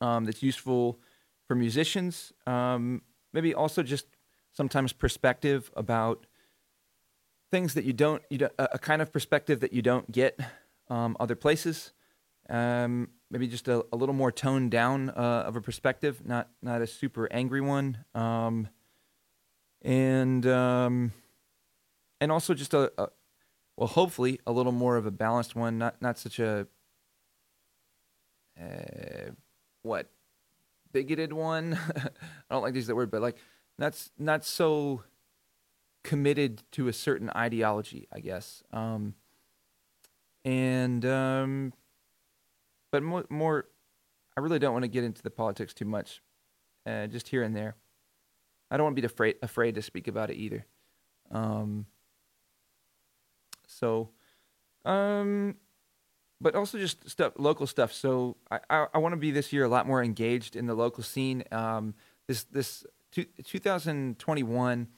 um, 0.00 0.24
that's 0.24 0.42
useful 0.42 1.00
for 1.46 1.54
musicians. 1.54 2.32
Um, 2.46 3.02
maybe 3.32 3.54
also 3.54 3.82
just 3.82 4.06
sometimes 4.52 4.92
perspective 4.92 5.70
about 5.76 6.26
things 7.50 7.74
that 7.74 7.84
you 7.84 7.92
don't, 7.92 8.22
you 8.30 8.38
don't 8.38 8.52
a 8.58 8.78
kind 8.78 9.02
of 9.02 9.12
perspective 9.12 9.60
that 9.60 9.72
you 9.72 9.82
don't 9.82 10.10
get 10.10 10.38
um, 10.88 11.16
other 11.20 11.34
places. 11.34 11.92
Um, 12.48 13.10
maybe 13.30 13.48
just 13.48 13.68
a, 13.68 13.84
a 13.92 13.96
little 13.96 14.14
more 14.14 14.30
toned 14.30 14.70
down 14.70 15.10
uh, 15.10 15.44
of 15.46 15.56
a 15.56 15.60
perspective, 15.60 16.24
not 16.24 16.48
not 16.62 16.80
a 16.80 16.86
super 16.86 17.28
angry 17.32 17.60
one. 17.60 18.04
Um, 18.14 18.68
and 19.82 20.46
and 22.20 22.32
also 22.32 22.54
just 22.54 22.74
a, 22.74 22.92
a 22.98 23.08
well, 23.76 23.88
hopefully 23.88 24.40
a 24.46 24.52
little 24.52 24.72
more 24.72 24.96
of 24.96 25.06
a 25.06 25.10
balanced 25.10 25.54
one, 25.54 25.78
not 25.78 26.00
not 26.00 26.18
such 26.18 26.38
a 26.38 26.66
uh, 28.60 29.30
what 29.82 30.10
bigoted 30.92 31.32
one. 31.32 31.78
I 31.96 32.54
don't 32.54 32.62
like 32.62 32.72
to 32.72 32.78
use 32.78 32.86
that 32.86 32.96
word, 32.96 33.10
but 33.10 33.20
like 33.20 33.36
that's 33.78 34.10
not 34.18 34.44
so 34.44 35.02
committed 36.02 36.62
to 36.72 36.88
a 36.88 36.92
certain 36.92 37.30
ideology, 37.30 38.06
I 38.12 38.20
guess. 38.20 38.62
Um, 38.72 39.14
and 40.44 41.04
um, 41.04 41.72
but 42.90 43.02
more, 43.02 43.26
more, 43.28 43.66
I 44.36 44.40
really 44.40 44.58
don't 44.58 44.72
want 44.72 44.84
to 44.84 44.88
get 44.88 45.04
into 45.04 45.22
the 45.22 45.30
politics 45.30 45.74
too 45.74 45.84
much, 45.84 46.22
uh, 46.86 47.08
just 47.08 47.28
here 47.28 47.42
and 47.42 47.54
there. 47.54 47.74
I 48.70 48.76
don't 48.76 48.84
want 48.84 48.96
to 48.96 49.02
be 49.02 49.06
afraid 49.06 49.36
afraid 49.42 49.74
to 49.74 49.82
speak 49.82 50.08
about 50.08 50.30
it 50.30 50.36
either. 50.36 50.64
Um, 51.30 51.86
so, 53.78 54.10
um, 54.84 55.56
but 56.40 56.54
also 56.54 56.78
just 56.78 57.08
stuff, 57.08 57.34
local 57.38 57.66
stuff. 57.66 57.92
So 57.92 58.36
I, 58.50 58.60
I, 58.70 58.86
I 58.94 58.98
want 58.98 59.12
to 59.12 59.18
be 59.18 59.30
this 59.30 59.52
year 59.52 59.64
a 59.64 59.68
lot 59.68 59.86
more 59.86 60.02
engaged 60.02 60.56
in 60.56 60.66
the 60.66 60.74
local 60.74 61.02
scene. 61.02 61.44
Um, 61.52 61.94
this 62.26 62.44
this 62.44 62.84
two, 63.12 63.24
2021, 63.44 64.88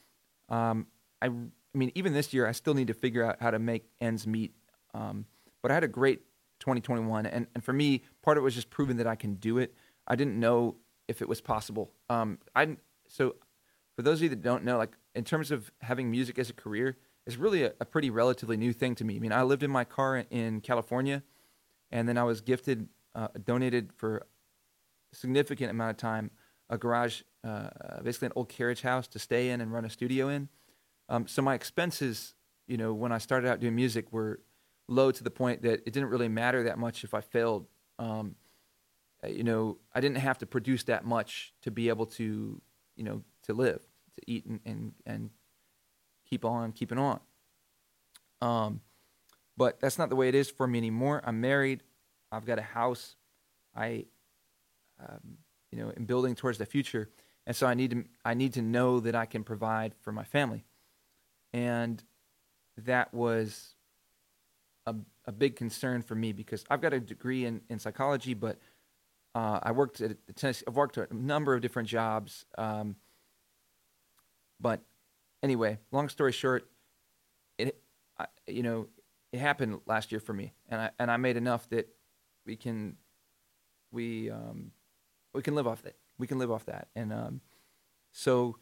um, 0.48 0.86
I, 1.20 1.26
I 1.26 1.30
mean, 1.74 1.92
even 1.94 2.12
this 2.12 2.32
year, 2.32 2.46
I 2.46 2.52
still 2.52 2.74
need 2.74 2.88
to 2.88 2.94
figure 2.94 3.24
out 3.24 3.36
how 3.40 3.50
to 3.50 3.58
make 3.58 3.88
ends 4.00 4.26
meet. 4.26 4.54
Um, 4.94 5.26
but 5.62 5.70
I 5.70 5.74
had 5.74 5.84
a 5.84 5.88
great 5.88 6.20
2021, 6.60 7.26
and, 7.26 7.46
and 7.54 7.64
for 7.64 7.72
me, 7.72 8.02
part 8.22 8.38
of 8.38 8.42
it 8.42 8.44
was 8.44 8.54
just 8.54 8.70
proving 8.70 8.96
that 8.96 9.06
I 9.06 9.16
can 9.16 9.34
do 9.34 9.58
it. 9.58 9.74
I 10.06 10.16
didn't 10.16 10.38
know 10.38 10.76
if 11.08 11.20
it 11.20 11.28
was 11.28 11.40
possible. 11.40 11.92
Um, 12.08 12.38
I 12.54 12.76
so 13.08 13.36
for 13.96 14.02
those 14.02 14.18
of 14.18 14.24
you 14.24 14.28
that 14.30 14.42
don't 14.42 14.64
know, 14.64 14.78
like 14.78 14.96
in 15.14 15.24
terms 15.24 15.50
of 15.50 15.70
having 15.80 16.10
music 16.10 16.38
as 16.38 16.50
a 16.50 16.52
career, 16.52 16.96
it's 17.28 17.36
really 17.36 17.62
a, 17.62 17.74
a 17.78 17.84
pretty 17.84 18.08
relatively 18.08 18.56
new 18.56 18.72
thing 18.72 18.94
to 18.94 19.04
me. 19.04 19.16
I 19.16 19.18
mean, 19.18 19.32
I 19.32 19.42
lived 19.42 19.62
in 19.62 19.70
my 19.70 19.84
car 19.84 20.16
in, 20.16 20.26
in 20.30 20.60
California, 20.62 21.22
and 21.92 22.08
then 22.08 22.16
I 22.16 22.24
was 22.24 22.40
gifted, 22.40 22.88
uh, 23.14 23.28
donated 23.44 23.92
for 23.92 24.26
a 25.12 25.14
significant 25.14 25.70
amount 25.70 25.90
of 25.90 25.96
time, 25.98 26.30
a 26.70 26.78
garage, 26.78 27.20
uh, 27.44 27.68
basically 28.02 28.26
an 28.26 28.32
old 28.34 28.48
carriage 28.48 28.80
house 28.80 29.06
to 29.08 29.18
stay 29.18 29.50
in 29.50 29.60
and 29.60 29.70
run 29.70 29.84
a 29.84 29.90
studio 29.90 30.28
in. 30.28 30.48
Um, 31.10 31.28
so 31.28 31.42
my 31.42 31.54
expenses, 31.54 32.34
you 32.66 32.78
know, 32.78 32.94
when 32.94 33.12
I 33.12 33.18
started 33.18 33.50
out 33.50 33.60
doing 33.60 33.76
music, 33.76 34.10
were 34.10 34.40
low 34.88 35.10
to 35.10 35.22
the 35.22 35.30
point 35.30 35.60
that 35.62 35.82
it 35.84 35.92
didn't 35.92 36.08
really 36.08 36.28
matter 36.28 36.62
that 36.62 36.78
much 36.78 37.04
if 37.04 37.12
I 37.12 37.20
failed. 37.20 37.66
Um, 37.98 38.36
uh, 39.22 39.28
you 39.28 39.44
know, 39.44 39.76
I 39.94 40.00
didn't 40.00 40.16
have 40.16 40.38
to 40.38 40.46
produce 40.46 40.84
that 40.84 41.04
much 41.04 41.52
to 41.60 41.70
be 41.70 41.90
able 41.90 42.06
to, 42.06 42.62
you 42.96 43.04
know, 43.04 43.22
to 43.42 43.52
live, 43.52 43.82
to 44.16 44.22
eat 44.30 44.46
and 44.46 44.60
and, 44.64 44.92
and 45.04 45.30
keep 46.28 46.44
on 46.44 46.72
keeping 46.72 46.98
on. 46.98 47.20
Um, 48.40 48.80
but 49.56 49.80
that's 49.80 49.98
not 49.98 50.08
the 50.08 50.16
way 50.16 50.28
it 50.28 50.34
is 50.34 50.50
for 50.50 50.66
me 50.66 50.78
anymore. 50.78 51.22
I'm 51.24 51.40
married. 51.40 51.82
I've 52.30 52.46
got 52.46 52.58
a 52.58 52.62
house. 52.62 53.16
I, 53.74 54.06
um, 55.00 55.38
you 55.70 55.78
know, 55.78 55.92
am 55.96 56.04
building 56.04 56.34
towards 56.34 56.58
the 56.58 56.66
future, 56.66 57.10
and 57.46 57.54
so 57.54 57.66
I 57.66 57.74
need 57.74 57.90
to 57.90 58.04
I 58.24 58.34
need 58.34 58.54
to 58.54 58.62
know 58.62 59.00
that 59.00 59.14
I 59.14 59.26
can 59.26 59.44
provide 59.44 59.94
for 60.00 60.12
my 60.12 60.24
family, 60.24 60.64
and 61.52 62.02
that 62.76 63.12
was 63.12 63.74
a 64.86 64.94
a 65.24 65.32
big 65.32 65.56
concern 65.56 66.02
for 66.02 66.14
me 66.14 66.32
because 66.32 66.64
I've 66.70 66.80
got 66.80 66.92
a 66.92 67.00
degree 67.00 67.44
in 67.44 67.60
in 67.68 67.78
psychology, 67.78 68.34
but 68.34 68.58
uh, 69.34 69.60
I 69.62 69.72
worked 69.72 70.00
at 70.00 70.16
Tennessee. 70.36 70.64
I've 70.66 70.76
worked 70.76 70.98
at 70.98 71.10
a 71.10 71.16
number 71.16 71.54
of 71.54 71.60
different 71.60 71.88
jobs. 71.88 72.44
Um, 72.56 72.96
but 74.60 74.80
anyway, 75.42 75.78
long 75.90 76.08
story 76.08 76.32
short, 76.32 76.68
it 77.58 77.80
I, 78.18 78.26
you 78.46 78.62
know 78.62 78.88
it 79.32 79.40
happened 79.40 79.80
last 79.86 80.12
year 80.12 80.20
for 80.20 80.32
me, 80.32 80.52
and 80.68 80.80
I 80.80 80.90
and 80.98 81.10
I 81.10 81.16
made 81.16 81.36
enough 81.36 81.68
that 81.70 81.88
we 82.46 82.56
can 82.56 82.96
we 83.90 84.30
um, 84.30 84.72
we 85.34 85.42
can 85.42 85.54
live 85.54 85.66
off 85.66 85.82
that. 85.82 85.96
We 86.18 86.26
can 86.26 86.38
live 86.38 86.50
off 86.50 86.66
that, 86.66 86.88
and 86.96 87.12
um, 87.12 87.40
so 88.12 88.56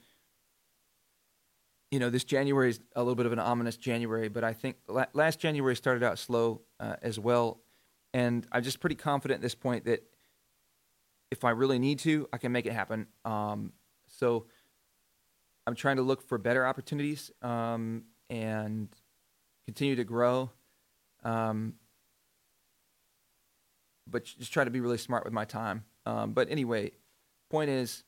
you 1.91 1.99
know 1.99 2.11
this 2.11 2.25
January 2.25 2.71
is 2.71 2.81
a 2.95 3.01
little 3.01 3.15
bit 3.15 3.27
of 3.27 3.33
an 3.33 3.39
ominous 3.39 3.77
January, 3.77 4.29
but 4.29 4.45
I 4.45 4.53
think 4.53 4.77
la- 4.89 5.07
last 5.13 5.39
January 5.39 5.77
started 5.77 6.03
out 6.03 6.19
slow 6.19 6.63
uh, 6.81 6.97
as 7.03 7.19
well, 7.19 7.61
and 8.13 8.47
I'm 8.53 8.63
just 8.63 8.81
pretty 8.81 8.97
confident 8.97 9.39
at 9.39 9.43
this 9.43 9.55
point 9.55 9.85
that 9.85 10.05
if 11.31 11.45
I 11.45 11.51
really 11.51 11.79
need 11.79 11.99
to, 12.01 12.29
I 12.33 12.39
can 12.39 12.53
make 12.53 12.67
it 12.67 12.73
happen. 12.73 13.07
Um, 13.25 13.73
so 14.07 14.47
I'm 15.67 15.75
trying 15.75 15.97
to 15.97 16.03
look 16.03 16.23
for 16.23 16.39
better 16.39 16.67
opportunities 16.67 17.31
um, 17.43 18.05
and 18.31 18.89
continue 19.67 19.97
to 19.97 20.05
grow. 20.05 20.51
Um, 21.25 21.75
but 24.07 24.25
just 24.25 24.53
try 24.53 24.65
to 24.65 24.71
be 24.71 24.81
really 24.81 24.99
smart 24.99 25.25
with 25.25 25.33
my 25.33 25.45
time. 25.45 25.85
Um, 26.05 26.33
but 26.33 26.51
anyway, 26.51 26.93
point 27.51 27.71
is, 27.71 28.05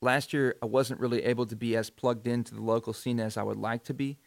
last 0.00 0.32
year 0.32 0.56
I 0.62 0.66
wasn't 0.66 1.00
really 1.00 1.22
able 1.22 1.46
to 1.46 1.56
be 1.56 1.76
as 1.76 1.90
plugged 1.90 2.26
into 2.26 2.54
the 2.54 2.62
local 2.62 2.92
scene 2.92 3.20
as 3.20 3.36
I 3.36 3.42
would 3.42 3.58
like 3.58 3.84
to 3.84 3.94
be, 3.94 4.18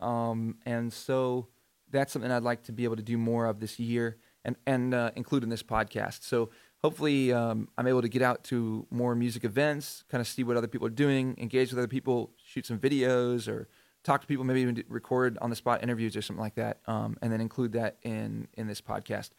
um, 0.00 0.56
and 0.66 0.92
so 0.92 1.46
that's 1.90 2.12
something 2.12 2.30
I'd 2.30 2.42
like 2.42 2.64
to 2.64 2.72
be 2.72 2.84
able 2.84 2.96
to 2.96 3.02
do 3.02 3.18
more 3.18 3.46
of 3.46 3.60
this 3.60 3.78
year 3.78 4.16
and 4.44 4.56
and 4.66 4.94
uh, 4.94 5.10
include 5.14 5.44
in 5.44 5.48
this 5.48 5.62
podcast. 5.62 6.24
So 6.24 6.50
hopefully 6.82 7.32
um, 7.32 7.68
I'm 7.76 7.86
able 7.86 8.02
to 8.02 8.08
get 8.08 8.22
out 8.22 8.44
to 8.44 8.86
more 8.90 9.14
music 9.14 9.44
events, 9.44 10.04
kind 10.08 10.20
of 10.20 10.26
see 10.26 10.44
what 10.44 10.56
other 10.56 10.66
people 10.66 10.86
are 10.86 10.90
doing, 10.90 11.34
engage 11.38 11.70
with 11.70 11.78
other 11.78 11.88
people, 11.88 12.30
shoot 12.42 12.66
some 12.66 12.78
videos, 12.78 13.48
or 13.48 13.68
talk 14.02 14.22
to 14.22 14.26
people, 14.26 14.44
maybe 14.44 14.60
even 14.60 14.82
record 14.88 15.36
on 15.40 15.50
the 15.50 15.56
spot 15.56 15.82
interviews 15.82 16.16
or 16.16 16.22
something 16.22 16.40
like 16.42 16.54
that, 16.54 16.80
um, 16.86 17.16
and 17.22 17.32
then 17.32 17.40
include 17.40 17.72
that 17.72 17.96
in 18.02 18.48
in 18.54 18.66
this 18.66 18.80
podcast. 18.80 19.30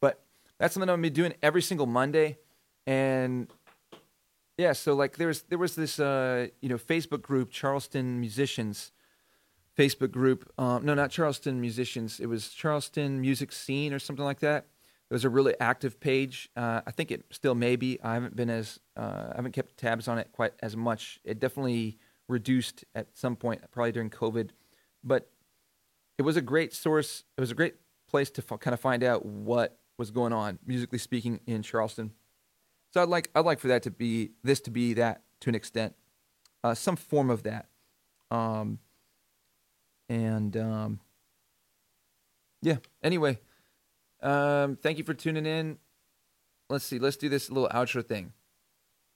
But 0.00 0.22
that's 0.58 0.74
something 0.74 0.88
I'm 0.88 0.94
gonna 0.94 1.02
be 1.02 1.10
doing 1.10 1.34
every 1.42 1.62
single 1.62 1.86
Monday, 1.86 2.38
and 2.86 3.48
yeah, 4.56 4.72
so 4.72 4.94
like 4.94 5.16
there 5.16 5.28
was 5.28 5.42
there 5.42 5.58
was 5.58 5.76
this 5.76 6.00
uh, 6.00 6.48
you 6.60 6.68
know 6.68 6.78
Facebook 6.78 7.22
group 7.22 7.50
Charleston 7.50 8.20
musicians. 8.20 8.92
Facebook 9.78 10.10
group. 10.10 10.52
Um, 10.58 10.84
no, 10.84 10.92
not 10.94 11.12
Charleston 11.12 11.60
musicians. 11.60 12.18
It 12.18 12.26
was 12.26 12.48
Charleston 12.48 13.20
music 13.20 13.52
scene 13.52 13.92
or 13.92 14.00
something 14.00 14.24
like 14.24 14.40
that. 14.40 14.66
It 15.10 15.14
was 15.14 15.24
a 15.24 15.30
really 15.30 15.54
active 15.58 16.00
page. 16.00 16.50
Uh, 16.54 16.82
I 16.86 16.90
think 16.90 17.10
it 17.10 17.24
still 17.30 17.54
may 17.54 17.76
be. 17.76 17.98
I 18.02 18.14
haven't 18.14 18.36
been 18.36 18.50
as 18.50 18.78
uh, 18.96 19.30
I 19.32 19.36
haven't 19.36 19.52
kept 19.52 19.76
tabs 19.78 20.06
on 20.06 20.18
it 20.18 20.28
quite 20.32 20.52
as 20.60 20.76
much. 20.76 21.18
It 21.24 21.40
definitely 21.40 21.98
reduced 22.28 22.84
at 22.94 23.08
some 23.14 23.34
point, 23.34 23.62
probably 23.70 23.92
during 23.92 24.10
COVID. 24.10 24.50
But 25.02 25.30
it 26.18 26.22
was 26.22 26.36
a 26.36 26.42
great 26.42 26.74
source. 26.74 27.24
It 27.36 27.40
was 27.40 27.50
a 27.50 27.54
great 27.54 27.76
place 28.08 28.30
to 28.32 28.44
f- 28.50 28.60
kind 28.60 28.74
of 28.74 28.80
find 28.80 29.02
out 29.02 29.24
what 29.24 29.78
was 29.96 30.10
going 30.10 30.32
on 30.32 30.58
musically 30.66 30.98
speaking 30.98 31.40
in 31.46 31.62
Charleston. 31.62 32.12
So 32.92 33.02
I'd 33.02 33.08
like 33.08 33.30
I'd 33.34 33.44
like 33.44 33.60
for 33.60 33.68
that 33.68 33.82
to 33.84 33.90
be 33.90 34.32
this 34.42 34.60
to 34.62 34.70
be 34.70 34.94
that 34.94 35.22
to 35.40 35.48
an 35.48 35.54
extent, 35.54 35.94
uh, 36.64 36.74
some 36.74 36.96
form 36.96 37.30
of 37.30 37.44
that. 37.44 37.68
Um, 38.30 38.78
and 40.08 40.56
um, 40.56 41.00
yeah. 42.62 42.76
Anyway, 43.02 43.40
um, 44.22 44.76
thank 44.76 44.98
you 44.98 45.04
for 45.04 45.14
tuning 45.14 45.46
in. 45.46 45.78
Let's 46.68 46.84
see. 46.84 46.98
Let's 46.98 47.16
do 47.16 47.28
this 47.28 47.50
little 47.50 47.68
outro 47.70 48.06
thing. 48.06 48.32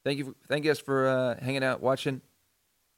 Thank 0.04 0.18
you. 0.18 0.34
Thank 0.48 0.64
you 0.64 0.70
guys 0.70 0.80
for 0.80 1.06
uh, 1.06 1.42
hanging 1.42 1.62
out, 1.62 1.80
watching, 1.80 2.22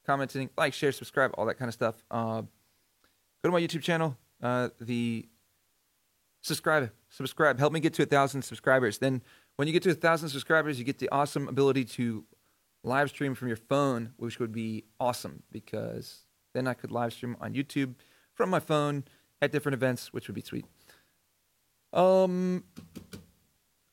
commenting, 0.05 0.49
like, 0.57 0.73
share, 0.73 0.91
subscribe, 0.91 1.31
all 1.37 1.45
that 1.45 1.55
kind 1.55 1.67
of 1.67 1.73
stuff. 1.73 1.95
Uh, 2.09 2.41
go 2.41 3.49
to 3.49 3.51
my 3.51 3.61
YouTube 3.61 3.81
channel. 3.81 4.17
Uh, 4.41 4.69
the 4.79 5.27
subscribe, 6.41 6.91
subscribe. 7.09 7.59
Help 7.59 7.73
me 7.73 7.79
get 7.79 7.93
to 7.95 8.03
a 8.03 8.05
thousand 8.05 8.41
subscribers. 8.43 8.97
Then, 8.97 9.21
when 9.57 9.67
you 9.67 9.73
get 9.73 9.83
to 9.83 9.91
a 9.91 9.95
thousand 9.95 10.29
subscribers, 10.29 10.79
you 10.79 10.85
get 10.85 10.99
the 10.99 11.09
awesome 11.09 11.47
ability 11.47 11.85
to 11.85 12.25
live 12.83 13.09
stream 13.09 13.35
from 13.35 13.47
your 13.47 13.57
phone, 13.57 14.13
which 14.17 14.39
would 14.39 14.51
be 14.51 14.83
awesome 14.99 15.43
because 15.51 16.21
then 16.53 16.67
I 16.67 16.73
could 16.73 16.91
live 16.91 17.13
stream 17.13 17.35
on 17.41 17.53
YouTube 17.53 17.95
from 18.33 18.49
my 18.49 18.59
phone 18.59 19.05
at 19.41 19.51
different 19.51 19.73
events, 19.73 20.13
which 20.13 20.27
would 20.27 20.35
be 20.35 20.41
sweet. 20.41 20.65
Um. 21.95 22.63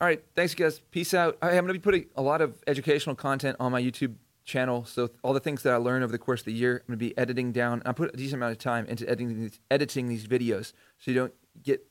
All 0.01 0.09
right, 0.09 0.23
thanks, 0.35 0.55
guys. 0.55 0.81
Peace 0.91 1.15
out. 1.15 1.39
I, 1.41 1.51
am 1.51 1.65
going 1.65 1.69
to 1.69 1.75
be 1.75 1.79
putting 1.79 2.07
a 2.17 2.23
lot 2.23 2.41
of 2.41 2.61
educational 2.67 3.15
content 3.15 3.57
on 3.61 3.71
my 3.71 3.81
YouTube 3.81 4.17
channel. 4.45 4.85
So 4.85 5.11
all 5.23 5.33
the 5.33 5.39
things 5.39 5.63
that 5.63 5.73
I 5.73 5.77
learned 5.77 6.03
over 6.03 6.11
the 6.11 6.19
course 6.19 6.41
of 6.41 6.47
the 6.47 6.53
year, 6.53 6.79
I'm 6.79 6.97
going 6.97 6.99
to 6.99 7.05
be 7.07 7.17
editing 7.17 7.53
down. 7.53 7.83
I 7.87 7.93
put 7.93 8.13
a 8.13 8.17
decent 8.17 8.35
amount 8.35 8.51
of 8.51 8.59
time 8.59 8.85
into 8.87 9.09
editing 9.09 9.41
these, 9.41 9.61
editing 9.71 10.09
these 10.09 10.27
videos, 10.27 10.73
so 10.99 11.13
you 11.13 11.15
don't 11.15 11.33
get, 11.63 11.87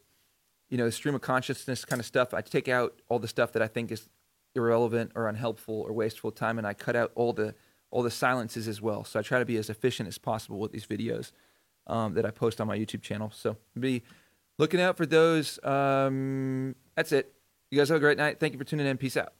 you 0.69 0.77
know, 0.77 0.89
stream 0.89 1.15
of 1.15 1.21
consciousness 1.21 1.85
kind 1.85 2.01
of 2.01 2.05
stuff. 2.05 2.33
I 2.33 2.41
take 2.41 2.67
out 2.67 3.01
all 3.07 3.17
the 3.17 3.29
stuff 3.29 3.53
that 3.53 3.61
I 3.61 3.67
think 3.67 3.93
is 3.93 4.09
irrelevant 4.55 5.13
or 5.15 5.29
unhelpful 5.29 5.75
or 5.75 5.93
wasteful 5.93 6.31
time, 6.31 6.57
and 6.57 6.67
I 6.67 6.73
cut 6.73 6.97
out 6.97 7.13
all 7.15 7.31
the 7.31 7.55
all 7.91 8.03
the 8.03 8.11
silences 8.11 8.67
as 8.67 8.81
well. 8.81 9.05
So 9.05 9.19
I 9.19 9.21
try 9.21 9.39
to 9.39 9.45
be 9.45 9.55
as 9.55 9.69
efficient 9.69 10.09
as 10.09 10.17
possible 10.17 10.59
with 10.59 10.73
these 10.73 10.85
videos 10.85 11.31
um, 11.87 12.13
that 12.15 12.25
I 12.25 12.31
post 12.31 12.59
on 12.59 12.67
my 12.67 12.77
YouTube 12.77 13.01
channel. 13.01 13.31
So 13.33 13.57
be 13.79 14.03
looking 14.61 14.79
out 14.79 14.95
for 14.95 15.07
those. 15.07 15.59
Um, 15.63 16.75
that's 16.95 17.11
it. 17.11 17.33
You 17.71 17.79
guys 17.79 17.89
have 17.89 17.97
a 17.97 17.99
great 17.99 18.17
night. 18.17 18.39
Thank 18.39 18.53
you 18.53 18.59
for 18.59 18.63
tuning 18.63 18.85
in. 18.85 18.97
Peace 18.97 19.17
out. 19.17 19.33